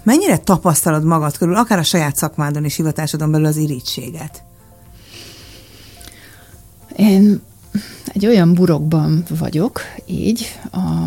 Mennyire 0.03 0.37
tapasztalod 0.37 1.03
magad 1.03 1.37
körül, 1.37 1.55
akár 1.55 1.79
a 1.79 1.83
saját 1.83 2.15
szakmádon 2.15 2.65
és 2.65 2.75
hivatásodon 2.75 3.31
belül 3.31 3.45
az 3.45 3.57
irítséget? 3.57 4.43
Én 6.95 7.41
egy 8.05 8.25
olyan 8.25 8.53
burokban 8.53 9.23
vagyok, 9.39 9.81
így, 10.05 10.59
a 10.71 11.05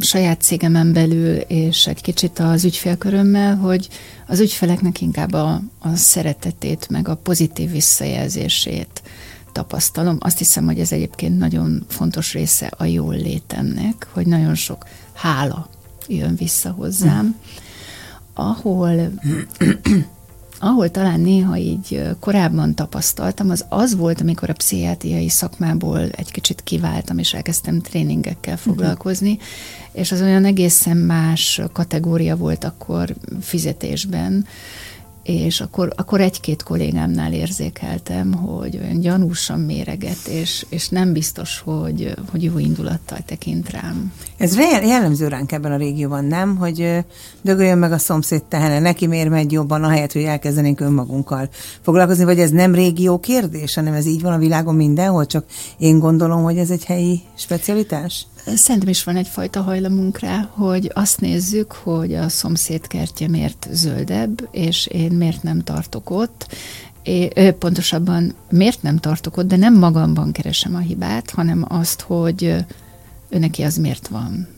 saját 0.00 0.40
cégemen 0.40 0.92
belül, 0.92 1.36
és 1.36 1.86
egy 1.86 2.00
kicsit 2.00 2.38
az 2.38 2.64
ügyfélkörömmel, 2.64 3.56
hogy 3.56 3.88
az 4.26 4.40
ügyfeleknek 4.40 5.00
inkább 5.00 5.32
a, 5.32 5.60
a 5.78 5.96
szeretetét, 5.96 6.88
meg 6.88 7.08
a 7.08 7.14
pozitív 7.14 7.70
visszajelzését 7.70 9.02
tapasztalom. 9.56 10.16
Azt 10.20 10.38
hiszem, 10.38 10.64
hogy 10.64 10.80
ez 10.80 10.92
egyébként 10.92 11.38
nagyon 11.38 11.84
fontos 11.88 12.32
része 12.32 12.70
a 12.76 12.84
jól 12.84 13.14
létemnek, 13.14 14.08
hogy 14.12 14.26
nagyon 14.26 14.54
sok 14.54 14.86
hála 15.12 15.68
jön 16.08 16.34
vissza 16.34 16.70
hozzám. 16.70 17.36
Ahol 18.34 18.92
ahol 20.58 20.90
talán 20.90 21.20
néha 21.20 21.56
így 21.56 22.02
korábban 22.20 22.74
tapasztaltam, 22.74 23.50
az 23.50 23.64
az 23.68 23.96
volt, 23.96 24.20
amikor 24.20 24.50
a 24.50 24.52
pszichiátriai 24.52 25.28
szakmából 25.28 26.00
egy 26.00 26.30
kicsit 26.30 26.60
kiváltam, 26.64 27.18
és 27.18 27.34
elkezdtem 27.34 27.80
tréningekkel 27.80 28.56
foglalkozni, 28.56 29.30
uh-huh. 29.30 29.46
és 29.92 30.12
az 30.12 30.20
olyan 30.20 30.44
egészen 30.44 30.96
más 30.96 31.60
kategória 31.72 32.36
volt 32.36 32.64
akkor 32.64 33.14
fizetésben, 33.40 34.46
és 35.26 35.60
akkor, 35.60 35.92
akkor 35.96 36.20
egy-két 36.20 36.62
kollégámnál 36.62 37.32
érzékeltem, 37.32 38.32
hogy 38.32 38.78
olyan 38.82 39.00
gyanúsan 39.00 39.60
méreget, 39.60 40.26
és, 40.26 40.66
és 40.68 40.88
nem 40.88 41.12
biztos, 41.12 41.60
hogy, 41.64 42.14
hogy 42.30 42.42
jó 42.42 42.58
indulattal 42.58 43.18
tekint 43.26 43.70
rám. 43.70 44.12
Ez 44.36 44.56
jellemző 44.56 45.28
ránk 45.28 45.52
ebben 45.52 45.72
a 45.72 45.76
régióban, 45.76 46.24
nem? 46.24 46.56
Hogy 46.56 47.04
dögöljön 47.42 47.78
meg 47.78 47.92
a 47.92 47.98
szomszéd 47.98 48.42
tehene, 48.42 48.78
neki 48.78 49.06
miért 49.06 49.28
megy 49.28 49.52
jobban, 49.52 49.84
ahelyett, 49.84 50.12
hogy 50.12 50.22
elkezdenénk 50.22 50.80
önmagunkkal 50.80 51.48
foglalkozni, 51.80 52.24
vagy 52.24 52.40
ez 52.40 52.50
nem 52.50 52.74
régió 52.74 53.18
kérdés, 53.18 53.74
hanem 53.74 53.94
ez 53.94 54.06
így 54.06 54.22
van 54.22 54.32
a 54.32 54.38
világon 54.38 54.74
mindenhol, 54.74 55.26
csak 55.26 55.44
én 55.78 55.98
gondolom, 55.98 56.42
hogy 56.42 56.58
ez 56.58 56.70
egy 56.70 56.84
helyi 56.84 57.20
specialitás? 57.36 58.26
Szerintem 58.54 58.88
is 58.88 59.04
van 59.04 59.16
egyfajta 59.16 59.62
hajlamunk 59.62 60.18
rá, 60.18 60.48
hogy 60.52 60.90
azt 60.94 61.20
nézzük, 61.20 61.72
hogy 61.72 62.14
a 62.14 62.28
szomszéd 62.28 62.86
kertje 62.86 63.28
miért 63.28 63.68
zöldebb, 63.70 64.48
és 64.50 64.86
én 64.86 65.12
miért 65.12 65.42
nem 65.42 65.62
tartok 65.62 66.10
ott, 66.10 66.46
é, 67.02 67.50
pontosabban 67.58 68.34
miért 68.50 68.82
nem 68.82 68.96
tartok 68.96 69.36
ott, 69.36 69.46
de 69.46 69.56
nem 69.56 69.78
magamban 69.78 70.32
keresem 70.32 70.74
a 70.74 70.78
hibát, 70.78 71.30
hanem 71.30 71.64
azt, 71.68 72.00
hogy 72.00 72.54
neki 73.28 73.62
az 73.62 73.76
miért 73.76 74.08
van. 74.08 74.48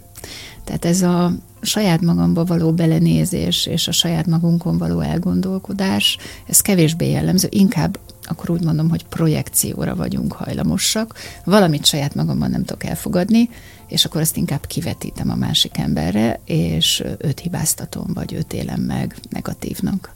Tehát 0.65 0.85
ez 0.85 1.03
a 1.03 1.33
saját 1.61 2.01
magamba 2.01 2.45
való 2.45 2.73
belenézés 2.73 3.67
és 3.67 3.89
a 3.89 3.93
saját 3.93 4.27
magunkon 4.27 4.79
való 4.79 5.01
elgondolkodás, 5.01 6.19
ez 6.47 6.61
kevésbé 6.61 7.11
jellemző, 7.11 7.49
inkább 7.51 7.99
akkor 8.23 8.51
úgy 8.51 8.65
mondom, 8.65 8.89
hogy 8.89 9.07
projekcióra 9.07 9.97
vagyunk 9.97 10.33
hajlamosak, 10.33 11.15
valamit 11.45 11.85
saját 11.85 12.15
magamban 12.15 12.51
nem 12.51 12.65
tudok 12.65 12.85
elfogadni, 12.85 13.49
és 13.89 14.05
akkor 14.05 14.21
ezt 14.21 14.37
inkább 14.37 14.67
kivetítem 14.67 15.31
a 15.31 15.35
másik 15.35 15.79
emberre, 15.79 16.41
és 16.45 17.05
őt 17.19 17.41
hibáztatom, 17.41 18.07
vagy 18.15 18.33
őt 18.33 18.53
élem 18.53 18.81
meg 18.81 19.17
negatívnak. 19.31 20.13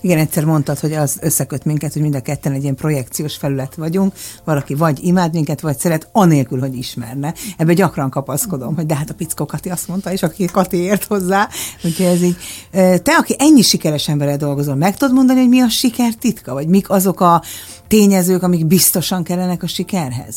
Igen, 0.00 0.18
egyszer 0.18 0.44
mondtad, 0.44 0.78
hogy 0.78 0.92
az 0.92 1.18
összeköt 1.20 1.64
minket, 1.64 1.92
hogy 1.92 2.02
mind 2.02 2.14
a 2.14 2.20
ketten 2.20 2.52
egy 2.52 2.62
ilyen 2.62 2.74
projekciós 2.74 3.36
felület 3.36 3.74
vagyunk, 3.74 4.12
valaki 4.44 4.74
vagy 4.74 4.98
imád 5.02 5.32
minket, 5.32 5.60
vagy 5.60 5.78
szeret, 5.78 6.08
anélkül, 6.12 6.60
hogy 6.60 6.76
ismerne. 6.76 7.34
Ebbe 7.56 7.72
gyakran 7.72 8.10
kapaszkodom, 8.10 8.74
hogy 8.74 8.86
de 8.86 8.94
hát 8.96 9.10
a 9.10 9.14
pickó 9.14 9.46
Kati 9.46 9.70
azt 9.70 9.88
mondta, 9.88 10.12
és 10.12 10.22
aki 10.22 10.44
Kati 10.44 10.76
ért 10.76 11.04
hozzá, 11.04 11.48
úgyhogy 11.84 12.06
ez 12.06 12.22
így. 12.22 12.36
Te, 13.02 13.16
aki 13.18 13.34
ennyi 13.38 13.62
sikeres 13.62 14.08
emberrel 14.08 14.36
dolgozol, 14.36 14.74
meg 14.74 14.96
tudod 14.96 15.14
mondani, 15.14 15.38
hogy 15.40 15.48
mi 15.48 15.60
a 15.60 15.68
siker 15.68 16.14
titka, 16.14 16.52
vagy 16.52 16.68
mik 16.68 16.90
azok 16.90 17.20
a 17.20 17.42
tényezők, 17.88 18.42
amik 18.42 18.66
biztosan 18.66 19.22
kellenek 19.22 19.62
a 19.62 19.66
sikerhez? 19.66 20.36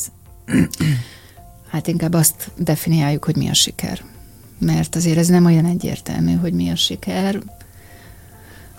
Hát 1.68 1.88
inkább 1.88 2.14
azt 2.14 2.52
definiáljuk, 2.58 3.26
hogy 3.26 3.36
mi 3.36 3.50
a 3.50 3.54
siker. 3.54 4.02
Mert 4.60 4.96
azért 4.96 5.18
ez 5.18 5.28
nem 5.28 5.46
olyan 5.46 5.66
egyértelmű, 5.66 6.34
hogy 6.34 6.54
mi 6.54 6.70
a 6.70 6.76
siker. 6.76 7.40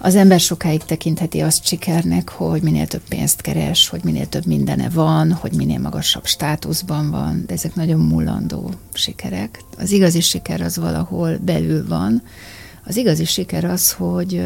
Az 0.00 0.14
ember 0.14 0.40
sokáig 0.40 0.84
tekintheti 0.84 1.40
azt 1.40 1.66
sikernek, 1.66 2.28
hogy 2.28 2.62
minél 2.62 2.86
több 2.86 3.08
pénzt 3.08 3.40
keres, 3.40 3.88
hogy 3.88 4.04
minél 4.04 4.28
több 4.28 4.46
mindene 4.46 4.88
van, 4.88 5.32
hogy 5.32 5.52
minél 5.52 5.78
magasabb 5.78 6.26
státuszban 6.26 7.10
van, 7.10 7.44
de 7.46 7.54
ezek 7.54 7.74
nagyon 7.74 8.00
mullandó 8.00 8.70
sikerek. 8.92 9.62
Az 9.78 9.90
igazi 9.90 10.20
siker 10.20 10.60
az 10.60 10.76
valahol 10.76 11.36
belül 11.36 11.88
van. 11.88 12.22
Az 12.84 12.96
igazi 12.96 13.24
siker 13.24 13.64
az, 13.64 13.92
hogy 13.92 14.44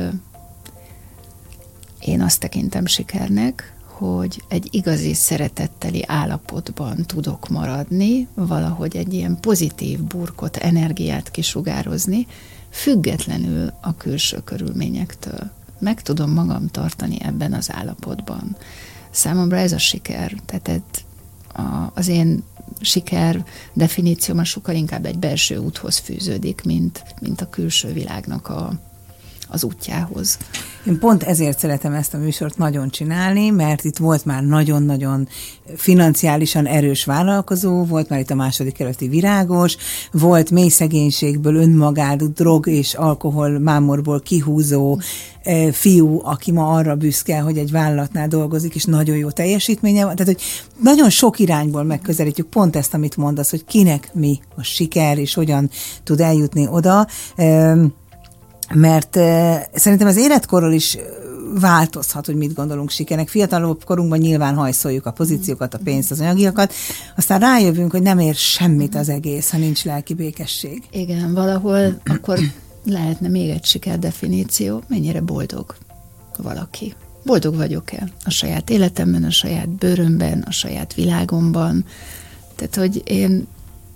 én 2.01 2.23
azt 2.23 2.41
tekintem 2.41 2.87
sikernek, 2.87 3.75
hogy 3.93 4.43
egy 4.49 4.69
igazi 4.71 5.15
szeretetteli 5.15 6.05
állapotban 6.07 7.05
tudok 7.07 7.49
maradni, 7.49 8.29
valahogy 8.35 8.97
egy 8.97 9.15
ilyen 9.15 9.41
pozitív 9.41 10.01
burkot, 10.01 10.57
energiát 10.57 11.31
kisugározni, 11.31 12.27
függetlenül 12.71 13.73
a 13.81 13.97
külső 13.97 14.41
körülményektől. 14.45 15.51
Meg 15.79 16.03
tudom 16.03 16.31
magam 16.31 16.69
tartani 16.69 17.19
ebben 17.23 17.53
az 17.53 17.73
állapotban. 17.73 18.57
Számomra 19.11 19.57
ez 19.57 19.73
a 19.73 19.79
siker. 19.79 20.33
Tehát 20.47 21.05
az 21.95 22.09
én 22.09 22.43
siker 22.81 23.45
definícióm 23.73 24.45
sokkal 24.45 24.75
inkább 24.75 25.07
egy 25.07 25.19
belső 25.19 25.57
úthoz 25.57 25.99
fűződik, 25.99 26.63
mint, 26.65 27.05
mint 27.21 27.41
a 27.41 27.49
külső 27.49 27.93
világnak 27.93 28.49
a, 28.49 28.73
az 29.53 29.65
útjához. 29.65 30.39
Én 30.87 30.99
pont 30.99 31.23
ezért 31.23 31.59
szeretem 31.59 31.93
ezt 31.93 32.15
a 32.15 32.19
műsort 32.19 32.59
nagyon 32.59 32.91
csinálni, 32.91 33.51
mert 33.51 33.85
itt 33.85 33.97
volt 33.97 34.25
már 34.25 34.43
nagyon-nagyon 34.43 35.29
financiálisan 35.77 36.67
erős 36.67 37.05
vállalkozó, 37.05 37.85
volt 37.85 38.09
már 38.09 38.21
itt 38.21 38.31
a 38.31 38.35
második 38.35 38.81
előtti 38.81 39.09
virágos, 39.09 39.77
volt 40.13 40.51
mély 40.51 40.69
szegénységből 40.69 41.55
önmagát 41.55 42.33
drog 42.33 42.67
és 42.67 42.95
alkohol 42.95 43.59
mámorból 43.59 44.21
kihúzó 44.21 44.99
e, 45.43 45.73
fiú, 45.73 46.21
aki 46.25 46.53
ma 46.53 46.71
arra 46.71 46.97
büszke, 46.97 47.41
hogy 47.41 47.59
egy 47.59 47.71
vállalatnál 47.71 48.29
dolgozik, 48.29 48.75
és 48.75 48.85
nagyon 48.85 49.17
jó 49.17 49.31
teljesítménye 49.31 50.05
van. 50.05 50.17
Tehát, 50.17 50.33
hogy 50.33 50.43
nagyon 50.83 51.11
sok 51.11 51.39
irányból 51.39 51.83
megközelítjük 51.83 52.49
pont 52.49 52.77
ezt, 52.77 52.95
amit 52.95 53.17
mondasz, 53.17 53.51
hogy 53.51 53.65
kinek 53.65 54.11
mi 54.15 54.41
a 54.57 54.63
siker, 54.63 55.19
és 55.19 55.35
hogyan 55.35 55.71
tud 56.05 56.21
eljutni 56.21 56.69
oda. 56.71 57.07
E, 57.37 57.77
mert 58.75 59.15
szerintem 59.75 60.07
az 60.07 60.17
életkorról 60.17 60.73
is 60.73 60.99
változhat, 61.61 62.27
hogy 62.27 62.35
mit 62.35 62.55
gondolunk 62.55 62.91
sikernek. 62.91 63.29
Fiatalabb 63.29 63.85
korunkban 63.85 64.19
nyilván 64.19 64.55
hajszoljuk 64.55 65.07
a 65.07 65.13
pozíciókat, 65.13 65.75
a 65.75 65.79
pénzt, 65.85 66.11
az 66.11 66.21
anyagiakat, 66.21 66.73
aztán 67.17 67.41
rájövünk, 67.41 67.91
hogy 67.91 68.03
nem 68.03 68.19
ér 68.19 68.35
semmit 68.35 68.95
az 68.95 69.09
egész, 69.09 69.51
ha 69.51 69.59
nincs 69.59 69.85
lelki 69.85 70.15
békesség. 70.15 70.83
Igen, 70.91 71.35
valahol 71.35 72.01
akkor 72.05 72.39
lehetne 72.85 73.29
még 73.29 73.51
egy 73.51 73.65
sikerdefiníció, 73.65 74.83
mennyire 74.89 75.21
boldog 75.21 75.75
valaki. 76.39 76.95
Boldog 77.25 77.57
vagyok-e 77.57 78.09
a 78.25 78.31
saját 78.31 78.71
életemben, 78.71 79.25
a 79.25 79.31
saját 79.31 79.69
bőrömben, 79.69 80.45
a 80.47 80.51
saját 80.51 80.95
világomban. 80.95 81.85
Tehát, 82.57 82.75
hogy 82.75 83.03
én 83.05 83.47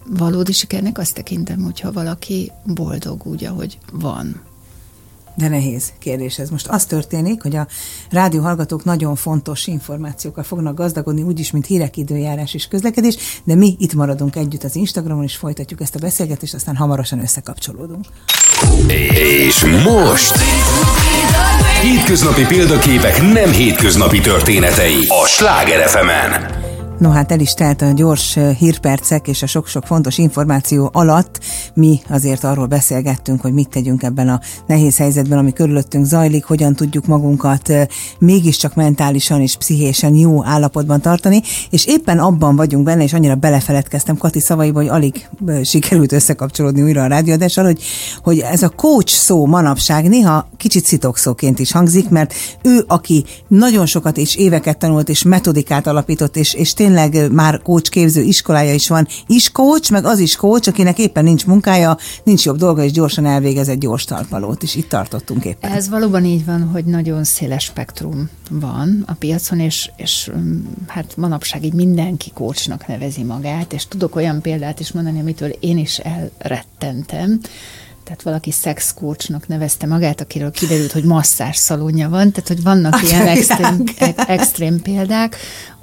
valódi 0.07 0.53
sikernek 0.53 0.99
azt 0.99 1.15
tekintem, 1.15 1.63
hogyha 1.63 1.93
valaki 1.93 2.53
boldog 2.65 3.27
úgy, 3.27 3.45
ahogy 3.45 3.79
van. 3.93 4.41
De 5.37 5.49
nehéz 5.49 5.93
kérdés 5.99 6.39
ez. 6.39 6.51
Most 6.51 6.67
az 6.67 6.85
történik, 6.85 7.43
hogy 7.43 7.57
a 7.57 7.67
rádió 8.11 8.43
hallgatók 8.43 8.85
nagyon 8.85 9.17
fontos 9.17 9.67
információkkal 9.67 10.45
fognak 10.45 10.75
gazdagodni, 10.75 11.23
úgyis, 11.23 11.51
mint 11.51 11.67
hírek, 11.67 11.97
időjárás 11.97 12.55
és 12.55 12.69
közlekedés, 12.69 13.17
de 13.45 13.55
mi 13.55 13.77
itt 13.79 13.95
maradunk 13.95 14.37
együtt 14.37 14.65
az 14.65 14.77
Instagramon, 14.77 15.25
és 15.25 15.37
folytatjuk 15.37 15.81
ezt 15.81 15.95
a 15.95 15.99
beszélgetést, 15.99 16.55
aztán 16.55 16.77
hamarosan 16.77 17.21
összekapcsolódunk. 17.21 18.05
És 18.89 19.65
most... 19.65 20.35
Hétköznapi 21.83 22.45
példaképek 22.45 23.23
nem 23.33 23.51
hétköznapi 23.51 24.21
történetei 24.21 25.07
a 25.09 25.27
Sláger 25.27 25.89
fm 25.89 26.09
-en. 26.09 26.66
No 26.99 27.11
hát 27.11 27.33
el 27.33 27.41
is 27.41 27.55
telt 27.55 27.83
a 27.83 27.93
gyors 27.93 28.39
hírpercek 28.59 29.29
és 29.29 29.43
a 29.43 29.47
sok-sok 29.47 29.87
fontos 29.87 30.19
információ 30.19 30.91
alatt. 30.93 31.41
Mi 31.75 32.01
azért 32.09 32.45
arról 32.45 32.67
beszélgettünk, 32.67 33.41
hogy 33.41 33.53
mit 33.53 33.69
tegyünk 33.69 34.03
ebben 34.03 34.29
a 34.29 34.41
nehéz 34.67 34.97
helyzetben, 34.97 35.39
ami 35.39 35.53
körülöttünk 35.53 36.05
zajlik, 36.05 36.45
hogyan 36.45 36.75
tudjuk 36.75 37.07
magunkat 37.07 37.73
mégiscsak 38.19 38.75
mentálisan 38.75 39.41
és 39.41 39.57
pszichésen 39.57 40.15
jó 40.15 40.45
állapotban 40.45 41.01
tartani, 41.01 41.43
és 41.71 41.87
éppen 41.87 42.19
abban 42.19 42.57
vagyunk 42.57 42.85
benne, 42.85 43.03
és 43.03 43.13
annyira 43.13 43.35
belefeledkeztem 43.35 44.17
Kati 44.17 44.41
szavaiba, 44.41 44.79
hogy 44.79 44.89
alig 44.89 45.29
sikerült 45.65 46.13
összekapcsolódni 46.13 46.83
újra 46.83 47.03
a 47.03 47.07
rádióadással, 47.07 47.65
hogy, 47.65 47.83
hogy 48.23 48.39
ez 48.39 48.63
a 48.63 48.69
coach 48.69 49.13
szó 49.13 49.47
manapság 49.47 50.09
néha 50.09 50.49
kicsit 50.57 50.85
szitokszóként 50.85 51.59
is 51.59 51.73
hangzik, 51.73 52.09
mert 52.09 52.35
ő, 52.63 52.85
aki 52.87 53.25
nagyon 53.49 53.87
sokat 53.87 54.17
és 54.17 54.37
éveket 54.37 54.79
tanult, 54.79 55.09
és 55.09 55.23
metodikát 55.23 55.87
alapított, 55.87 56.37
és, 56.37 56.55
és 56.55 56.75
tényleg 56.87 57.33
már 57.33 57.63
coach 57.63 57.91
képző 57.91 58.23
iskolája 58.23 58.75
is 58.75 58.89
van, 58.89 59.07
is 59.27 59.53
coach, 59.53 59.91
meg 59.91 60.05
az 60.05 60.19
is 60.19 60.37
coach, 60.37 60.69
akinek 60.69 60.99
éppen 60.99 61.25
nincs 61.25 61.47
munkája, 61.47 61.97
nincs 62.25 62.45
jobb 62.45 62.57
dolga, 62.57 62.85
és 62.85 62.93
gyorsan 62.93 63.27
elvégez 63.27 63.69
egy 63.69 63.79
gyors 63.79 64.05
talpalót, 64.05 64.63
és 64.63 64.75
itt 64.75 64.89
tartottunk 64.89 65.45
éppen. 65.45 65.73
Ez 65.73 65.89
valóban 65.89 66.25
így 66.25 66.45
van, 66.45 66.63
hogy 66.63 66.85
nagyon 66.85 67.25
széles 67.25 67.65
spektrum 67.65 68.29
van 68.51 69.05
a 69.07 69.13
piacon, 69.13 69.61
és, 69.61 69.91
és 69.97 70.31
mm, 70.37 70.65
hát 70.87 71.17
manapság 71.17 71.65
így 71.65 71.73
mindenki 71.73 72.31
coachnak 72.35 72.87
nevezi 72.87 73.23
magát, 73.23 73.73
és 73.73 73.87
tudok 73.87 74.17
olyan 74.17 74.41
példát 74.41 74.81
is 74.81 74.93
mondani, 74.93 75.21
amitől 75.21 75.51
én 75.61 75.79
is 75.79 75.99
elrettentem, 76.39 77.41
tehát 78.07 78.23
valaki 78.23 78.51
sex 78.51 78.95
coachnak 78.95 79.49
nevezte 79.49 79.87
magát, 79.87 80.21
akiről 80.21 80.51
kiderült, 80.51 80.93
hogy 80.93 81.05
masszás 81.05 81.57
szalonja 81.57 82.09
van, 82.09 82.33
tehát 82.33 82.49
hogy 82.49 82.63
vannak 82.63 83.03
ilyen 83.03 83.27
extrém, 83.27 83.85
extrém 84.27 84.83
példák. 84.83 85.37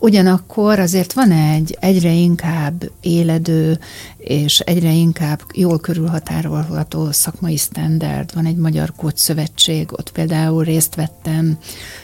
Ugyanakkor 0.03 0.79
azért 0.79 1.13
van 1.13 1.31
egy 1.31 1.77
egyre 1.79 2.11
inkább 2.11 2.91
éledő 3.01 3.79
és 4.17 4.59
egyre 4.59 4.91
inkább 4.91 5.41
jól 5.53 5.79
körülhatárolható 5.79 7.11
szakmai 7.11 7.57
standard. 7.57 8.33
Van 8.33 8.45
egy 8.45 8.55
Magyar 8.55 8.93
Kócs 8.95 9.17
Szövetség, 9.17 9.91
ott 9.91 10.11
például 10.11 10.63
részt 10.63 10.95
vettem, 10.95 11.57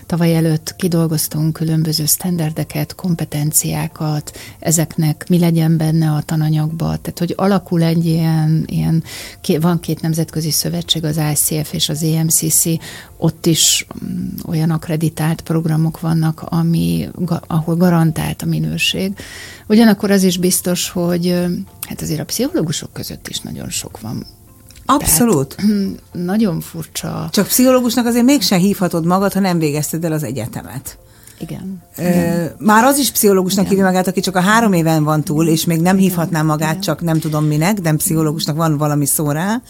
tavaly 0.06 0.36
előtt 0.36 0.76
kidolgoztunk 0.76 1.54
különböző 1.54 2.06
standardeket, 2.06 2.96
kompetenciákat, 2.96 4.38
ezeknek 4.60 5.26
mi 5.30 5.40
legyen 5.40 5.78
benne 5.78 6.12
a 6.12 6.22
tananyagba, 6.22 6.86
tehát 6.86 7.20
hogy 7.20 7.34
alakul 7.38 7.84
egy 7.84 8.06
ilyen, 8.06 8.64
ilyen 8.66 9.04
van 9.60 9.80
két 9.80 10.02
nemzetközi 10.02 10.52
szövetség, 10.52 11.04
az 11.04 11.20
ICF 11.32 11.74
és 11.74 11.90
az 11.90 12.04
EMCC, 12.04 12.64
ott 13.18 13.46
is 13.46 13.88
mm, 14.04 14.28
olyan 14.48 14.70
akreditált 14.70 15.42
programok 15.42 16.00
vannak, 16.00 16.42
ami, 16.46 17.10
ahol 17.48 17.76
garantált 17.90 18.42
a 18.42 18.46
minőség. 18.46 19.14
Ugyanakkor 19.68 20.12
az 20.12 20.24
is 20.24 20.38
biztos, 20.38 20.90
hogy 20.90 21.36
hát 21.88 22.02
azért 22.02 22.20
a 22.20 22.26
pszichológusok 22.26 22.94
között 22.94 23.28
is 23.28 23.40
nagyon 23.40 23.70
sok 23.70 24.00
van 24.02 24.26
Abszolút. 24.86 25.56
Tehát, 25.56 25.98
nagyon 26.12 26.62
furcsa. 26.62 27.30
Csak 27.32 27.48
pszichológusnak 27.48 28.06
azért 28.06 28.26
mégsem 28.26 28.60
hívhatod 28.60 29.06
magad, 29.06 29.34
ha 29.34 29.40
nem 29.40 29.60
végezted 29.60 30.04
el 30.06 30.12
az 30.12 30.24
egyetemet. 30.24 30.98
Igen. 31.40 31.84
Igen. 31.98 32.56
Már 32.58 32.84
az 32.84 32.98
is 32.98 33.12
pszichológusnak 33.12 33.68
hívja 33.68 33.84
magát, 33.84 34.08
aki 34.08 34.20
csak 34.20 34.36
a 34.36 34.40
három 34.40 34.74
éven 34.74 35.04
van 35.04 35.24
túl, 35.24 35.48
és 35.48 35.66
még 35.66 35.82
nem 35.82 35.98
hívhatná 35.98 36.42
magát, 36.42 36.70
Igen. 36.70 36.82
csak 36.82 37.02
nem 37.02 37.20
tudom 37.20 37.46
minek, 37.46 37.80
de 37.80 37.94
pszichológusnak 37.94 38.56
van 38.56 38.78
valami 38.78 39.06
szó 39.06 39.32
rá. 39.32 39.62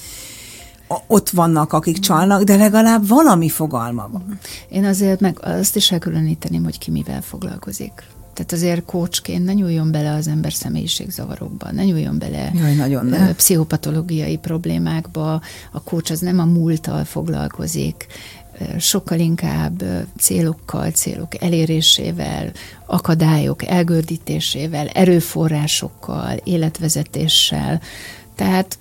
Ott 1.07 1.29
vannak, 1.29 1.73
akik 1.73 1.99
csalnak, 1.99 2.43
de 2.43 2.55
legalább 2.55 3.07
valami 3.07 3.49
fogalma 3.49 4.09
van. 4.11 4.39
Én 4.69 4.85
azért 4.85 5.19
meg 5.19 5.37
azt 5.41 5.75
is 5.75 5.91
elkülöníteném, 5.91 6.63
hogy 6.63 6.77
ki 6.77 6.91
mivel 6.91 7.21
foglalkozik. 7.21 8.03
Tehát 8.33 8.51
azért 8.51 8.85
kócsként 8.85 9.45
ne 9.45 9.53
nyúljon 9.53 9.91
bele 9.91 10.13
az 10.13 10.27
ember 10.27 10.53
személyiségzavarokba, 10.53 11.71
ne 11.71 11.83
nyúljon 11.83 12.17
bele 12.19 12.51
Jaj, 12.55 12.75
nagyon 12.75 13.05
ne. 13.05 13.33
pszichopatológiai 13.33 14.37
problémákba. 14.37 15.41
A 15.71 15.83
kócs 15.83 16.09
az 16.09 16.19
nem 16.19 16.39
a 16.39 16.45
múlttal 16.45 17.03
foglalkozik, 17.03 18.07
sokkal 18.77 19.19
inkább 19.19 19.83
célokkal, 20.17 20.89
célok 20.89 21.43
elérésével, 21.43 22.51
akadályok 22.85 23.65
elgördítésével, 23.65 24.87
erőforrásokkal, 24.87 26.37
életvezetéssel. 26.43 27.81
Tehát 28.35 28.77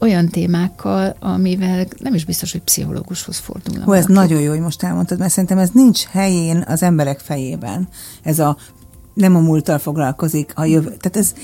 olyan 0.00 0.28
témákkal, 0.28 1.16
amivel 1.20 1.86
nem 1.98 2.14
is 2.14 2.24
biztos, 2.24 2.52
hogy 2.52 2.62
pszichológushoz 2.62 3.38
fordulnak. 3.38 3.84
Hú, 3.84 3.92
ez 3.92 4.04
nagyon 4.04 4.40
jó, 4.40 4.50
hogy 4.50 4.60
most 4.60 4.82
elmondtad, 4.82 5.18
mert 5.18 5.30
szerintem 5.32 5.58
ez 5.58 5.70
nincs 5.72 6.04
helyén 6.04 6.64
az 6.68 6.82
emberek 6.82 7.18
fejében. 7.18 7.88
Ez 8.22 8.38
a 8.38 8.56
nem 9.14 9.36
a 9.36 9.40
múlttal 9.40 9.78
foglalkozik, 9.78 10.52
a 10.54 10.64
jövő. 10.64 10.96
Tehát 11.00 11.16
ez, 11.16 11.34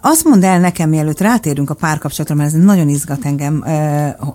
azt 0.00 0.24
mondd 0.24 0.44
el 0.44 0.60
nekem, 0.60 0.88
mielőtt 0.88 1.20
rátérünk 1.20 1.70
a 1.70 1.74
párkapcsolatra, 1.74 2.34
mert 2.34 2.54
ez 2.54 2.60
nagyon 2.60 2.88
izgat 2.88 3.24
engem, 3.24 3.64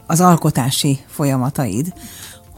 az 0.05 0.21
alkotási 0.21 0.99
folyamataid, 1.07 1.93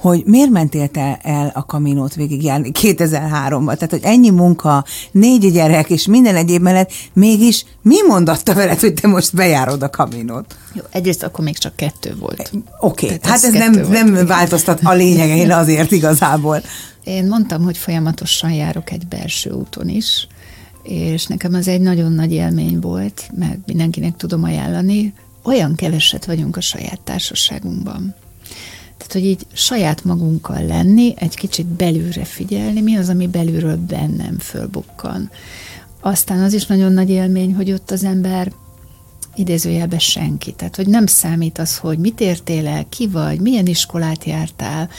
hogy 0.01 0.23
miért 0.25 0.49
mentél 0.49 0.87
te 0.87 1.19
el 1.21 1.51
a 1.53 1.65
kaminót 1.65 2.15
végigjárni 2.15 2.71
2003-ban? 2.73 3.73
Tehát, 3.73 3.89
hogy 3.89 4.03
ennyi 4.03 4.29
munka, 4.29 4.85
négy 5.11 5.51
gyerek 5.51 5.89
és 5.89 6.07
minden 6.07 6.35
egyéb 6.35 6.61
mellett, 6.61 6.91
mégis 7.13 7.65
mi 7.81 7.95
mondatta 8.07 8.53
veled, 8.53 8.79
hogy 8.79 8.93
te 8.93 9.07
most 9.07 9.35
bejárod 9.35 9.83
a 9.83 9.89
kaminót? 9.89 10.55
Jó, 10.73 10.81
egyrészt 10.89 11.23
akkor 11.23 11.43
még 11.43 11.57
csak 11.57 11.75
kettő 11.75 12.15
volt. 12.19 12.51
Oké, 12.79 13.05
okay. 13.05 13.17
hát 13.21 13.43
ez 13.43 13.53
nem, 13.53 13.71
nem 13.89 14.25
változtat 14.25 14.79
a 14.83 14.93
lényegén 14.93 15.51
azért 15.51 15.91
igazából. 15.91 16.61
Én 17.03 17.27
mondtam, 17.27 17.63
hogy 17.63 17.77
folyamatosan 17.77 18.51
járok 18.51 18.91
egy 18.91 19.07
belső 19.07 19.51
úton 19.51 19.89
is, 19.89 20.27
és 20.83 21.25
nekem 21.25 21.53
az 21.53 21.67
egy 21.67 21.81
nagyon 21.81 22.11
nagy 22.11 22.31
élmény 22.31 22.79
volt, 22.79 23.29
mert 23.35 23.57
mindenkinek 23.65 24.15
tudom 24.17 24.43
ajánlani, 24.43 25.13
olyan 25.43 25.75
keveset 25.75 26.25
vagyunk 26.25 26.57
a 26.57 26.61
saját 26.61 26.99
társaságunkban. 27.03 28.15
Tehát, 29.11 29.27
hogy 29.27 29.37
így 29.37 29.45
saját 29.53 30.03
magunkkal 30.03 30.65
lenni, 30.65 31.13
egy 31.17 31.35
kicsit 31.35 31.65
belülre 31.65 32.23
figyelni, 32.23 32.81
mi 32.81 32.95
az, 32.95 33.09
ami 33.09 33.27
belülről 33.27 33.77
bennem 33.77 34.39
fölbukkan. 34.39 35.29
Aztán 35.99 36.43
az 36.43 36.53
is 36.53 36.65
nagyon 36.65 36.91
nagy 36.91 37.09
élmény, 37.09 37.55
hogy 37.55 37.71
ott 37.71 37.91
az 37.91 38.03
ember 38.03 38.51
idézőjelben 39.35 39.99
senki. 39.99 40.51
Tehát, 40.53 40.75
hogy 40.75 40.87
nem 40.87 41.05
számít 41.05 41.57
az, 41.57 41.77
hogy 41.77 41.97
mit 41.97 42.21
értél 42.21 42.67
el, 42.67 42.85
ki 42.89 43.07
vagy, 43.07 43.39
milyen 43.39 43.65
iskolát 43.65 44.23
jártál, 44.23 44.89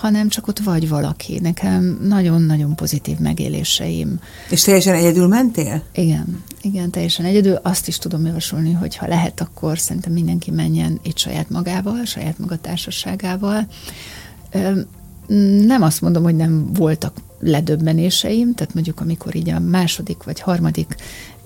hanem 0.00 0.28
csak 0.28 0.46
ott 0.46 0.58
vagy 0.58 0.88
valaki. 0.88 1.38
Nekem 1.38 1.98
nagyon-nagyon 2.02 2.76
pozitív 2.76 3.18
megéléseim. 3.18 4.20
És 4.50 4.62
teljesen 4.62 4.94
egyedül 4.94 5.26
mentél? 5.26 5.82
Igen, 5.92 6.42
igen, 6.62 6.90
teljesen 6.90 7.24
egyedül. 7.24 7.54
Azt 7.54 7.88
is 7.88 7.98
tudom 7.98 8.26
javasolni, 8.26 8.72
hogy 8.72 8.96
ha 8.96 9.08
lehet, 9.08 9.40
akkor 9.40 9.78
szerintem 9.78 10.12
mindenki 10.12 10.50
menjen 10.50 11.00
itt 11.02 11.18
saját 11.18 11.50
magával, 11.50 12.04
saját 12.04 12.38
maga 12.38 12.56
társaságával. 12.56 13.66
Nem 15.66 15.82
azt 15.82 16.00
mondom, 16.00 16.22
hogy 16.22 16.36
nem 16.36 16.72
voltak 16.72 17.16
ledöbbenéseim, 17.40 18.54
tehát 18.54 18.74
mondjuk 18.74 19.00
amikor 19.00 19.34
így 19.34 19.50
a 19.50 19.58
második 19.58 20.22
vagy 20.22 20.40
harmadik 20.40 20.96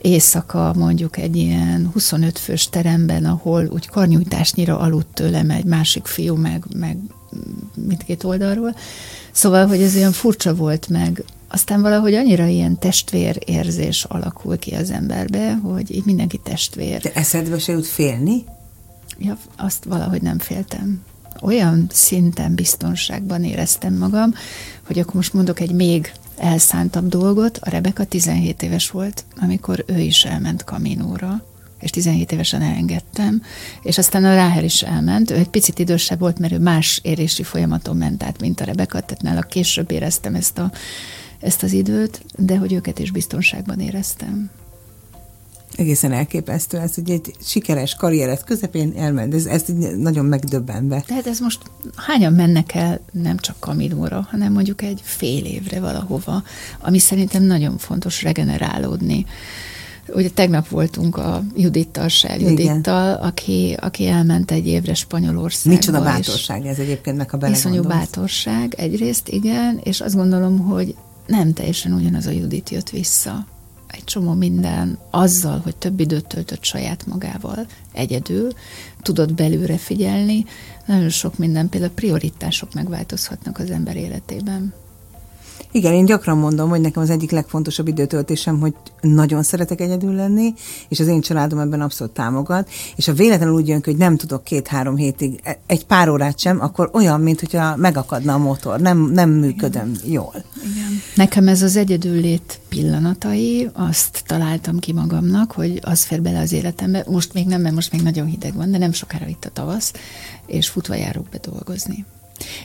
éjszaka 0.00 0.72
mondjuk 0.76 1.16
egy 1.16 1.36
ilyen 1.36 1.90
25 1.92 2.38
fős 2.38 2.68
teremben, 2.68 3.24
ahol 3.24 3.68
úgy 3.72 3.86
karnyújtásnyira 3.86 4.78
aludt 4.78 5.14
tőlem 5.14 5.50
egy 5.50 5.64
másik 5.64 6.06
fiú, 6.06 6.34
meg, 6.34 6.64
meg 6.76 6.96
mindkét 7.74 8.24
oldalról. 8.24 8.76
Szóval, 9.32 9.66
hogy 9.66 9.82
ez 9.82 9.96
olyan 9.96 10.12
furcsa 10.12 10.54
volt 10.54 10.88
meg. 10.88 11.24
Aztán 11.48 11.82
valahogy 11.82 12.14
annyira 12.14 12.46
ilyen 12.46 12.78
testvér 12.78 13.38
érzés 13.46 14.04
alakul 14.04 14.58
ki 14.58 14.74
az 14.74 14.90
emberbe, 14.90 15.54
hogy 15.54 15.94
így 15.94 16.04
mindenki 16.04 16.40
testvér. 16.42 17.00
De 17.00 17.12
eszedbe 17.12 17.58
se 17.58 17.72
jut 17.72 17.86
félni? 17.86 18.44
Ja, 19.18 19.38
azt 19.56 19.84
valahogy 19.84 20.22
nem 20.22 20.38
féltem. 20.38 21.02
Olyan 21.40 21.86
szinten 21.90 22.54
biztonságban 22.54 23.44
éreztem 23.44 23.94
magam, 23.94 24.34
hogy 24.86 24.98
akkor 24.98 25.14
most 25.14 25.32
mondok 25.32 25.60
egy 25.60 25.72
még 25.72 26.12
elszántabb 26.36 27.08
dolgot. 27.08 27.58
A 27.62 27.70
Rebeka 27.70 28.04
17 28.04 28.62
éves 28.62 28.90
volt, 28.90 29.24
amikor 29.40 29.84
ő 29.86 29.98
is 29.98 30.24
elment 30.24 30.64
kaminóra 30.64 31.44
és 31.84 31.90
17 31.90 32.32
évesen 32.32 32.62
elengedtem, 32.62 33.42
és 33.82 33.98
aztán 33.98 34.24
a 34.24 34.34
Ráhel 34.34 34.64
is 34.64 34.82
elment, 34.82 35.30
ő 35.30 35.34
egy 35.34 35.48
picit 35.48 35.78
idősebb 35.78 36.18
volt, 36.18 36.38
mert 36.38 36.52
ő 36.52 36.58
más 36.58 37.00
érési 37.02 37.42
folyamaton 37.42 37.96
ment 37.96 38.22
át, 38.22 38.40
mint 38.40 38.60
a 38.60 38.64
Rebeka, 38.64 39.00
tehát 39.00 39.22
nála 39.22 39.40
később 39.40 39.90
éreztem 39.90 40.34
ezt, 40.34 40.58
a, 40.58 40.72
ezt 41.40 41.62
az 41.62 41.72
időt, 41.72 42.24
de 42.36 42.56
hogy 42.58 42.72
őket 42.72 42.98
is 42.98 43.10
biztonságban 43.10 43.80
éreztem. 43.80 44.50
Egészen 45.76 46.12
elképesztő 46.12 46.78
ez, 46.78 46.94
hogy 46.94 47.10
egy 47.10 47.34
sikeres 47.40 47.94
karrieret 47.94 48.44
közepén 48.44 48.92
elment, 48.96 49.34
ez, 49.34 49.46
ez 49.46 49.64
nagyon 49.96 50.24
megdöbbenve. 50.24 51.00
Tehát 51.06 51.26
ez 51.26 51.38
most 51.38 51.58
hányan 51.96 52.32
mennek 52.32 52.74
el 52.74 53.00
nem 53.12 53.36
csak 53.36 53.56
Kamilóra, 53.58 54.26
hanem 54.30 54.52
mondjuk 54.52 54.82
egy 54.82 55.00
fél 55.02 55.44
évre 55.44 55.80
valahova, 55.80 56.42
ami 56.80 56.98
szerintem 56.98 57.42
nagyon 57.42 57.78
fontos 57.78 58.22
regenerálódni. 58.22 59.26
Ugye 60.08 60.30
tegnap 60.30 60.68
voltunk 60.68 61.16
a 61.16 61.42
Judittal, 61.56 62.08
Sel 62.08 62.38
Judittal, 62.38 63.14
aki, 63.14 63.76
aki 63.80 64.06
elment 64.06 64.50
egy 64.50 64.66
évre 64.66 64.94
Spanyolországba. 64.94 65.78
Micsoda 65.78 66.02
bátorság 66.02 66.66
ez 66.66 66.78
egyébként, 66.78 67.16
meg 67.16 67.34
a 67.40 67.46
Iszonyú 67.46 67.82
bátorság, 67.82 68.74
egyrészt 68.76 69.28
igen, 69.28 69.80
és 69.82 70.00
azt 70.00 70.14
gondolom, 70.14 70.58
hogy 70.58 70.94
nem 71.26 71.52
teljesen 71.52 71.92
ugyanaz 71.92 72.26
a 72.26 72.30
Judit 72.30 72.70
jött 72.70 72.90
vissza. 72.90 73.46
Egy 73.86 74.04
csomó 74.04 74.32
minden 74.32 74.98
azzal, 75.10 75.60
hogy 75.64 75.76
több 75.76 76.00
időt 76.00 76.26
töltött 76.26 76.64
saját 76.64 77.06
magával, 77.06 77.66
egyedül, 77.92 78.52
tudott 79.02 79.34
belőle 79.34 79.76
figyelni, 79.76 80.44
nagyon 80.86 81.08
sok 81.08 81.38
minden, 81.38 81.68
például 81.68 81.92
prioritások 81.92 82.74
megváltozhatnak 82.74 83.58
az 83.58 83.70
ember 83.70 83.96
életében. 83.96 84.72
Igen, 85.74 85.92
én 85.92 86.04
gyakran 86.04 86.38
mondom, 86.38 86.68
hogy 86.68 86.80
nekem 86.80 87.02
az 87.02 87.10
egyik 87.10 87.30
legfontosabb 87.30 87.88
időtöltésem, 87.88 88.60
hogy 88.60 88.74
nagyon 89.00 89.42
szeretek 89.42 89.80
egyedül 89.80 90.14
lenni, 90.14 90.54
és 90.88 91.00
az 91.00 91.06
én 91.06 91.20
családom 91.20 91.58
ebben 91.58 91.80
abszolút 91.80 92.12
támogat, 92.12 92.68
és 92.96 93.06
ha 93.06 93.12
véletlenül 93.12 93.54
úgy 93.54 93.68
jön 93.68 93.80
hogy 93.84 93.96
nem 93.96 94.16
tudok 94.16 94.44
két-három 94.44 94.96
hétig, 94.96 95.40
e, 95.42 95.58
egy 95.66 95.86
pár 95.86 96.08
órát 96.08 96.38
sem, 96.38 96.60
akkor 96.60 96.90
olyan, 96.92 97.20
mint 97.20 97.40
hogyha 97.40 97.76
megakadna 97.76 98.34
a 98.34 98.38
motor, 98.38 98.80
nem, 98.80 99.10
nem 99.12 99.30
működöm 99.30 99.88
Igen. 99.94 100.12
jól. 100.12 100.44
Igen. 100.62 101.00
Nekem 101.14 101.48
ez 101.48 101.62
az 101.62 101.76
egyedüllét 101.76 102.60
pillanatai, 102.68 103.70
azt 103.72 104.22
találtam 104.26 104.78
ki 104.78 104.92
magamnak, 104.92 105.52
hogy 105.52 105.80
az 105.82 106.04
fér 106.04 106.22
bele 106.22 106.40
az 106.40 106.52
életembe. 106.52 107.04
Most 107.08 107.32
még 107.32 107.46
nem, 107.46 107.60
mert 107.60 107.74
most 107.74 107.92
még 107.92 108.02
nagyon 108.02 108.26
hideg 108.26 108.54
van, 108.54 108.70
de 108.70 108.78
nem 108.78 108.92
sokára 108.92 109.26
itt 109.26 109.44
a 109.44 109.50
tavasz, 109.50 109.92
és 110.46 110.68
futva 110.68 110.94
járok 110.94 111.28
be 111.28 111.38
dolgozni. 111.42 112.04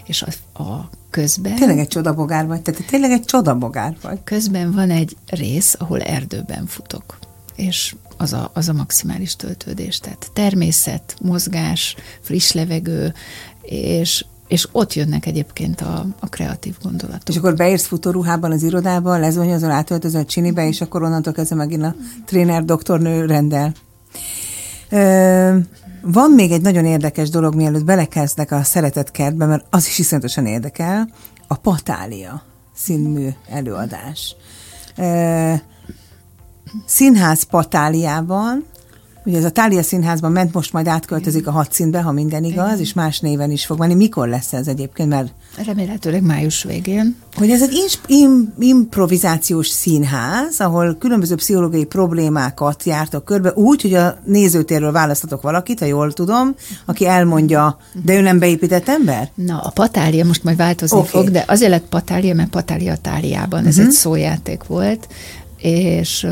És 0.05 0.21
a, 0.21 0.63
a 0.63 0.89
közben... 1.10 1.55
Tényleg 1.55 1.77
egy 1.77 1.88
csodabogár 1.88 2.47
vagy, 2.47 2.62
tehát 2.62 2.86
tényleg 2.86 3.12
egy 3.12 3.25
csodabogár 3.25 3.97
vagy. 4.01 4.19
Közben 4.23 4.71
van 4.71 4.89
egy 4.89 5.15
rész, 5.27 5.75
ahol 5.77 6.01
erdőben 6.01 6.65
futok, 6.65 7.17
és 7.55 7.95
az 8.17 8.34
a, 8.34 8.51
az 8.53 8.69
a 8.69 8.73
maximális 8.73 9.36
töltődés. 9.36 9.99
Tehát 9.99 10.29
természet, 10.34 11.15
mozgás, 11.21 11.95
friss 12.21 12.51
levegő, 12.51 13.13
és 13.62 14.25
és 14.49 14.67
ott 14.71 14.93
jönnek 14.93 15.25
egyébként 15.25 15.82
a, 15.82 16.05
a 16.19 16.29
kreatív 16.29 16.75
gondolatok. 16.82 17.29
És 17.29 17.36
akkor 17.36 17.55
beérsz 17.55 17.86
futóruhában 17.86 18.51
az 18.51 18.63
irodába, 18.63 19.17
lezonyozol, 19.17 19.71
átöltözöl 19.71 20.25
csinibe, 20.25 20.67
és 20.67 20.82
akkor 20.82 21.03
onnantól 21.03 21.34
kezdve 21.34 21.55
megint 21.55 21.84
a 21.84 21.95
tréner, 22.25 22.63
doktornő 22.63 23.25
rendel. 23.25 23.73
Ö, 24.89 25.58
van 26.01 26.31
még 26.31 26.51
egy 26.51 26.62
nagyon 26.62 26.85
érdekes 26.85 27.29
dolog, 27.29 27.55
mielőtt 27.55 27.83
belekezdek 27.83 28.51
a 28.51 28.63
szeretett 28.63 29.12
kertbe, 29.12 29.45
mert 29.45 29.65
az 29.69 29.88
is 29.88 29.99
iszonyatosan 29.99 30.45
érdekel, 30.45 31.09
a 31.47 31.55
Patália 31.55 32.41
színmű 32.75 33.29
előadás. 33.49 34.35
Színház 36.85 37.43
Patáliában 37.43 38.65
Ugye 39.25 39.37
ez 39.37 39.43
a 39.43 39.49
Tália 39.49 39.83
Színházban 39.83 40.31
ment, 40.31 40.53
most 40.53 40.73
majd 40.73 40.87
átköltözik 40.87 41.47
a 41.47 41.51
hadszínbe, 41.51 42.01
ha 42.01 42.11
minden 42.11 42.43
igaz, 42.43 42.67
Igen. 42.67 42.79
és 42.79 42.93
más 42.93 43.19
néven 43.19 43.51
is 43.51 43.65
fog 43.65 43.79
menni. 43.79 43.95
Mikor 43.95 44.27
lesz 44.27 44.53
ez 44.53 44.67
egyébként? 44.67 45.09
Mert 45.09 45.31
Remélhetőleg 45.65 46.23
május 46.23 46.63
végén. 46.63 47.15
Hogy 47.35 47.49
ez 47.49 47.61
egy 47.61 47.99
im- 48.07 48.53
improvizációs 48.59 49.67
színház, 49.67 50.59
ahol 50.59 50.95
különböző 50.99 51.35
pszichológiai 51.35 51.85
problémákat 51.85 52.83
jártak 52.83 53.25
körbe, 53.25 53.51
úgy, 53.53 53.81
hogy 53.81 53.93
a 53.93 54.17
nézőtérről 54.25 54.91
választatok 54.91 55.41
valakit, 55.41 55.79
ha 55.79 55.85
jól 55.85 56.13
tudom, 56.13 56.55
aki 56.85 57.05
elmondja, 57.05 57.77
de 58.03 58.15
ő 58.15 58.21
nem 58.21 58.39
beépített 58.39 58.87
ember? 58.87 59.29
Na, 59.35 59.59
a 59.59 59.69
patália 59.69 60.25
most 60.25 60.43
majd 60.43 60.57
változni 60.57 60.97
okay. 60.97 61.09
fog, 61.09 61.29
de 61.29 61.43
azért 61.47 61.71
lett 61.71 61.87
patália, 61.89 62.35
mert 62.35 62.49
patália 62.49 62.97
táliában. 62.97 63.65
Ez 63.65 63.73
uh-huh. 63.73 63.85
egy 63.85 63.91
szójáték 63.91 64.63
volt, 64.63 65.07
és 65.57 66.27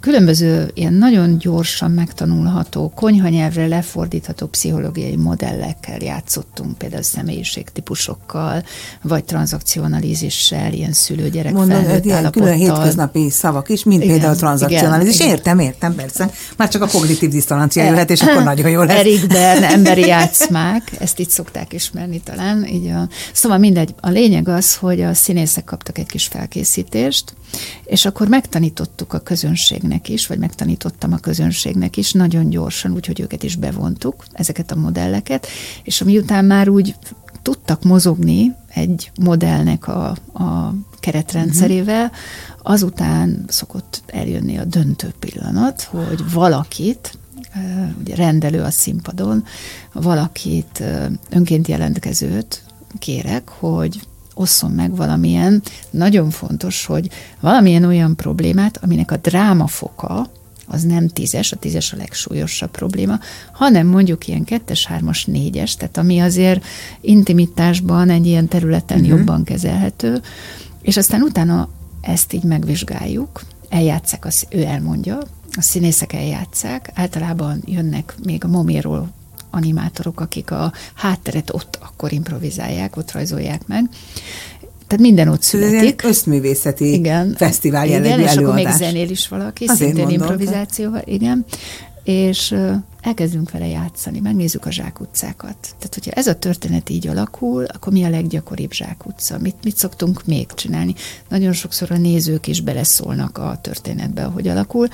különböző 0.00 0.70
ilyen 0.74 0.92
nagyon 0.92 1.38
gyorsan 1.38 1.90
megtanulható, 1.90 2.92
konyhanyelvre 2.94 3.66
lefordítható 3.66 4.46
pszichológiai 4.46 5.16
modellekkel 5.16 5.98
játszottunk, 6.00 6.78
például 6.78 7.02
személyiségtípusokkal, 7.02 8.64
vagy 9.02 9.24
tranzakcionalízissel, 9.24 10.72
ilyen 10.72 10.92
szülő-gyerek 10.92 11.52
Mondom, 11.52 11.84
ilyen 12.02 12.30
külön 12.30 12.54
hétköznapi 12.54 13.30
szavak 13.30 13.68
is, 13.68 13.84
mint 13.84 14.02
igen, 14.02 14.14
például 14.14 14.36
tranzakcionalizis. 14.36 15.14
Igen, 15.14 15.28
értem, 15.28 15.58
értem, 15.58 15.94
persze. 15.94 16.30
Már 16.56 16.68
csak 16.68 16.82
a 16.82 16.86
kognitív 16.86 17.30
diszonancia 17.30 17.82
e, 17.82 17.86
jöhet, 17.86 18.10
és 18.10 18.20
akkor 18.20 18.42
nagyon 18.52 18.70
jó 18.70 18.82
lesz. 18.82 18.98
Erikben 18.98 19.62
emberi 19.76 20.06
játszmák, 20.06 20.90
ezt 20.98 21.20
így 21.20 21.30
szokták 21.30 21.72
ismerni 21.72 22.20
talán. 22.20 22.66
Így 22.66 22.86
a, 22.86 23.08
szóval 23.32 23.58
mindegy, 23.58 23.94
a 24.00 24.08
lényeg 24.08 24.48
az, 24.48 24.76
hogy 24.76 25.02
a 25.02 25.14
színészek 25.14 25.64
kaptak 25.64 25.98
egy 25.98 26.06
kis 26.06 26.26
felkészítést, 26.26 27.34
és 27.84 28.04
akkor 28.04 28.28
megtanítottuk 28.28 29.12
a 29.12 29.18
közönségnek 29.18 30.08
is, 30.08 30.26
vagy 30.26 30.38
megtanítottam 30.38 31.12
a 31.12 31.18
közönségnek 31.18 31.96
is 31.96 32.12
nagyon 32.12 32.48
gyorsan, 32.48 32.92
úgyhogy 32.92 33.20
őket 33.20 33.42
is 33.42 33.56
bevontuk, 33.56 34.24
ezeket 34.32 34.70
a 34.70 34.76
modelleket, 34.76 35.46
és 35.82 36.02
miután 36.02 36.44
már 36.44 36.68
úgy 36.68 36.94
tudtak 37.42 37.82
mozogni 37.82 38.54
egy 38.68 39.10
modellnek 39.20 39.88
a, 39.88 40.06
a 40.32 40.74
keretrendszerével, 41.00 42.12
azután 42.62 43.44
szokott 43.48 44.02
eljönni 44.06 44.58
a 44.58 44.64
döntő 44.64 45.14
pillanat, 45.18 45.82
hogy 45.82 46.32
valakit, 46.32 47.18
ugye 48.00 48.14
rendelő 48.14 48.62
a 48.62 48.70
színpadon, 48.70 49.44
valakit 49.92 50.82
önként 51.30 51.68
jelentkezőt 51.68 52.64
kérek, 52.98 53.48
hogy 53.48 54.00
osszon 54.34 54.70
meg 54.70 54.96
valamilyen, 54.96 55.62
nagyon 55.90 56.30
fontos, 56.30 56.86
hogy 56.86 57.10
valamilyen 57.40 57.84
olyan 57.84 58.16
problémát, 58.16 58.78
aminek 58.82 59.10
a 59.10 59.16
drámafoka, 59.16 60.30
az 60.66 60.82
nem 60.82 61.08
tízes, 61.08 61.52
a 61.52 61.56
tízes 61.56 61.92
a 61.92 61.96
legsúlyosabb 61.96 62.70
probléma, 62.70 63.18
hanem 63.52 63.86
mondjuk 63.86 64.28
ilyen 64.28 64.44
kettes, 64.44 64.86
hármas, 64.86 65.24
négyes, 65.24 65.76
tehát 65.76 65.96
ami 65.96 66.18
azért 66.18 66.64
intimitásban 67.00 68.10
egy 68.10 68.26
ilyen 68.26 68.48
területen 68.48 69.00
uh-huh. 69.00 69.18
jobban 69.18 69.44
kezelhető, 69.44 70.20
és 70.82 70.96
aztán 70.96 71.22
utána 71.22 71.68
ezt 72.00 72.32
így 72.32 72.42
megvizsgáljuk, 72.42 73.42
eljátszák, 73.68 74.24
az, 74.24 74.46
ő 74.50 74.62
elmondja, 74.62 75.18
a 75.56 75.62
színészek 75.62 76.12
eljátszák, 76.12 76.90
általában 76.94 77.62
jönnek 77.64 78.14
még 78.24 78.44
a 78.44 78.48
moméról 78.48 79.12
animátorok, 79.54 80.20
akik 80.20 80.50
a 80.50 80.72
hátteret 80.94 81.52
ott 81.52 81.78
akkor 81.82 82.12
improvizálják, 82.12 82.96
ott 82.96 83.12
rajzolják 83.12 83.66
meg. 83.66 83.88
Tehát 84.86 85.04
minden 85.04 85.28
ott 85.28 85.42
születik. 85.42 86.02
Ez 86.02 86.08
összművészeti 86.08 86.92
igen, 86.92 87.34
fesztivál 87.36 87.86
jellegű 87.86 88.06
igen, 88.06 88.20
és 88.20 88.26
előadás. 88.26 88.64
akkor 88.64 88.64
még 88.64 88.76
zenél 88.76 89.10
is 89.10 89.28
valaki, 89.28 89.64
Azért 89.64 89.78
szintén 89.78 90.06
mondom, 90.06 90.20
improvizációval, 90.20 91.02
igen 91.04 91.44
és 92.04 92.54
elkezdünk 93.00 93.50
vele 93.50 93.66
játszani, 93.66 94.20
megnézzük 94.20 94.66
a 94.66 94.70
zsákutcákat. 94.70 95.56
Tehát, 95.60 95.94
hogyha 95.94 96.10
ez 96.10 96.26
a 96.26 96.38
történet 96.38 96.90
így 96.90 97.06
alakul, 97.06 97.64
akkor 97.64 97.92
mi 97.92 98.04
a 98.04 98.08
leggyakoribb 98.08 98.72
zsákutca? 98.72 99.38
Mit, 99.38 99.56
mit 99.62 99.76
szoktunk 99.76 100.26
még 100.26 100.46
csinálni? 100.54 100.94
Nagyon 101.28 101.52
sokszor 101.52 101.90
a 101.90 101.96
nézők 101.96 102.46
is 102.46 102.60
beleszólnak 102.60 103.38
a 103.38 103.58
történetbe, 103.62 104.24
ahogy 104.24 104.48
alakul. 104.48 104.88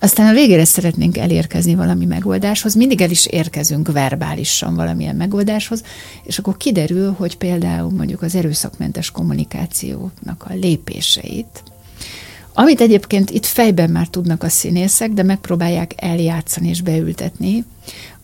Aztán 0.00 0.28
a 0.28 0.32
végére 0.32 0.64
szeretnénk 0.64 1.18
elérkezni 1.18 1.74
valami 1.74 2.04
megoldáshoz, 2.04 2.74
mindig 2.74 3.00
el 3.00 3.10
is 3.10 3.26
érkezünk 3.26 3.92
verbálisan 3.92 4.74
valamilyen 4.74 5.16
megoldáshoz, 5.16 5.82
és 6.22 6.38
akkor 6.38 6.56
kiderül, 6.56 7.12
hogy 7.12 7.36
például 7.36 7.90
mondjuk 7.90 8.22
az 8.22 8.34
erőszakmentes 8.34 9.10
kommunikációnak 9.10 10.44
a 10.48 10.54
lépéseit, 10.54 11.71
amit 12.54 12.80
egyébként 12.80 13.30
itt 13.30 13.46
fejben 13.46 13.90
már 13.90 14.06
tudnak 14.06 14.42
a 14.42 14.48
színészek, 14.48 15.10
de 15.10 15.22
megpróbálják 15.22 15.92
eljátszani 15.96 16.68
és 16.68 16.80
beültetni 16.80 17.64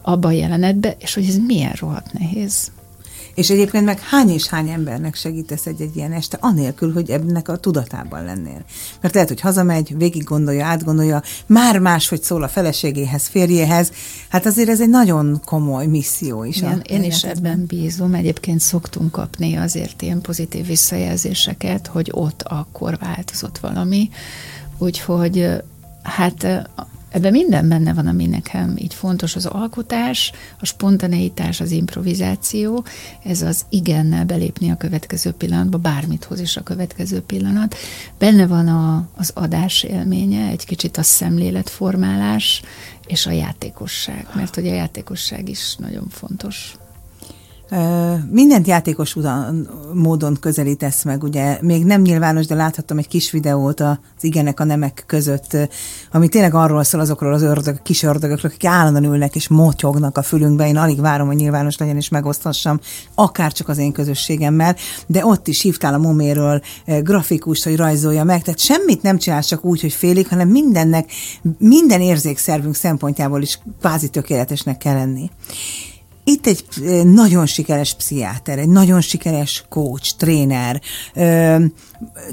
abba 0.03 0.29
a 0.29 0.33
jelenetbe, 0.33 0.97
és 0.99 1.15
hogy 1.15 1.27
ez 1.29 1.37
milyen 1.37 1.73
rohadt 1.81 2.13
nehéz. 2.13 2.71
És 3.39 3.51
egyébként 3.51 3.85
meg 3.85 4.01
hány 4.01 4.31
és 4.31 4.47
hány 4.47 4.69
embernek 4.69 5.15
segítesz 5.15 5.67
egy-egy 5.67 5.97
ilyen 5.97 6.13
este, 6.13 6.37
anélkül, 6.41 6.93
hogy 6.93 7.11
ennek 7.11 7.49
a 7.49 7.57
tudatában 7.57 8.25
lennél. 8.25 8.65
Mert 9.01 9.15
lehet, 9.15 9.29
hogy 9.29 9.41
hazamegy, 9.41 9.97
végig 9.97 10.25
gondolja, 10.25 10.67
átgondolja, 10.67 11.23
már 11.47 11.79
máshogy 11.79 12.23
szól 12.23 12.43
a 12.43 12.49
feleségéhez, 12.49 13.27
férjéhez. 13.27 13.93
Hát 14.29 14.47
azért 14.47 14.69
ez 14.69 14.81
egy 14.81 14.89
nagyon 14.89 15.41
komoly 15.45 15.87
misszió 15.87 16.45
is. 16.45 16.57
Igen, 16.57 16.83
én 16.89 17.03
is 17.03 17.25
ebben 17.25 17.65
bízom. 17.67 18.15
Egyébként 18.15 18.61
szoktunk 18.61 19.11
kapni 19.11 19.55
azért 19.55 20.03
ilyen 20.03 20.21
pozitív 20.21 20.67
visszajelzéseket, 20.67 21.87
hogy 21.87 22.09
ott 22.13 22.43
akkor 22.43 22.99
változott 23.01 23.59
valami. 23.59 24.11
Úgyhogy 24.79 25.49
hát 26.03 26.69
Ebben 27.19 27.33
minden 27.33 27.69
benne 27.69 27.93
van, 27.93 28.07
ami 28.07 28.27
nekem 28.27 28.77
így 28.77 28.95
fontos, 28.95 29.37
az 29.37 29.47
alkotás, 29.47 30.33
a 30.61 30.67
spontaneitás, 30.67 31.61
az 31.61 31.71
improvizáció, 31.71 32.85
ez 33.25 33.43
az 33.43 33.65
igennel 33.69 34.25
belépni 34.25 34.71
a 34.71 34.77
következő 34.77 35.31
pillanatba, 35.31 35.79
bármit 35.79 36.25
hoz 36.25 36.41
is 36.41 36.57
a 36.57 36.63
következő 36.63 37.21
pillanat. 37.21 37.77
Benne 38.19 38.47
van 38.47 38.69
a, 38.69 39.09
az 39.17 39.31
adás 39.35 39.83
élménye, 39.83 40.49
egy 40.49 40.65
kicsit 40.67 40.97
a 40.97 41.03
szemléletformálás, 41.03 42.63
és 43.07 43.27
a 43.27 43.31
játékosság, 43.31 44.27
mert 44.35 44.55
hogy 44.55 44.67
a 44.69 44.75
játékosság 44.75 45.49
is 45.49 45.77
nagyon 45.77 46.09
fontos. 46.09 46.77
Mindent 48.31 48.67
játékos 48.67 49.17
módon 49.93 50.37
közelítesz 50.41 51.05
meg, 51.05 51.23
ugye 51.23 51.59
még 51.61 51.85
nem 51.85 52.01
nyilvános, 52.01 52.47
de 52.47 52.55
láthattam 52.55 52.99
egy 52.99 53.09
kis 53.09 53.31
videót 53.31 53.81
az 53.81 53.97
igenek 54.21 54.61
a 54.61 54.65
nemek 54.65 55.05
között, 55.07 55.57
ami 56.13 56.29
tényleg 56.29 56.55
arról 56.55 56.85
szól 56.85 57.01
azokról 57.01 57.33
az 57.33 57.43
ördög, 57.43 57.83
kis 57.83 58.03
ördögökről, 58.03 58.51
akik 58.51 58.69
állandóan 58.69 59.15
ülnek 59.15 59.35
és 59.35 59.49
motyognak 59.49 60.19
a 60.19 60.23
fülünkbe. 60.23 60.69
Én 60.69 60.77
alig 60.77 61.01
várom, 61.01 61.27
hogy 61.27 61.37
nyilvános 61.37 61.79
legyen 61.79 61.97
és 61.97 62.09
megosztassam, 62.09 62.81
akár 63.15 63.53
csak 63.53 63.69
az 63.69 63.79
én 63.79 63.93
közösségemmel, 63.93 64.77
de 65.07 65.27
ott 65.27 65.49
is 65.49 65.63
hívtál 65.63 65.95
a 65.95 65.99
moméről 65.99 66.61
grafikust, 67.03 67.65
hogy 67.65 67.77
rajzolja 67.77 68.25
meg, 68.25 68.43
tehát 68.43 68.61
semmit 68.61 69.03
nem 69.03 69.19
csinálsz 69.19 69.47
csak 69.47 69.65
úgy, 69.65 69.81
hogy 69.81 69.93
félig, 69.93 70.29
hanem 70.29 70.49
mindennek, 70.49 71.11
minden 71.59 72.01
érzékszervünk 72.01 72.75
szempontjából 72.75 73.43
is 73.43 73.59
kvázi 73.81 74.09
tökéletesnek 74.09 74.79
kell 74.79 74.95
lenni. 74.95 75.31
Itt 76.29 76.47
egy 76.47 76.65
nagyon 77.05 77.47
sikeres 77.47 77.95
pszichiáter, 77.95 78.59
egy 78.59 78.69
nagyon 78.69 79.01
sikeres 79.01 79.65
coach, 79.69 80.17
tréner, 80.17 80.81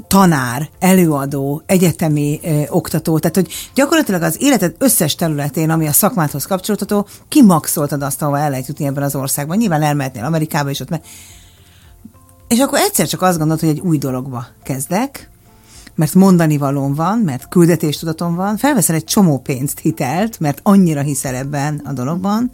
tanár, 0.06 0.68
előadó, 0.78 1.62
egyetemi 1.66 2.40
oktató, 2.68 3.18
tehát 3.18 3.36
hogy 3.36 3.52
gyakorlatilag 3.74 4.22
az 4.22 4.36
életed 4.40 4.74
összes 4.78 5.14
területén, 5.14 5.70
ami 5.70 5.86
a 5.86 5.92
szakmádhoz 5.92 6.46
kapcsolható, 6.46 7.06
kimaxoltad 7.28 8.02
azt, 8.02 8.22
ahova 8.22 8.38
el 8.38 8.50
lehet 8.50 8.66
jutni 8.66 8.86
ebben 8.86 9.02
az 9.02 9.14
országban. 9.14 9.56
Nyilván 9.56 9.82
elmehetnél 9.82 10.24
Amerikába 10.24 10.70
is 10.70 10.80
ott, 10.80 10.88
mert 10.88 11.06
és 12.48 12.58
akkor 12.58 12.78
egyszer 12.78 13.06
csak 13.06 13.22
azt 13.22 13.38
gondolod, 13.38 13.60
hogy 13.60 13.70
egy 13.70 13.80
új 13.80 13.98
dologba 13.98 14.46
kezdek, 14.62 15.30
mert 15.96 16.14
mondani 16.14 16.56
valóm 16.56 16.94
van, 16.94 17.18
mert 17.18 17.48
küldetéstudatom 17.48 18.34
van, 18.34 18.56
felveszel 18.56 18.94
egy 18.94 19.04
csomó 19.04 19.38
pénzt, 19.38 19.78
hitelt, 19.78 20.40
mert 20.40 20.60
annyira 20.62 21.00
hiszel 21.00 21.34
ebben 21.34 21.82
a 21.84 21.92
dologban, 21.92 22.50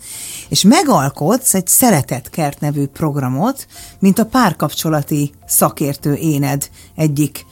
és 0.48 0.62
megalkotsz 0.62 1.54
egy 1.54 1.66
szeretetkert 1.66 2.60
nevű 2.60 2.86
programot, 2.86 3.66
mint 3.98 4.18
a 4.18 4.26
párkapcsolati 4.26 5.32
szakértő 5.46 6.14
éned 6.14 6.70
egyik 6.94 7.46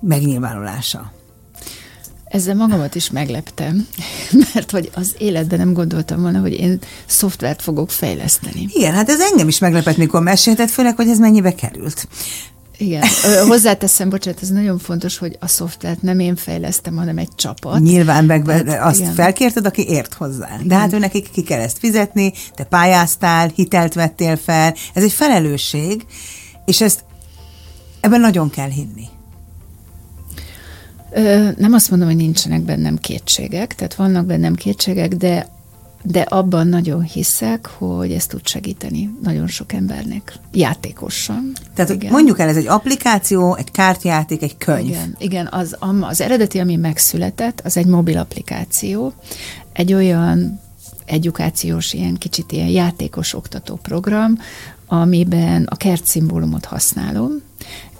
megnyilvánulása. 0.00 1.12
Ezzel 2.24 2.54
magamat 2.54 2.94
is 2.94 3.10
megleptem, 3.10 3.86
mert 4.54 4.70
hogy 4.70 4.90
az 4.94 5.14
életben 5.18 5.58
nem 5.58 5.72
gondoltam 5.72 6.20
volna, 6.20 6.40
hogy 6.40 6.52
én 6.52 6.78
szoftvert 7.06 7.62
fogok 7.62 7.90
fejleszteni. 7.90 8.68
Igen, 8.72 8.92
hát 8.92 9.08
ez 9.08 9.20
engem 9.20 9.48
is 9.48 9.58
meglepett, 9.58 9.96
mikor 9.96 10.22
mesélted, 10.22 10.68
főleg, 10.68 10.96
hogy 10.96 11.08
ez 11.08 11.18
mennyibe 11.18 11.54
került. 11.54 12.08
Igen, 12.80 13.02
hozzáteszem, 13.48 14.08
bocsánat, 14.08 14.42
ez 14.42 14.48
nagyon 14.48 14.78
fontos, 14.78 15.18
hogy 15.18 15.36
a 15.40 15.46
szoftvert 15.46 16.02
nem 16.02 16.18
én 16.18 16.36
fejlesztem, 16.36 16.96
hanem 16.96 17.18
egy 17.18 17.34
csapat. 17.34 17.80
Nyilván 17.80 18.24
meg 18.24 18.50
hát, 18.50 18.80
azt 18.80 19.00
igen. 19.00 19.14
felkérted, 19.14 19.66
aki 19.66 19.88
ért 19.88 20.14
hozzá. 20.14 20.48
De 20.62 20.74
hát 20.76 20.92
ő 20.92 20.98
nekik 20.98 21.30
ki 21.30 21.42
kell 21.42 21.60
ezt 21.60 21.78
fizetni, 21.78 22.32
te 22.54 22.64
pályáztál, 22.64 23.50
hitelt 23.54 23.94
vettél 23.94 24.36
fel, 24.36 24.74
ez 24.94 25.02
egy 25.02 25.12
felelősség, 25.12 26.06
és 26.64 26.80
ezt 26.80 27.04
ebben 28.00 28.20
nagyon 28.20 28.50
kell 28.50 28.70
hinni. 28.70 29.06
Ö, 31.12 31.48
nem 31.56 31.72
azt 31.72 31.90
mondom, 31.90 32.08
hogy 32.08 32.16
nincsenek 32.16 32.62
bennem 32.62 32.98
kétségek, 32.98 33.74
tehát 33.74 33.94
vannak 33.94 34.26
bennem 34.26 34.54
kétségek, 34.54 35.14
de 35.14 35.48
de 36.02 36.20
abban 36.20 36.66
nagyon 36.66 37.02
hiszek, 37.02 37.66
hogy 37.66 38.12
ez 38.12 38.26
tud 38.26 38.46
segíteni 38.46 39.10
nagyon 39.22 39.46
sok 39.46 39.72
embernek, 39.72 40.34
játékosan. 40.52 41.52
Tehát 41.74 41.90
igen. 41.90 42.10
mondjuk 42.12 42.38
el, 42.38 42.48
ez 42.48 42.56
egy 42.56 42.66
applikáció, 42.66 43.54
egy 43.54 43.70
kártyajáték, 43.70 44.42
egy 44.42 44.56
könyv. 44.56 44.86
Igen, 44.88 45.16
igen 45.18 45.48
az, 45.50 45.76
az 46.00 46.20
eredeti, 46.20 46.58
ami 46.58 46.76
megszületett, 46.76 47.60
az 47.64 47.76
egy 47.76 47.86
mobil 47.86 48.18
applikáció, 48.18 49.12
egy 49.72 49.92
olyan 49.92 50.60
edukációs, 51.04 51.92
ilyen 51.92 52.16
kicsit 52.16 52.52
ilyen 52.52 52.68
játékos 52.68 53.34
oktató 53.34 53.74
program, 53.82 54.38
amiben 54.86 55.64
a 55.70 55.76
kert 55.76 56.06
szimbólumot 56.06 56.64
használom, 56.64 57.30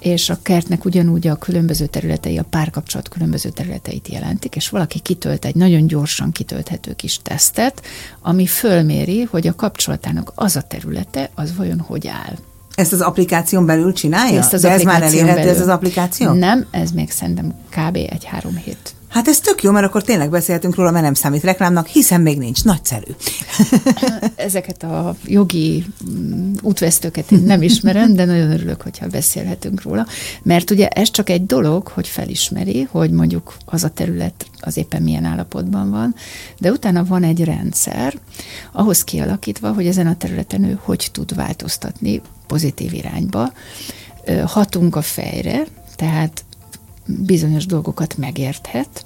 és 0.00 0.30
a 0.30 0.38
kertnek 0.42 0.84
ugyanúgy 0.84 1.26
a 1.26 1.36
különböző 1.36 1.86
területei, 1.86 2.38
a 2.38 2.44
párkapcsolat 2.50 3.08
különböző 3.08 3.48
területeit 3.48 4.08
jelentik, 4.08 4.56
és 4.56 4.68
valaki 4.68 4.98
kitölt 4.98 5.44
egy 5.44 5.54
nagyon 5.54 5.86
gyorsan 5.86 6.32
kitölthető 6.32 6.94
kis 6.94 7.18
tesztet, 7.22 7.82
ami 8.20 8.46
fölméri, 8.46 9.22
hogy 9.22 9.46
a 9.46 9.54
kapcsolatának 9.54 10.32
az 10.34 10.56
a 10.56 10.62
területe, 10.62 11.30
az 11.34 11.56
vajon 11.56 11.80
hogy 11.80 12.06
áll. 12.06 12.34
Ezt 12.74 12.92
az 12.92 13.00
applikáción 13.00 13.66
belül 13.66 13.92
csinálja? 13.92 14.38
Ezt 14.38 14.52
az 14.52 14.62
De 14.62 14.70
ez 14.70 14.82
már 14.82 15.02
elérhető, 15.02 15.34
belül. 15.34 15.50
ez 15.50 15.60
az 15.60 15.68
applikáció? 15.68 16.32
Nem, 16.32 16.66
ez 16.70 16.90
még 16.90 17.10
szerintem 17.10 17.54
kb. 17.68 17.96
egy-három 17.96 18.56
hét 18.56 18.94
Hát 19.10 19.28
ez 19.28 19.40
tök 19.40 19.62
jó, 19.62 19.70
mert 19.70 19.86
akkor 19.86 20.02
tényleg 20.02 20.30
beszélhetünk 20.30 20.74
róla, 20.74 20.90
mert 20.90 21.04
nem 21.04 21.14
számít 21.14 21.42
reklámnak, 21.42 21.86
hiszen 21.86 22.20
még 22.20 22.38
nincs. 22.38 22.64
Nagyszerű. 22.64 23.12
Ezeket 24.34 24.82
a 24.82 25.16
jogi 25.24 25.84
mm, 26.10 26.52
útvesztőket 26.62 27.32
én 27.32 27.38
nem 27.38 27.62
ismerem, 27.62 28.14
de 28.14 28.24
nagyon 28.24 28.50
örülök, 28.50 28.82
hogyha 28.82 29.06
beszélhetünk 29.06 29.82
róla. 29.82 30.06
Mert 30.42 30.70
ugye 30.70 30.88
ez 30.88 31.10
csak 31.10 31.28
egy 31.28 31.46
dolog, 31.46 31.88
hogy 31.88 32.08
felismeri, 32.08 32.88
hogy 32.90 33.10
mondjuk 33.10 33.56
az 33.64 33.84
a 33.84 33.88
terület 33.88 34.46
az 34.60 34.76
éppen 34.76 35.02
milyen 35.02 35.24
állapotban 35.24 35.90
van, 35.90 36.14
de 36.58 36.70
utána 36.70 37.04
van 37.04 37.22
egy 37.22 37.44
rendszer, 37.44 38.14
ahhoz 38.72 39.04
kialakítva, 39.04 39.72
hogy 39.72 39.86
ezen 39.86 40.06
a 40.06 40.16
területen 40.16 40.64
ő 40.64 40.78
hogy 40.82 41.08
tud 41.12 41.34
változtatni 41.34 42.20
pozitív 42.46 42.92
irányba. 42.92 43.52
Hatunk 44.44 44.96
a 44.96 45.02
fejre, 45.02 45.66
tehát 45.96 46.44
bizonyos 47.18 47.66
dolgokat 47.66 48.16
megérthet, 48.16 49.04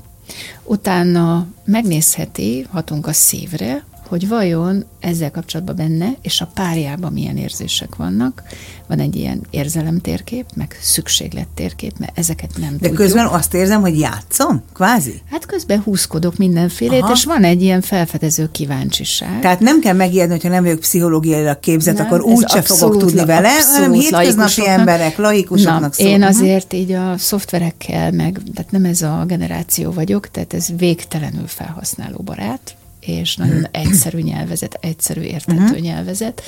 utána 0.65 1.47
megnézheti, 1.65 2.67
hatunk 2.71 3.07
a 3.07 3.13
szívre, 3.13 3.85
hogy 4.09 4.29
vajon 4.29 4.85
ezzel 5.01 5.31
kapcsolatban 5.31 5.77
benne 5.77 6.09
és 6.23 6.41
a 6.41 6.51
párjában 6.55 7.13
milyen 7.13 7.37
érzések 7.37 7.97
vannak. 7.97 8.43
Van 8.87 8.99
egy 8.99 9.17
ilyen 9.17 9.47
érzelemtérkép, 9.51 10.47
meg 10.55 10.79
szükséglettérkép, 10.81 11.99
mert 11.99 12.19
ezeket 12.19 12.51
nem 12.57 12.71
De 12.71 12.79
tudjuk. 12.79 12.97
közben 12.97 13.27
azt 13.27 13.55
érzem, 13.55 13.81
hogy 13.81 13.99
játszom, 13.99 14.63
kvázi? 14.75 15.21
Hát 15.31 15.47
közben 15.47 15.81
húzkodok 15.81 16.37
mindenfélét, 16.37 17.03
Aha. 17.03 17.13
és 17.13 17.25
van 17.25 17.45
egy 17.45 17.63
ilyen 17.63 17.81
felfedező 17.81 18.49
kíváncsiság. 18.53 19.41
Tehát 19.41 19.61
nem 19.61 19.81
kell 19.81 19.95
megijedni, 19.95 20.33
hogyha 20.33 20.49
nem 20.49 20.63
vagyok 20.63 20.81
pszichológiailag 20.81 21.61
képzett, 21.61 21.97
nem, 21.97 22.07
akkor 22.07 22.21
úgyse 22.21 22.63
fogok 22.63 22.99
tudni 22.99 23.25
vele, 23.25 23.51
hanem 23.73 23.93
hétköznapi 23.93 24.69
emberek, 24.69 25.17
laikusoknak 25.17 25.95
szól. 25.95 26.07
Én 26.07 26.23
azért 26.23 26.73
így 26.73 26.93
a 26.93 27.19
szoftverekkel, 27.19 28.11
meg, 28.11 28.41
tehát 28.55 28.71
nem 28.71 28.85
ez 28.85 29.03
a 29.03 29.25
generáció 29.27 29.93
vagyok, 29.93 30.31
tehát 30.31 30.55
ez 30.55 30.69
végtelenül 30.77 31.47
felhasználó 31.47 32.19
barát, 32.25 32.77
és 33.07 33.37
nagyon 33.37 33.57
mhm. 33.57 33.65
egyszerű 33.71 34.19
nyelvezet, 34.19 34.79
egyszerű 34.81 35.21
értető 35.21 35.63
uh-huh. 35.63 35.79
nyelvezet. 35.79 36.43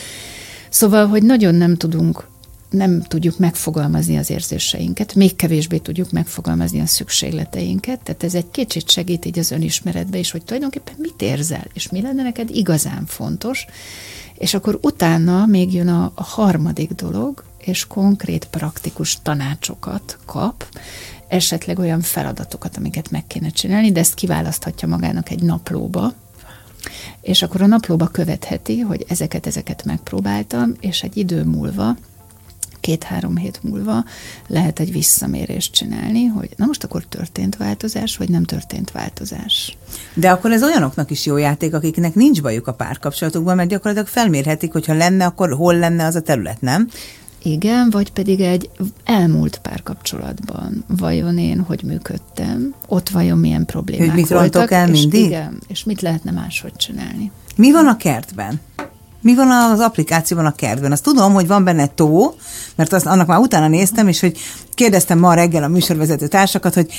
Szóval, 0.69 1.07
hogy 1.07 1.23
nagyon 1.23 1.55
nem 1.55 1.77
tudunk 1.77 2.27
nem 2.71 3.03
tudjuk 3.03 3.39
megfogalmazni 3.39 4.17
az 4.17 4.31
érzéseinket, 4.31 5.15
még 5.15 5.37
kevésbé 5.37 5.77
tudjuk 5.77 6.11
megfogalmazni 6.11 6.81
a 6.81 6.87
szükségleteinket, 6.87 8.01
tehát 8.01 8.23
ez 8.23 8.35
egy 8.35 8.51
kicsit 8.51 8.91
segít 8.91 9.25
így 9.25 9.39
az 9.39 9.51
önismeretbe 9.51 10.19
is, 10.19 10.31
hogy 10.31 10.43
tulajdonképpen 10.43 10.95
mit 10.99 11.23
érzel, 11.23 11.65
és 11.73 11.89
mi 11.91 12.01
lenne 12.01 12.23
neked 12.23 12.51
igazán 12.51 13.07
fontos, 13.07 13.67
és 14.35 14.55
akkor 14.55 14.79
utána 14.83 15.47
még 15.47 15.75
jön 15.75 15.89
a, 15.89 16.13
a 16.15 16.23
harmadik 16.23 16.91
dolog, 16.91 17.45
és 17.59 17.87
konkrét 17.87 18.45
praktikus 18.51 19.19
tanácsokat 19.23 20.19
kap, 20.25 20.67
esetleg 21.29 21.79
olyan 21.79 22.01
feladatokat, 22.01 22.77
amiket 22.77 23.11
meg 23.11 23.27
kéne 23.27 23.49
csinálni, 23.49 23.93
de 23.93 24.01
ezt 24.01 24.15
kiválaszthatja 24.15 24.89
magának 24.89 25.31
egy 25.31 25.43
naplóba, 25.43 26.13
és 27.20 27.43
akkor 27.43 27.62
a 27.62 27.66
naplóba 27.66 28.07
követheti, 28.07 28.78
hogy 28.78 29.05
ezeket, 29.09 29.47
ezeket 29.47 29.84
megpróbáltam, 29.84 30.74
és 30.80 31.03
egy 31.03 31.16
idő 31.16 31.45
múlva 31.45 31.97
két-három 32.87 33.37
hét 33.37 33.62
múlva 33.62 34.05
lehet 34.47 34.80
egy 34.80 34.93
visszamérést 34.93 35.72
csinálni, 35.72 36.24
hogy 36.24 36.49
na 36.57 36.66
most 36.66 36.84
akkor 36.84 37.05
történt 37.05 37.57
változás, 37.57 38.16
vagy 38.16 38.28
nem 38.28 38.45
történt 38.45 38.91
változás. 38.91 39.76
De 40.14 40.30
akkor 40.30 40.53
ez 40.53 40.62
olyanoknak 40.62 41.11
is 41.11 41.26
jó 41.26 41.37
játék, 41.37 41.74
akiknek 41.74 42.14
nincs 42.14 42.43
bajuk 42.43 42.66
a 42.66 42.74
párkapcsolatukban, 42.74 43.57
mert 43.57 43.68
gyakorlatilag 43.68 44.09
felmérhetik, 44.09 44.72
hogy 44.72 44.87
ha 44.87 44.95
lenne, 44.95 45.24
akkor 45.24 45.53
hol 45.53 45.78
lenne 45.78 46.05
az 46.05 46.14
a 46.14 46.20
terület, 46.20 46.61
nem? 46.61 46.89
Igen, 47.43 47.91
vagy 47.91 48.12
pedig 48.12 48.41
egy 48.41 48.70
elmúlt 49.05 49.59
párkapcsolatban. 49.62 50.84
Vajon 50.87 51.39
én 51.39 51.61
hogy 51.61 51.82
működtem? 51.82 52.74
Ott 52.87 53.09
vajon 53.09 53.39
milyen 53.39 53.64
problémák 53.64 54.07
hogy 54.07 54.16
mit 54.16 54.28
voltak? 54.28 54.70
el 54.70 54.89
és 54.89 55.01
mindig? 55.01 55.24
Igen, 55.24 55.61
és 55.68 55.84
mit 55.84 56.01
lehetne 56.01 56.30
máshogy 56.30 56.76
csinálni? 56.76 57.30
Mi 57.57 57.72
van 57.72 57.87
a 57.87 57.97
kertben? 57.97 58.61
Mi 59.20 59.34
van 59.34 59.51
az 59.51 59.80
applikációban 59.80 60.47
a 60.47 60.55
kertben? 60.55 60.93
Azt 60.93 61.03
tudom, 61.03 61.32
hogy 61.32 61.47
van 61.47 61.64
benne 61.64 61.87
tó, 61.87 62.34
mert 62.74 62.93
azt, 62.93 63.07
annak 63.07 63.26
már 63.26 63.39
utána 63.39 63.68
néztem, 63.68 64.09
és 64.09 64.20
hogy 64.20 64.39
kérdeztem 64.74 65.18
ma 65.18 65.34
reggel 65.34 65.62
a 65.62 65.68
műsorvezető 65.68 66.28
társakat, 66.28 66.74
hogy 66.74 66.93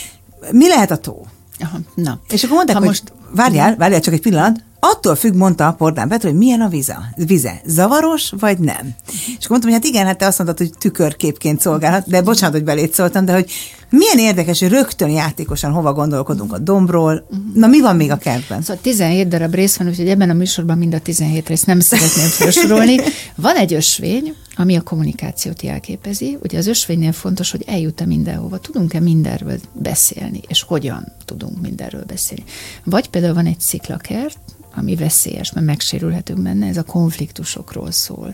mi 0.52 0.68
lehet 0.68 0.92
a 0.92 0.98
tó? 0.98 1.26
Aha, 1.60 1.78
na. 1.96 2.20
És 2.30 2.44
akkor 2.44 2.56
mondták, 2.56 2.76
ha 2.76 2.82
hogy 2.82 2.92
most... 2.92 3.14
várjál, 3.32 3.76
várjál 3.76 4.02
csak 4.02 4.14
egy 4.14 4.22
pillanat, 4.22 4.64
attól 4.92 5.16
függ, 5.16 5.34
mondta 5.34 5.68
a 5.68 5.74
Pordán 5.74 6.08
Petr, 6.08 6.26
hogy 6.26 6.38
milyen 6.38 6.62
a 6.62 6.68
vize, 6.68 7.14
vize, 7.16 7.62
zavaros 7.66 8.34
vagy 8.40 8.60
nem. 8.60 8.96
És 9.08 9.46
akkor 9.46 9.50
mondtam, 9.50 9.72
hogy 9.72 9.82
hát 9.82 9.84
igen, 9.84 10.06
hát 10.06 10.18
te 10.18 10.26
azt 10.26 10.38
mondtad, 10.38 10.68
hogy 10.68 10.78
tükörképként 10.78 11.62
szolgálhat, 11.62 12.08
de 12.08 12.22
bocsánat, 12.22 12.56
hogy 12.56 12.64
belét 12.64 12.94
szóltam, 12.94 13.26
de 13.26 13.34
hogy 13.34 13.52
milyen 13.90 14.18
érdekes, 14.18 14.60
hogy 14.60 14.70
rögtön 14.70 15.10
játékosan 15.10 15.72
hova 15.72 15.94
gondolkodunk 15.94 16.54
a 16.54 16.58
dombról. 16.58 17.28
Na, 17.54 17.68
mi 17.68 17.82
van 17.82 17.96
még 17.96 18.12
a 18.12 18.18
kertben? 18.18 18.62
Szóval 18.62 18.82
17 18.82 19.28
darab 19.28 19.54
rész 19.54 19.78
van, 19.78 19.88
úgyhogy 19.88 20.10
ebben 20.10 20.30
a 20.30 20.34
műsorban 20.34 20.78
mind 20.78 20.94
a 20.94 21.00
17 21.00 21.48
részt 21.48 21.66
nem 21.66 21.80
szeretném 21.80 22.28
felsorolni. 22.28 23.00
Van 23.36 23.56
egy 23.56 23.74
ösvény, 23.74 24.34
ami 24.56 24.76
a 24.76 24.82
kommunikációt 24.82 25.62
jelképezi. 25.62 26.38
Ugye 26.44 26.58
az 26.58 26.68
ösvénynél 26.68 27.12
fontos, 27.12 27.52
hogy 27.52 27.64
eljut-e 27.68 28.06
mindenhova. 28.06 28.58
Tudunk-e 28.58 29.00
mindenről 29.00 29.60
beszélni, 29.74 30.42
és 30.48 30.62
hogyan 30.62 31.12
tudunk 31.26 31.62
mindenről 31.62 32.04
beszélni. 32.08 32.44
Vagy 32.84 33.10
például 33.10 33.34
van 33.34 33.46
egy 33.46 33.60
sziklakert, 33.60 34.38
ami 34.78 34.96
veszélyes, 34.96 35.52
mert 35.52 35.66
megsérülhetünk 35.66 36.42
benne, 36.42 36.68
ez 36.68 36.78
a 36.78 36.84
konfliktusokról 36.84 37.92
szól. 37.92 38.34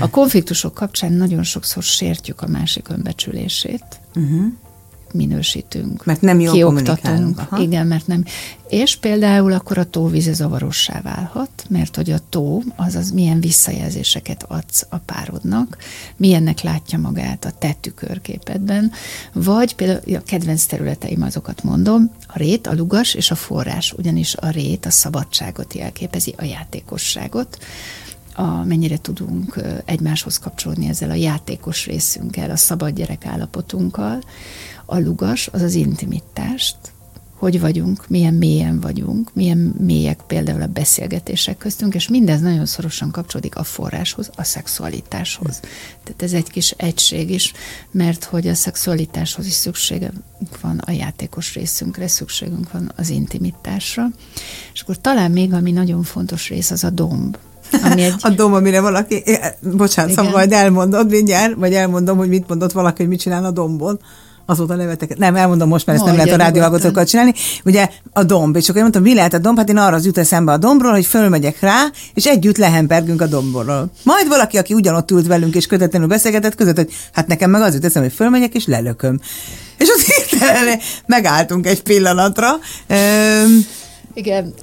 A 0.00 0.10
konfliktusok 0.10 0.74
kapcsán 0.74 1.12
nagyon 1.12 1.42
sokszor 1.42 1.82
sértjük 1.82 2.40
a 2.42 2.46
másik 2.46 2.88
önbecsülését, 2.88 4.00
uh-huh 4.14 4.52
minősítünk. 5.12 6.04
Mert 6.04 6.20
nem 6.20 6.40
jó 6.40 6.52
kioktatunk. 6.52 7.48
Igen, 7.58 7.86
mert 7.86 8.06
nem. 8.06 8.24
És 8.68 8.96
például 8.96 9.52
akkor 9.52 9.78
a 9.78 9.84
tóvíze 9.84 10.32
zavarossá 10.32 11.00
válhat, 11.00 11.64
mert 11.68 11.96
hogy 11.96 12.10
a 12.10 12.18
tó, 12.28 12.62
azaz 12.76 13.10
milyen 13.10 13.40
visszajelzéseket 13.40 14.44
adsz 14.48 14.86
a 14.88 14.96
párodnak, 14.96 15.76
milyennek 16.16 16.60
látja 16.60 16.98
magát 16.98 17.44
a 17.44 17.50
te 17.58 17.76
tükörképedben, 17.80 18.92
vagy 19.32 19.74
például 19.74 20.16
a 20.16 20.22
kedvenc 20.26 20.64
területeim 20.64 21.22
azokat 21.22 21.62
mondom, 21.62 22.10
a 22.26 22.38
rét, 22.38 22.66
a 22.66 22.74
lugas 22.74 23.14
és 23.14 23.30
a 23.30 23.34
forrás, 23.34 23.92
ugyanis 23.92 24.34
a 24.36 24.50
rét 24.50 24.86
a 24.86 24.90
szabadságot 24.90 25.74
jelképezi, 25.74 26.34
a 26.36 26.44
játékosságot, 26.44 27.58
a, 28.34 28.64
mennyire 28.64 28.98
tudunk 28.98 29.60
egymáshoz 29.84 30.38
kapcsolódni 30.38 30.88
ezzel 30.88 31.10
a 31.10 31.14
játékos 31.14 31.86
részünkkel, 31.86 32.50
a 32.50 32.56
szabad 32.56 32.94
gyerek 32.94 33.26
állapotunkkal, 33.26 34.22
a 34.90 34.98
lugas 34.98 35.48
az 35.52 35.62
az 35.62 35.74
intimitást, 35.74 36.76
hogy 37.34 37.60
vagyunk, 37.60 38.08
milyen 38.08 38.34
mélyen 38.34 38.80
vagyunk, 38.80 39.30
milyen 39.34 39.74
mélyek 39.78 40.20
például 40.26 40.62
a 40.62 40.66
beszélgetések 40.66 41.58
köztünk, 41.58 41.94
és 41.94 42.08
mindez 42.08 42.40
nagyon 42.40 42.66
szorosan 42.66 43.10
kapcsolódik 43.10 43.56
a 43.56 43.62
forráshoz, 43.62 44.30
a 44.36 44.44
szexualitáshoz. 44.44 45.60
Tehát 46.04 46.22
ez 46.22 46.32
egy 46.32 46.50
kis 46.50 46.70
egység 46.70 47.30
is, 47.30 47.52
mert 47.90 48.24
hogy 48.24 48.48
a 48.48 48.54
szexualitáshoz 48.54 49.46
is 49.46 49.52
szükségünk 49.52 50.60
van 50.60 50.78
a 50.78 50.90
játékos 50.90 51.54
részünkre, 51.54 52.08
szükségünk 52.08 52.72
van 52.72 52.92
az 52.96 53.08
intimitásra. 53.08 54.06
És 54.72 54.80
akkor 54.80 55.00
talán 55.00 55.30
még, 55.30 55.52
ami 55.52 55.70
nagyon 55.70 56.02
fontos 56.02 56.48
rész, 56.48 56.70
az 56.70 56.84
a 56.84 56.90
domb. 56.90 57.36
Ami 57.82 58.02
egy... 58.02 58.14
A 58.28 58.28
domb, 58.28 58.54
amire 58.54 58.80
valaki, 58.80 59.22
bocsánat, 59.60 60.12
szóval 60.12 60.32
majd 60.32 60.52
elmondod 60.52 61.10
mindjárt, 61.10 61.54
vagy 61.54 61.74
elmondom, 61.74 62.16
hogy 62.16 62.28
mit 62.28 62.48
mondott 62.48 62.72
valaki, 62.72 62.96
hogy 62.96 63.10
mit 63.10 63.20
csinál 63.20 63.44
a 63.44 63.50
dombon 63.50 64.00
azóta 64.50 64.74
nevetek. 64.74 65.18
Nem, 65.18 65.36
elmondom 65.36 65.68
most, 65.68 65.86
mert 65.86 65.98
ezt 65.98 66.06
nem 66.06 66.16
lehet 66.16 66.32
a 66.32 66.36
rádióhallgatókkal 66.36 67.04
csinálni. 67.04 67.34
Ugye 67.64 67.88
a 68.12 68.24
domb, 68.24 68.56
és 68.56 68.62
akkor 68.62 68.76
én 68.76 68.82
mondtam, 68.82 69.02
mi 69.02 69.14
lehet 69.14 69.34
a 69.34 69.38
domb? 69.38 69.58
Hát 69.58 69.68
én 69.68 69.76
arra 69.76 69.96
az 69.96 70.04
jut 70.04 70.18
eszembe 70.18 70.52
a 70.52 70.56
dombról, 70.56 70.92
hogy 70.92 71.06
fölmegyek 71.06 71.60
rá, 71.60 71.84
és 72.14 72.26
együtt 72.26 72.56
lehempergünk 72.56 73.20
a 73.20 73.26
dombról. 73.26 73.90
Majd 74.02 74.28
valaki, 74.28 74.58
aki 74.58 74.74
ugyanott 74.74 75.10
ült 75.10 75.26
velünk, 75.26 75.54
és 75.54 75.66
kötetlenül 75.66 76.08
beszélgetett, 76.08 76.54
között, 76.54 76.76
hogy 76.76 76.92
hát 77.12 77.26
nekem 77.26 77.50
meg 77.50 77.62
az 77.62 77.74
jut 77.74 77.84
eszembe, 77.84 78.08
hogy 78.08 78.16
fölmegyek, 78.16 78.54
és 78.54 78.66
lelököm. 78.66 79.20
És 79.78 79.88
ott 79.88 80.00
hirtelen 80.00 80.78
megálltunk 81.06 81.66
egy 81.66 81.82
pillanatra. 81.82 82.48
Igen, 84.14 84.54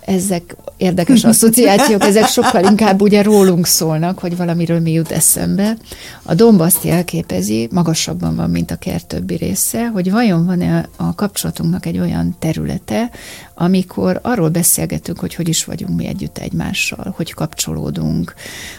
ezek 0.00 0.56
érdekes 0.76 1.24
asszociációk, 1.34 2.02
ezek 2.02 2.26
sokkal 2.26 2.64
inkább 2.64 3.00
ugye 3.00 3.22
rólunk 3.22 3.66
szólnak, 3.66 4.18
hogy 4.18 4.36
valamiről 4.36 4.80
mi 4.80 4.92
jut 4.92 5.10
eszembe. 5.10 5.76
A 6.22 6.34
domb 6.34 6.60
azt 6.60 6.84
jelképezi, 6.84 7.68
magasabban 7.70 8.36
van, 8.36 8.50
mint 8.50 8.70
a 8.70 8.76
kert 8.76 9.06
többi 9.06 9.36
része, 9.36 9.86
hogy 9.86 10.10
vajon 10.10 10.46
van-e 10.46 10.88
a 10.96 11.14
kapcsolatunknak 11.14 11.86
egy 11.86 11.98
olyan 11.98 12.36
területe, 12.38 13.10
amikor 13.54 14.18
arról 14.22 14.48
beszélgetünk, 14.48 15.18
hogy 15.18 15.34
hogy 15.34 15.48
is 15.48 15.64
vagyunk 15.64 15.96
mi 15.96 16.06
együtt 16.06 16.38
egymással, 16.38 17.12
hogy 17.16 17.32
kapcsolódunk, 17.32 18.34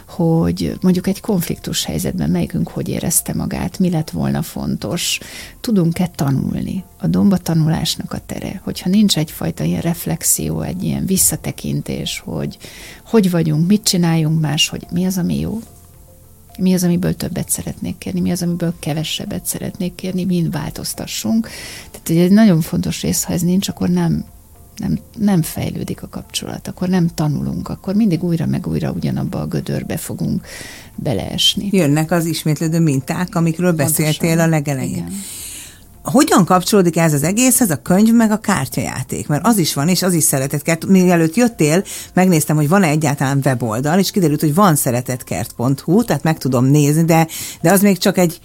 hogy 0.07 0.78
mondjuk 0.82 1.07
egy 1.07 1.21
konfliktus 1.21 1.86
helyzetben 1.86 2.30
melyikünk 2.30 2.69
hogy 2.69 2.89
érezte 2.89 3.34
magát, 3.34 3.80
mi 3.80 3.89
lett 3.89 4.09
volna 4.09 4.41
fontos, 4.41 5.19
tudunk-e 5.61 6.07
tanulni. 6.15 6.84
A 6.99 7.07
domba 7.07 7.38
tanulásnak 7.38 8.13
a 8.13 8.19
tere, 8.26 8.61
hogyha 8.63 8.89
nincs 8.89 9.17
egyfajta 9.17 9.63
ilyen 9.63 9.82
reflexió, 9.82 10.61
egy 10.61 10.84
ilyen 10.84 11.05
visszatekintés, 11.05 12.21
hogy 12.26 12.57
hogy 13.05 13.32
vagyunk, 13.32 13.67
mit 13.67 13.84
csináljunk 13.84 14.41
más, 14.41 14.69
hogy 14.69 14.86
mi 14.91 15.05
az, 15.05 15.17
ami 15.17 15.39
jó, 15.39 15.59
mi 16.57 16.73
az, 16.73 16.84
amiből 16.84 17.15
többet 17.15 17.49
szeretnék 17.49 17.97
kérni, 17.97 18.19
mi 18.19 18.32
az, 18.32 18.41
amiből 18.41 18.73
kevesebbet 18.80 19.45
szeretnék 19.45 19.95
kérni, 19.95 20.26
mind 20.26 20.51
változtassunk. 20.51 21.49
Tehát 21.91 22.23
egy 22.23 22.32
nagyon 22.32 22.61
fontos 22.61 23.01
rész, 23.01 23.23
ha 23.23 23.34
ez 23.34 23.41
nincs, 23.41 23.67
akkor 23.67 23.89
nem 23.89 24.26
nem, 24.78 24.99
nem 25.17 25.41
fejlődik 25.41 26.03
a 26.03 26.07
kapcsolat, 26.07 26.67
akkor 26.67 26.88
nem 26.88 27.07
tanulunk, 27.07 27.69
akkor 27.69 27.95
mindig 27.95 28.23
újra 28.23 28.45
meg 28.45 28.67
újra 28.67 28.91
ugyanabba 28.91 29.39
a 29.39 29.45
gödörbe 29.45 29.97
fogunk 29.97 30.47
beleesni. 30.95 31.69
Jönnek 31.71 32.11
az 32.11 32.26
ismétlődő 32.26 32.80
minták, 32.80 33.36
amikről 33.36 33.76
Pontosan. 33.76 34.05
beszéltél 34.05 34.39
a 34.39 34.47
legelején. 34.47 34.91
Igen. 34.91 35.11
Hogyan 36.03 36.45
kapcsolódik 36.45 36.97
ez 36.97 37.13
az 37.13 37.23
egészhez 37.23 37.69
a 37.69 37.82
könyv 37.82 38.13
meg 38.13 38.32
a 38.32 38.38
kártyajáték? 38.38 39.28
Mert 39.28 39.45
az 39.45 39.57
is 39.57 39.73
van, 39.73 39.88
és 39.88 40.01
az 40.01 40.13
is 40.13 40.23
szeretetkert. 40.23 40.86
Mielőtt 40.86 41.36
jöttél, 41.36 41.84
megnéztem, 42.13 42.55
hogy 42.55 42.67
van-e 42.67 42.88
egyáltalán 42.88 43.41
weboldal, 43.45 43.99
és 43.99 44.11
kiderült, 44.11 44.39
hogy 44.39 44.53
van 44.53 44.76
szeretetkert.hu, 44.76 46.03
tehát 46.03 46.23
meg 46.23 46.38
tudom 46.38 46.65
nézni, 46.65 47.03
de, 47.03 47.28
de 47.61 47.71
az 47.71 47.82
még 47.82 47.97
csak 47.97 48.17
egy, 48.17 48.39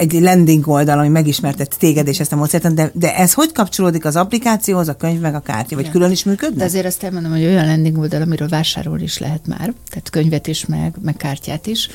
egy 0.00 0.12
landing 0.12 0.68
oldal, 0.68 0.98
ami 0.98 1.08
megismertett 1.08 1.70
téged 1.78 2.06
és 2.06 2.20
ezt 2.20 2.32
a 2.32 2.36
módszert, 2.36 2.74
de, 2.74 2.90
de 2.94 3.16
ez 3.16 3.32
hogy 3.32 3.52
kapcsolódik 3.52 4.04
az 4.04 4.16
applikációhoz, 4.16 4.88
a 4.88 4.96
könyv 4.96 5.20
meg 5.20 5.34
a 5.34 5.40
kártya, 5.40 5.76
vagy 5.76 5.90
külön 5.90 6.10
is 6.10 6.24
működnek? 6.24 6.58
De 6.58 6.64
azért 6.64 6.86
azt 6.86 7.02
elmondom, 7.02 7.30
hogy 7.30 7.44
olyan 7.44 7.66
landing 7.66 7.98
oldal, 7.98 8.22
amiről 8.22 8.48
vásárolni 8.48 9.02
is 9.02 9.18
lehet 9.18 9.46
már, 9.46 9.72
tehát 9.90 10.10
könyvet 10.10 10.46
is, 10.46 10.66
meg, 10.66 10.94
meg 11.02 11.16
kártyát 11.16 11.66
is, 11.66 11.88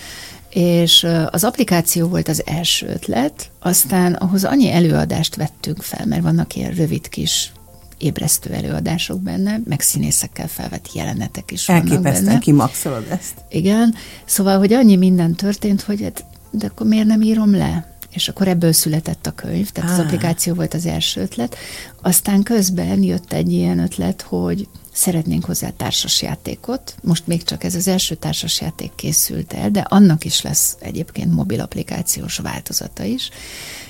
és 0.49 1.07
az 1.29 1.43
applikáció 1.43 2.07
volt 2.07 2.27
az 2.27 2.43
első 2.45 2.87
ötlet, 2.87 3.51
aztán 3.59 4.13
ahhoz 4.13 4.43
annyi 4.43 4.71
előadást 4.71 5.35
vettünk 5.35 5.81
fel, 5.81 6.05
mert 6.05 6.21
vannak 6.21 6.55
ilyen 6.55 6.71
rövid 6.71 7.09
kis 7.09 7.51
ébresztő 7.97 8.53
előadások 8.53 9.21
benne, 9.21 9.59
meg 9.65 9.81
színészekkel 9.81 10.47
felvett 10.47 10.89
jelenetek 10.93 11.51
is 11.51 11.65
vannak 11.65 11.89
Elképesztően 11.89 12.39
kimaxolod 12.39 13.05
ezt. 13.09 13.33
Igen, 13.49 13.95
szóval, 14.25 14.57
hogy 14.57 14.73
annyi 14.73 14.95
minden 14.95 15.35
történt, 15.35 15.81
hogy 15.81 16.01
hát, 16.01 16.25
de 16.51 16.65
akkor 16.65 16.87
miért 16.87 17.07
nem 17.07 17.21
írom 17.21 17.55
le? 17.55 17.94
És 18.15 18.27
akkor 18.27 18.47
ebből 18.47 18.73
született 18.73 19.27
a 19.27 19.31
könyv, 19.31 19.69
tehát 19.69 19.89
ah. 19.89 19.95
az 19.95 20.03
applikáció 20.03 20.53
volt 20.53 20.73
az 20.73 20.85
első 20.85 21.21
ötlet. 21.21 21.55
Aztán 22.01 22.43
közben 22.43 23.03
jött 23.03 23.33
egy 23.33 23.51
ilyen 23.51 23.79
ötlet, 23.79 24.21
hogy 24.21 24.67
szeretnénk 24.93 25.45
hozzá 25.45 25.69
társasjátékot. 25.69 26.95
Most 27.01 27.27
még 27.27 27.43
csak 27.43 27.63
ez 27.63 27.75
az 27.75 27.87
első 27.87 28.15
társasjáték 28.15 28.91
készült 28.95 29.53
el, 29.53 29.69
de 29.71 29.79
annak 29.79 30.25
is 30.25 30.41
lesz 30.41 30.77
egyébként 30.79 31.33
mobil 31.33 31.59
applikációs 31.59 32.37
változata 32.37 33.03
is, 33.03 33.29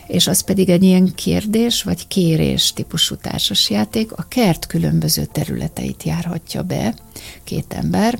és 0.07 0.27
az 0.27 0.41
pedig 0.41 0.69
egy 0.69 0.83
ilyen 0.83 1.13
kérdés 1.15 1.83
vagy 1.83 2.07
kérés 2.07 2.73
típusú 2.73 3.15
társasjáték. 3.15 4.11
A 4.11 4.25
kert 4.27 4.67
különböző 4.67 5.25
területeit 5.25 6.03
járhatja 6.03 6.61
be 6.61 6.93
két 7.43 7.73
ember, 7.73 8.19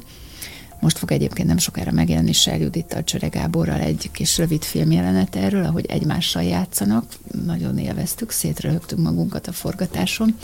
most 0.85 0.97
fog 0.97 1.11
egyébként 1.11 1.47
nem 1.47 1.57
sokára 1.57 1.91
megjelenni 1.91 2.31
Judittal, 2.59 3.03
Csöre 3.03 3.27
Gáborral 3.27 3.79
egy 3.79 4.09
kis 4.11 4.37
rövid 4.37 4.63
filmjelenet 4.63 5.35
erről, 5.35 5.65
ahogy 5.65 5.85
egymással 5.85 6.43
játszanak. 6.43 7.05
Nagyon 7.45 7.77
élveztük, 7.77 8.31
szétröhögtünk 8.31 9.01
magunkat 9.01 9.47
a 9.47 9.51
forgatáson. 9.51 10.35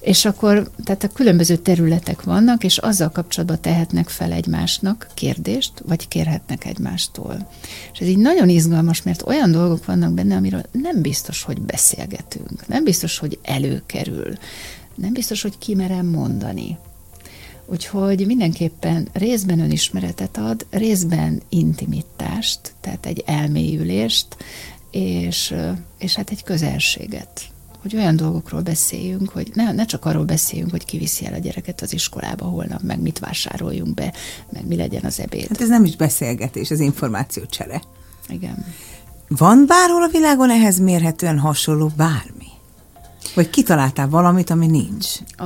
És 0.00 0.24
akkor, 0.24 0.70
tehát 0.84 1.04
a 1.04 1.08
különböző 1.08 1.56
területek 1.56 2.22
vannak, 2.22 2.64
és 2.64 2.78
azzal 2.78 3.08
kapcsolatban 3.08 3.60
tehetnek 3.60 4.08
fel 4.08 4.32
egymásnak 4.32 5.08
kérdést, 5.14 5.72
vagy 5.86 6.08
kérhetnek 6.08 6.64
egymástól. 6.64 7.48
És 7.92 7.98
ez 7.98 8.06
így 8.06 8.18
nagyon 8.18 8.48
izgalmas, 8.48 9.02
mert 9.02 9.26
olyan 9.26 9.50
dolgok 9.50 9.84
vannak 9.84 10.12
benne, 10.12 10.36
amiről 10.36 10.62
nem 10.72 11.02
biztos, 11.02 11.42
hogy 11.42 11.60
beszélgetünk, 11.60 12.66
nem 12.66 12.84
biztos, 12.84 13.18
hogy 13.18 13.38
előkerül, 13.42 14.38
nem 14.94 15.12
biztos, 15.12 15.42
hogy 15.42 15.58
kimerem 15.58 16.06
mondani. 16.06 16.78
Úgyhogy 17.66 18.26
mindenképpen 18.26 19.08
részben 19.12 19.60
önismeretet 19.60 20.36
ad, 20.36 20.66
részben 20.70 21.42
intimitást, 21.48 22.74
tehát 22.80 23.06
egy 23.06 23.22
elmélyülést, 23.26 24.26
és, 24.90 25.54
és 25.98 26.14
hát 26.14 26.30
egy 26.30 26.42
közelséget. 26.42 27.40
Hogy 27.82 27.96
olyan 27.96 28.16
dolgokról 28.16 28.60
beszéljünk, 28.60 29.28
hogy 29.28 29.50
ne, 29.54 29.72
ne 29.72 29.84
csak 29.84 30.04
arról 30.04 30.24
beszéljünk, 30.24 30.70
hogy 30.70 30.84
kiviszi 30.84 31.26
el 31.26 31.34
a 31.34 31.38
gyereket 31.38 31.80
az 31.80 31.92
iskolába 31.92 32.44
holnap, 32.44 32.82
meg 32.82 33.00
mit 33.00 33.18
vásároljunk 33.18 33.94
be, 33.94 34.12
meg 34.52 34.66
mi 34.66 34.76
legyen 34.76 35.04
az 35.04 35.20
ebéd. 35.20 35.48
Hát 35.48 35.60
ez 35.60 35.68
nem 35.68 35.84
is 35.84 35.96
beszélgetés, 35.96 36.70
ez 36.70 36.80
információcsere. 36.80 37.82
Igen. 38.28 38.64
Van 39.28 39.64
bárhol 39.66 40.02
a 40.02 40.08
világon 40.08 40.50
ehhez 40.50 40.78
mérhetően 40.78 41.38
hasonló 41.38 41.90
bármi? 41.96 42.35
Vagy 43.34 43.50
kitaláltál 43.50 44.08
valamit, 44.08 44.50
ami 44.50 44.66
nincs? 44.66 45.06
A, 45.36 45.44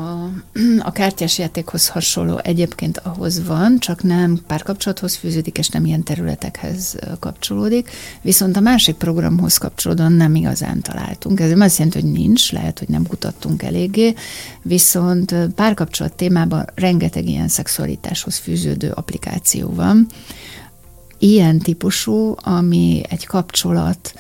a 0.89 0.93
kártyás 0.93 1.39
játékhoz 1.39 1.89
hasonló 1.89 2.39
egyébként 2.43 2.99
ahhoz 2.99 3.47
van, 3.47 3.78
csak 3.78 4.03
nem 4.03 4.41
párkapcsolathoz 4.47 5.14
fűződik, 5.14 5.59
és 5.59 5.68
nem 5.68 5.85
ilyen 5.85 6.03
területekhez 6.03 6.97
kapcsolódik, 7.18 7.91
viszont 8.22 8.57
a 8.57 8.61
másik 8.61 8.95
programhoz 8.95 9.57
kapcsolódóan 9.57 10.12
nem 10.12 10.35
igazán 10.35 10.81
találtunk. 10.81 11.41
Ez 11.41 11.51
nem 11.51 11.61
azt 11.61 11.78
jelenti, 11.78 12.01
hogy 12.01 12.12
nincs, 12.12 12.53
lehet, 12.53 12.78
hogy 12.78 12.89
nem 12.89 13.07
kutattunk 13.07 13.62
eléggé, 13.62 14.14
viszont 14.62 15.35
párkapcsolat 15.55 16.12
témában 16.12 16.64
rengeteg 16.74 17.28
ilyen 17.28 17.49
szexualitáshoz 17.49 18.37
fűződő 18.37 18.91
applikáció 18.91 19.72
van, 19.74 20.07
ilyen 21.18 21.59
típusú, 21.59 22.35
ami 22.37 23.03
egy 23.09 23.26
kapcsolat 23.26 24.14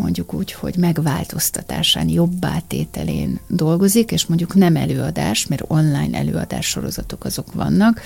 mondjuk 0.00 0.34
úgy, 0.34 0.52
hogy 0.52 0.76
megváltoztatásán, 0.76 2.08
jobbá 2.08 2.58
tételén 2.66 3.40
dolgozik, 3.46 4.10
és 4.10 4.26
mondjuk 4.26 4.54
nem 4.54 4.76
előadás, 4.76 5.46
mert 5.46 5.64
online 5.66 6.18
előadás 6.18 6.66
sorozatok 6.66 7.24
azok 7.24 7.52
vannak, 7.52 8.00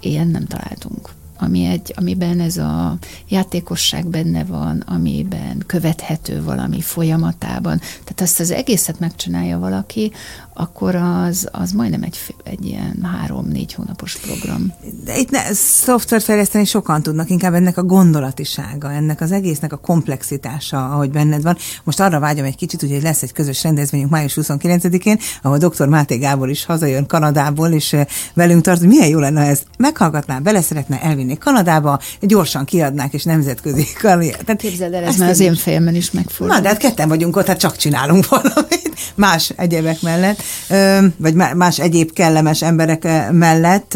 ilyen 0.00 0.26
nem 0.26 0.46
találtunk 0.46 1.10
ami 1.44 1.64
egy, 1.64 1.92
amiben 1.96 2.40
ez 2.40 2.56
a 2.56 2.96
játékosság 3.28 4.06
benne 4.06 4.44
van, 4.44 4.82
amiben 4.86 5.64
követhető 5.66 6.42
valami 6.42 6.80
folyamatában. 6.80 7.78
Tehát 7.78 8.20
azt 8.20 8.40
az 8.40 8.50
egészet 8.50 8.98
megcsinálja 8.98 9.58
valaki, 9.58 10.12
akkor 10.54 10.94
az, 10.94 11.48
az 11.52 11.72
majdnem 11.72 12.02
egy, 12.02 12.18
egy 12.44 12.66
ilyen 12.66 12.98
három-négy 13.02 13.74
hónapos 13.74 14.16
program. 14.16 14.72
De 15.04 15.18
itt 15.18 15.30
ne, 15.30 15.52
szoftvert 15.52 16.24
fejleszteni 16.24 16.64
sokan 16.64 17.02
tudnak, 17.02 17.30
inkább 17.30 17.54
ennek 17.54 17.76
a 17.76 17.82
gondolatisága, 17.82 18.92
ennek 18.92 19.20
az 19.20 19.32
egésznek 19.32 19.72
a 19.72 19.76
komplexitása, 19.76 20.90
ahogy 20.90 21.10
benned 21.10 21.42
van. 21.42 21.56
Most 21.84 22.00
arra 22.00 22.20
vágyom 22.20 22.44
egy 22.44 22.56
kicsit, 22.56 22.80
hogy 22.80 23.02
lesz 23.02 23.22
egy 23.22 23.32
közös 23.32 23.62
rendezvényünk 23.62 24.10
május 24.10 24.38
29-én, 24.40 25.18
ahol 25.42 25.58
dr. 25.58 25.86
Máté 25.88 26.16
Gábor 26.16 26.50
is 26.50 26.64
hazajön 26.64 27.06
Kanadából, 27.06 27.68
és 27.68 27.92
eh, 27.92 28.06
velünk 28.34 28.62
tart, 28.62 28.78
hogy 28.78 28.88
milyen 28.88 29.08
jó 29.08 29.18
lenne, 29.18 29.40
ha 29.40 29.46
ezt 29.46 29.66
meghallgatná, 29.78 30.38
bele 30.38 30.60
szeretne, 30.60 31.02
elvinni 31.02 31.33
Kanadába, 31.38 32.00
gyorsan 32.20 32.64
kiadnák, 32.64 33.12
és 33.12 33.24
nemzetközi 33.24 33.86
karrier. 34.00 34.56
Képzeld 34.56 34.94
el, 34.94 35.04
ez 35.04 35.16
már 35.16 35.28
az 35.28 35.40
én 35.40 35.54
fejemben 35.54 35.94
is 35.94 36.10
megfordul. 36.10 36.56
Na, 36.56 36.62
de 36.62 36.68
hát 36.68 36.76
ketten 36.76 37.08
vagyunk 37.08 37.36
ott, 37.36 37.46
hát 37.46 37.58
csak 37.58 37.76
csinálunk 37.76 38.28
valamit, 38.36 38.92
más 39.14 39.52
egyebek 39.56 40.00
mellett 40.00 40.42
vagy 41.16 41.34
más 41.34 41.78
egyéb 41.78 42.12
kellemes 42.12 42.62
emberek 42.62 43.02
mellett. 43.30 43.94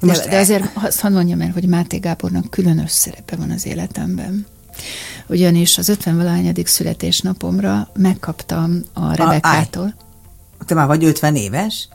Most 0.00 0.24
de, 0.24 0.30
de 0.30 0.38
azért 0.38 0.64
azt 0.74 1.00
hadd 1.00 1.12
mondjam 1.12 1.40
el, 1.40 1.50
hogy 1.54 1.68
Máté 1.68 1.96
Gábornak 1.96 2.50
különös 2.50 2.90
szerepe 2.90 3.36
van 3.36 3.50
az 3.50 3.66
életemben 3.66 4.46
ugyanis 5.28 5.78
az 5.78 5.88
50 5.88 6.16
valahányadik 6.16 6.66
születésnapomra 6.66 7.88
megkaptam 7.94 8.82
a 8.92 9.14
Rebekától. 9.14 9.94
Te 10.66 10.74
már 10.74 10.86
vagy 10.86 11.04
50 11.04 11.36
éves? 11.36 11.88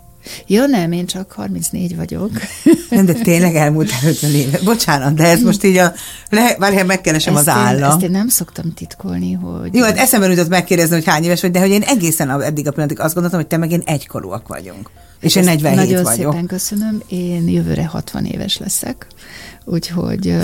Ja, 0.47 0.65
nem, 0.65 0.91
én 0.91 1.05
csak 1.05 1.31
34 1.31 1.95
vagyok. 1.95 2.31
Nem, 2.89 3.05
de 3.05 3.13
tényleg 3.13 3.55
elmúlt 3.55 3.91
50 4.05 4.31
éve. 4.31 4.59
Bocsánat, 4.63 5.13
de 5.13 5.23
ez 5.23 5.41
most 5.41 5.63
így 5.63 5.77
a... 5.77 5.93
Le, 6.29 6.55
várjál, 6.59 6.85
megkeresem 6.85 7.35
ezt 7.35 7.47
az 7.47 7.53
állam. 7.53 7.77
Én, 7.77 7.83
ezt 7.83 8.01
én 8.01 8.11
nem 8.11 8.27
szoktam 8.27 8.73
titkolni, 8.73 9.33
hogy... 9.33 9.75
Jó, 9.75 9.83
hát 9.83 9.97
eszembe 9.97 10.27
jutott 10.27 10.49
megkérdezni, 10.49 10.95
hogy 10.95 11.05
hány 11.05 11.23
éves 11.23 11.41
vagy, 11.41 11.51
de 11.51 11.59
hogy 11.59 11.69
én 11.69 11.81
egészen 11.81 12.41
eddig 12.41 12.67
a 12.67 12.71
pillanatig 12.71 12.99
azt 12.99 13.13
gondoltam, 13.13 13.39
hogy 13.39 13.49
te 13.49 13.57
meg 13.57 13.71
én 13.71 13.81
egykorúak 13.85 14.47
vagyunk. 14.47 14.89
És 15.19 15.35
én 15.35 15.43
47 15.43 15.75
Nagyon 15.75 16.03
vagyok. 16.03 16.31
szépen 16.31 16.45
köszönöm. 16.45 17.01
Én 17.07 17.49
jövőre 17.49 17.85
60 17.85 18.25
éves 18.25 18.57
leszek, 18.57 19.07
úgyhogy 19.65 20.35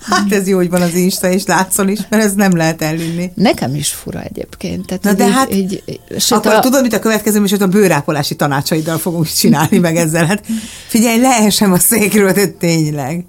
Hát 0.00 0.32
ez 0.32 0.48
jó, 0.48 0.56
hogy 0.56 0.70
van 0.70 0.82
az 0.82 0.94
Insta, 0.94 1.30
és 1.30 1.46
látszol 1.46 1.88
is, 1.88 1.98
mert 2.08 2.22
ez 2.22 2.34
nem 2.34 2.56
lehet 2.56 2.82
elvinni. 2.82 3.30
Nekem 3.34 3.74
is 3.74 3.88
fura 3.88 4.22
egyébként. 4.22 4.86
Tehát 4.86 5.02
Na 5.02 5.12
de 5.12 5.26
így, 5.26 5.32
hát, 5.32 5.54
így, 5.54 5.82
sőt, 6.18 6.38
akkor 6.38 6.52
a... 6.52 6.60
tudod, 6.60 6.82
mit 6.82 6.92
a 6.92 6.98
következő 6.98 7.40
hogy 7.40 7.62
a 7.62 7.66
bőrápolási 7.66 8.36
tanácsaiddal 8.36 8.98
fogunk 8.98 9.26
csinálni 9.26 9.78
meg 9.78 9.96
ezzel. 9.96 10.26
Hát 10.26 10.46
figyelj, 10.86 11.20
leesem 11.20 11.72
a 11.72 11.78
székről, 11.78 12.32
de 12.32 12.46
tényleg. 12.46 13.24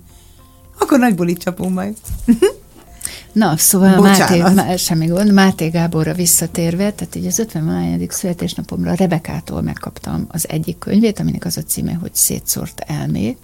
Akkor 0.79 0.99
nagy 0.99 1.15
bulit 1.15 1.41
csapunk 1.41 1.73
majd. 1.73 1.93
Na, 3.31 3.57
szóval 3.57 4.01
Máté, 4.01 4.41
má, 4.41 4.75
semmi 4.75 5.05
gond, 5.05 5.31
Máté 5.31 5.67
Gáborra 5.67 6.13
visszatérve, 6.13 6.91
tehát 6.91 7.15
így 7.15 7.25
az 7.25 7.39
50 7.39 8.07
születésnapomra 8.09 8.93
Rebekától 8.93 9.61
megkaptam 9.61 10.25
az 10.29 10.49
egyik 10.49 10.77
könyvét, 10.77 11.19
aminek 11.19 11.45
az 11.45 11.57
a 11.57 11.61
címe, 11.61 11.93
hogy 11.93 12.15
Szétszórt 12.15 12.83
elmék, 12.87 13.37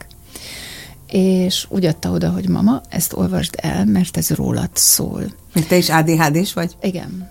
és 1.11 1.65
úgy 1.69 1.85
adta 1.85 2.11
oda, 2.11 2.29
hogy 2.29 2.49
mama, 2.49 2.81
ezt 2.89 3.13
olvasd 3.13 3.53
el, 3.57 3.85
mert 3.85 4.17
ez 4.17 4.29
rólad 4.29 4.69
szól. 4.73 5.23
Mert 5.53 5.67
te 5.67 5.77
is 5.77 5.89
ADHD-s 5.89 6.53
vagy? 6.53 6.75
Igen. 6.81 7.29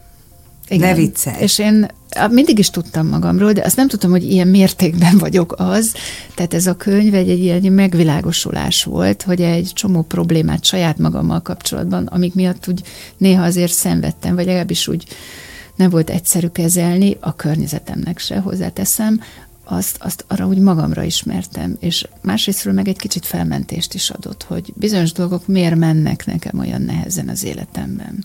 Igen. 0.68 0.88
Ne 0.88 0.94
viccelj. 0.94 1.42
És 1.42 1.58
én 1.58 1.86
mindig 2.30 2.58
is 2.58 2.70
tudtam 2.70 3.06
magamról, 3.06 3.52
de 3.52 3.62
azt 3.64 3.76
nem 3.76 3.88
tudtam, 3.88 4.10
hogy 4.10 4.30
ilyen 4.30 4.48
mértékben 4.48 5.18
vagyok 5.26 5.54
az. 5.58 5.94
Tehát 6.34 6.54
ez 6.54 6.66
a 6.66 6.76
könyv 6.76 7.14
egy, 7.14 7.30
egy 7.30 7.38
ilyen 7.38 7.72
megvilágosulás 7.72 8.84
volt, 8.84 9.22
hogy 9.22 9.40
egy 9.40 9.70
csomó 9.74 10.02
problémát 10.02 10.64
saját 10.64 10.98
magammal 10.98 11.42
kapcsolatban, 11.42 12.06
amik 12.06 12.34
miatt 12.34 12.68
úgy 12.68 12.82
néha 13.16 13.44
azért 13.44 13.72
szenvedtem, 13.72 14.34
vagy 14.34 14.44
legalábbis 14.44 14.88
úgy 14.88 15.06
nem 15.76 15.90
volt 15.90 16.10
egyszerű 16.10 16.46
kezelni, 16.46 17.16
a 17.20 17.36
környezetemnek 17.36 18.18
se 18.18 18.38
hozzáteszem, 18.38 19.20
azt, 19.68 19.96
azt 20.00 20.24
arra 20.28 20.46
úgy 20.46 20.58
magamra 20.58 21.02
ismertem, 21.02 21.76
és 21.80 22.06
másrésztről 22.22 22.72
meg 22.72 22.88
egy 22.88 22.98
kicsit 22.98 23.26
felmentést 23.26 23.94
is 23.94 24.10
adott, 24.10 24.42
hogy 24.42 24.72
bizonyos 24.76 25.12
dolgok 25.12 25.46
miért 25.46 25.76
mennek 25.76 26.26
nekem 26.26 26.58
olyan 26.58 26.82
nehezen 26.82 27.28
az 27.28 27.44
életemben 27.44 28.24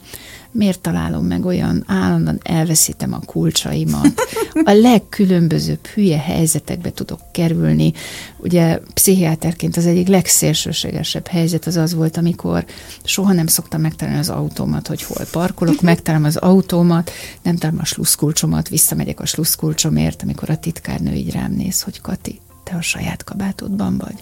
miért 0.52 0.80
találom 0.80 1.26
meg 1.26 1.46
olyan, 1.46 1.84
állandóan 1.88 2.40
elveszítem 2.44 3.14
a 3.14 3.20
kulcsaimat, 3.26 4.22
a 4.64 4.72
legkülönbözőbb 4.72 5.86
hülye 5.86 6.18
helyzetekbe 6.18 6.92
tudok 6.92 7.20
kerülni. 7.32 7.94
Ugye 8.38 8.80
pszichiáterként 8.94 9.78
az 9.78 9.86
egyik 9.86 10.08
legszélsőségesebb 10.08 11.28
helyzet 11.28 11.66
az 11.66 11.76
az 11.76 11.94
volt, 11.94 12.18
amikor 12.18 12.66
soha 13.04 13.34
nem 13.34 13.48
szoktam 13.48 13.82
megtalálni 13.82 14.20
az 14.20 14.30
autómat, 14.30 14.88
hogy 14.88 15.04
hol 15.04 15.26
parkolok, 15.32 15.82
megtalálom 15.82 16.26
az 16.26 16.38
autómat, 16.38 17.12
nem 17.42 17.56
találom 17.56 17.82
a 17.82 17.86
sluszkulcsomat, 17.86 18.70
visszamegyek 18.70 19.20
a 19.20 19.26
sluszkulcsomért, 19.26 20.22
amikor 20.22 20.50
a 20.50 20.58
titkárnő 20.58 21.14
így 21.14 21.32
rám 21.32 21.52
néz, 21.52 21.82
hogy 21.82 22.02
Kati, 22.02 22.40
te 22.72 22.78
a 22.78 22.82
saját 22.82 23.24
kabátodban 23.24 23.98
vagy. 23.98 24.16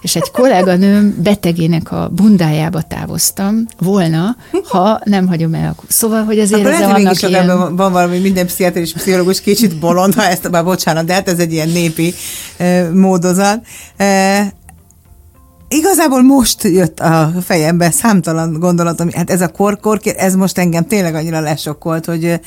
És 0.00 0.16
egy 0.16 0.30
kolléganőm 0.30 1.16
betegének 1.22 1.92
a 1.92 2.08
bundájába 2.12 2.82
távoztam 2.82 3.66
volna, 3.78 4.36
ha 4.68 5.00
nem 5.04 5.26
hagyom 5.26 5.54
el. 5.54 5.76
Szóval, 5.88 6.24
hogy 6.24 6.38
azért 6.38 6.60
Akkor 6.60 6.72
lehet, 6.72 6.92
vannak 6.92 7.22
ilyen... 7.22 7.46
Van, 7.46 7.76
van 7.76 7.92
valami 7.92 8.18
minden 8.18 8.46
pszichiáter 8.46 8.82
és 8.82 8.92
pszichológus 8.92 9.40
kicsit 9.40 9.78
bolond, 9.78 10.14
ha 10.14 10.24
ezt, 10.24 10.50
bár 10.50 10.64
bocsánat, 10.64 11.04
de 11.04 11.12
hát 11.12 11.28
ez 11.28 11.38
egy 11.38 11.52
ilyen 11.52 11.68
népi 11.68 12.14
e, 12.56 12.90
módozat. 12.90 13.66
E, 13.96 14.56
Igazából 15.70 16.22
most 16.22 16.62
jött 16.62 17.00
a 17.00 17.32
fejembe 17.42 17.90
számtalan 17.90 18.52
gondolatom, 18.58 19.10
hát 19.10 19.30
ez 19.30 19.40
a 19.40 19.48
kor, 19.48 20.00
ez 20.16 20.34
most 20.34 20.58
engem 20.58 20.86
tényleg 20.86 21.14
annyira 21.14 21.40
lesokkolt, 21.40 22.04
hogy 22.04 22.40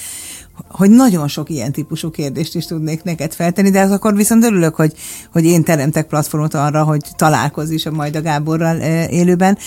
hogy 0.68 0.90
nagyon 0.90 1.28
sok 1.28 1.50
ilyen 1.50 1.72
típusú 1.72 2.10
kérdést 2.10 2.56
is 2.56 2.66
tudnék 2.66 3.04
neked 3.04 3.34
feltenni, 3.34 3.70
de 3.70 3.82
az 3.82 3.92
akkor 3.92 4.16
viszont 4.16 4.44
örülök, 4.44 4.76
hogy, 4.76 4.94
hogy 5.32 5.46
én 5.46 5.64
teremtek 5.64 6.08
platformot 6.08 6.54
arra, 6.54 6.84
hogy 6.84 7.02
találkozz 7.16 7.70
is 7.70 7.86
a 7.86 7.92
majd 7.92 8.16
a 8.16 8.22
Gáborral 8.22 8.78
élőben. 9.10 9.58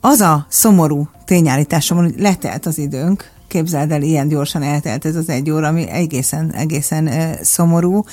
Az 0.00 0.20
a 0.20 0.46
szomorú 0.48 1.08
tényállításom, 1.24 1.98
hogy 1.98 2.14
letelt 2.18 2.66
az 2.66 2.78
időnk, 2.78 3.30
képzeld 3.48 3.90
el, 3.90 4.02
ilyen 4.02 4.28
gyorsan 4.28 4.62
eltelt 4.62 5.04
ez 5.04 5.16
az 5.16 5.28
egy 5.28 5.50
óra, 5.50 5.66
ami 5.66 5.88
egészen, 5.88 6.52
egészen 6.52 7.10
szomorú. 7.42 8.04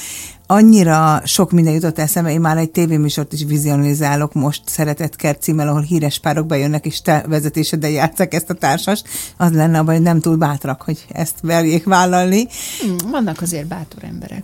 Annyira 0.48 1.22
sok 1.26 1.52
minden 1.52 1.74
jutott 1.74 2.00
eszembe, 2.00 2.32
én 2.32 2.40
már 2.40 2.58
egy 2.58 2.72
tévéműsort 2.72 3.34
is 3.34 3.44
vizionalizálok 3.44 4.34
most 4.34 4.62
Szeretett 4.66 5.16
Kert 5.16 5.42
címmel, 5.42 5.68
ahol 5.68 5.82
híres 5.82 6.20
párok 6.20 6.46
bejönnek, 6.46 6.86
és 6.86 7.02
te 7.02 7.24
vezetéseddel 7.28 7.90
játszak 7.90 8.34
ezt 8.34 8.50
a 8.50 8.54
társas. 8.54 9.02
Az 9.38 9.52
lenne 9.52 9.80
abban, 9.80 9.94
hogy 9.94 10.04
nem 10.04 10.20
túl 10.20 10.36
bátrak, 10.36 10.82
hogy 10.82 11.06
ezt 11.10 11.36
verjék 11.42 11.84
vállalni. 11.84 12.48
Hmm, 12.82 13.12
vannak 13.12 13.42
azért 13.42 13.68
bátor 13.68 14.04
emberek. 14.04 14.44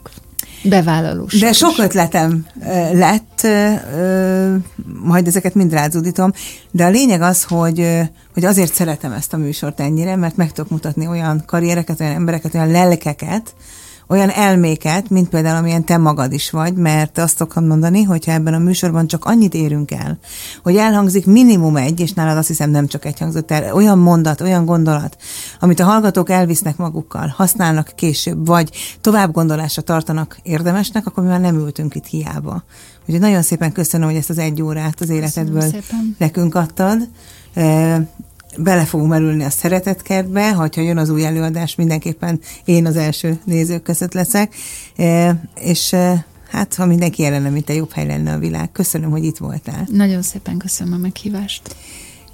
Bevállalós. 0.63 1.39
De 1.39 1.53
sok 1.53 1.77
ötletem 1.77 2.45
lett, 2.93 3.47
majd 5.03 5.27
ezeket 5.27 5.55
mind 5.55 5.73
rázudítom, 5.73 6.31
de 6.71 6.85
a 6.85 6.89
lényeg 6.89 7.21
az, 7.21 7.43
hogy, 7.43 7.99
hogy 8.33 8.45
azért 8.45 8.73
szeretem 8.73 9.11
ezt 9.11 9.33
a 9.33 9.37
műsort 9.37 9.79
ennyire, 9.79 10.15
mert 10.15 10.35
meg 10.35 10.51
tudok 10.51 10.71
mutatni 10.71 11.07
olyan 11.07 11.43
karriereket, 11.45 11.99
olyan 11.99 12.13
embereket, 12.13 12.53
olyan 12.53 12.71
lelkeket, 12.71 13.53
olyan 14.07 14.29
elméket, 14.29 15.09
mint 15.09 15.29
például 15.29 15.57
amilyen 15.57 15.85
te 15.85 15.97
magad 15.97 16.33
is 16.33 16.49
vagy, 16.49 16.73
mert 16.73 17.17
azt 17.17 17.37
szoktam 17.37 17.65
mondani, 17.65 18.03
hogyha 18.03 18.31
ebben 18.31 18.53
a 18.53 18.57
műsorban 18.57 19.07
csak 19.07 19.25
annyit 19.25 19.53
érünk 19.53 19.91
el, 19.91 20.17
hogy 20.63 20.75
elhangzik 20.75 21.25
minimum 21.25 21.75
egy, 21.75 21.99
és 21.99 22.13
nálad 22.13 22.37
azt 22.37 22.47
hiszem 22.47 22.69
nem 22.69 22.87
csak 22.87 23.05
egy 23.05 23.19
hangzott 23.19 23.51
el, 23.51 23.73
olyan 23.73 23.97
mondat, 23.97 24.41
olyan 24.41 24.65
gondolat, 24.65 25.17
amit 25.59 25.79
a 25.79 25.85
hallgatók 25.85 26.29
elvisznek 26.29 26.77
magukkal, 26.77 27.33
használnak 27.37 27.91
később, 27.95 28.47
vagy 28.47 28.97
tovább 29.01 29.31
gondolásra 29.31 29.81
tartanak 29.81 30.37
érdemesnek, 30.43 31.05
akkor 31.05 31.23
mi 31.23 31.29
már 31.29 31.41
nem 31.41 31.55
ültünk 31.55 31.95
itt 31.95 32.05
hiába. 32.05 32.63
Úgyhogy 33.01 33.19
nagyon 33.19 33.41
szépen 33.41 33.71
köszönöm, 33.71 34.07
hogy 34.07 34.17
ezt 34.17 34.29
az 34.29 34.37
egy 34.37 34.61
órát 34.61 35.01
az 35.01 35.09
életedből 35.09 35.71
nekünk 36.17 36.55
adtad 36.55 37.07
bele 38.57 38.85
fogunk 38.85 39.09
merülni 39.09 39.43
a 39.43 39.49
szeretetkertbe, 39.49 40.53
ha 40.53 40.69
jön 40.75 40.97
az 40.97 41.09
új 41.09 41.25
előadás, 41.25 41.75
mindenképpen 41.75 42.39
én 42.65 42.85
az 42.85 42.95
első 42.95 43.39
nézők 43.45 43.83
között 43.83 44.13
leszek, 44.13 44.55
e, 44.95 45.41
és 45.59 45.93
e, 45.93 46.25
hát 46.49 46.75
ha 46.75 46.85
mindenki 46.85 47.21
jelenne, 47.21 47.49
mint 47.49 47.69
a 47.69 47.73
jobb 47.73 47.91
hely 47.91 48.05
lenne 48.05 48.33
a 48.33 48.37
világ. 48.37 48.71
Köszönöm, 48.71 49.09
hogy 49.09 49.23
itt 49.23 49.37
voltál. 49.37 49.87
Nagyon 49.91 50.21
szépen 50.21 50.57
köszönöm 50.57 50.93
a 50.93 50.97
meghívást. 50.97 51.75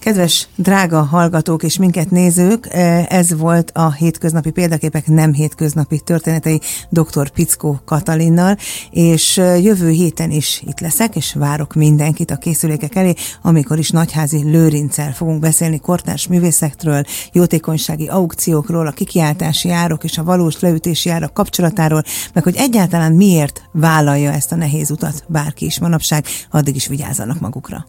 Kedves, 0.07 0.47
drága 0.55 1.01
hallgatók 1.01 1.63
és 1.63 1.77
minket 1.77 2.11
nézők, 2.11 2.67
e, 2.71 3.05
ez 3.09 3.37
volt 3.37 3.71
a 3.73 3.91
hétköznapi 3.91 4.51
példaképek 4.51 5.07
nem 5.07 5.33
hétköznapi 5.33 5.99
történetei 5.99 6.61
dr. 6.89 7.29
Pickó 7.29 7.79
Katalinnal, 7.85 8.57
és 8.91 9.37
e, 9.37 9.57
jövő 9.57 9.89
héten 9.89 10.31
is 10.31 10.61
itt 10.65 10.79
leszek, 10.79 11.15
és 11.15 11.33
várok 11.33 11.73
mindenkit 11.73 12.31
a 12.31 12.35
készülékek 12.35 12.95
elé, 12.95 13.13
amikor 13.41 13.77
is 13.77 13.89
Nagyházi 13.89 14.43
Lőrincel 14.43 15.13
fogunk 15.13 15.39
beszélni 15.39 15.79
kortárs 15.79 16.27
művészektről, 16.27 17.03
jótékonysági 17.31 18.07
aukciókról, 18.07 18.87
a 18.87 18.91
kikiáltási 18.91 19.69
árok 19.69 20.03
és 20.03 20.17
a 20.17 20.23
valós 20.23 20.59
leütési 20.59 21.09
árak 21.09 21.33
kapcsolatáról, 21.33 22.03
meg 22.33 22.43
hogy 22.43 22.55
egyáltalán 22.55 23.13
miért 23.13 23.61
vállalja 23.71 24.31
ezt 24.31 24.51
a 24.51 24.55
nehéz 24.55 24.91
utat 24.91 25.23
bárki 25.27 25.65
is 25.65 25.79
manapság, 25.79 26.25
addig 26.51 26.75
is 26.75 26.87
vigyázzanak 26.87 27.39
magukra. 27.39 27.85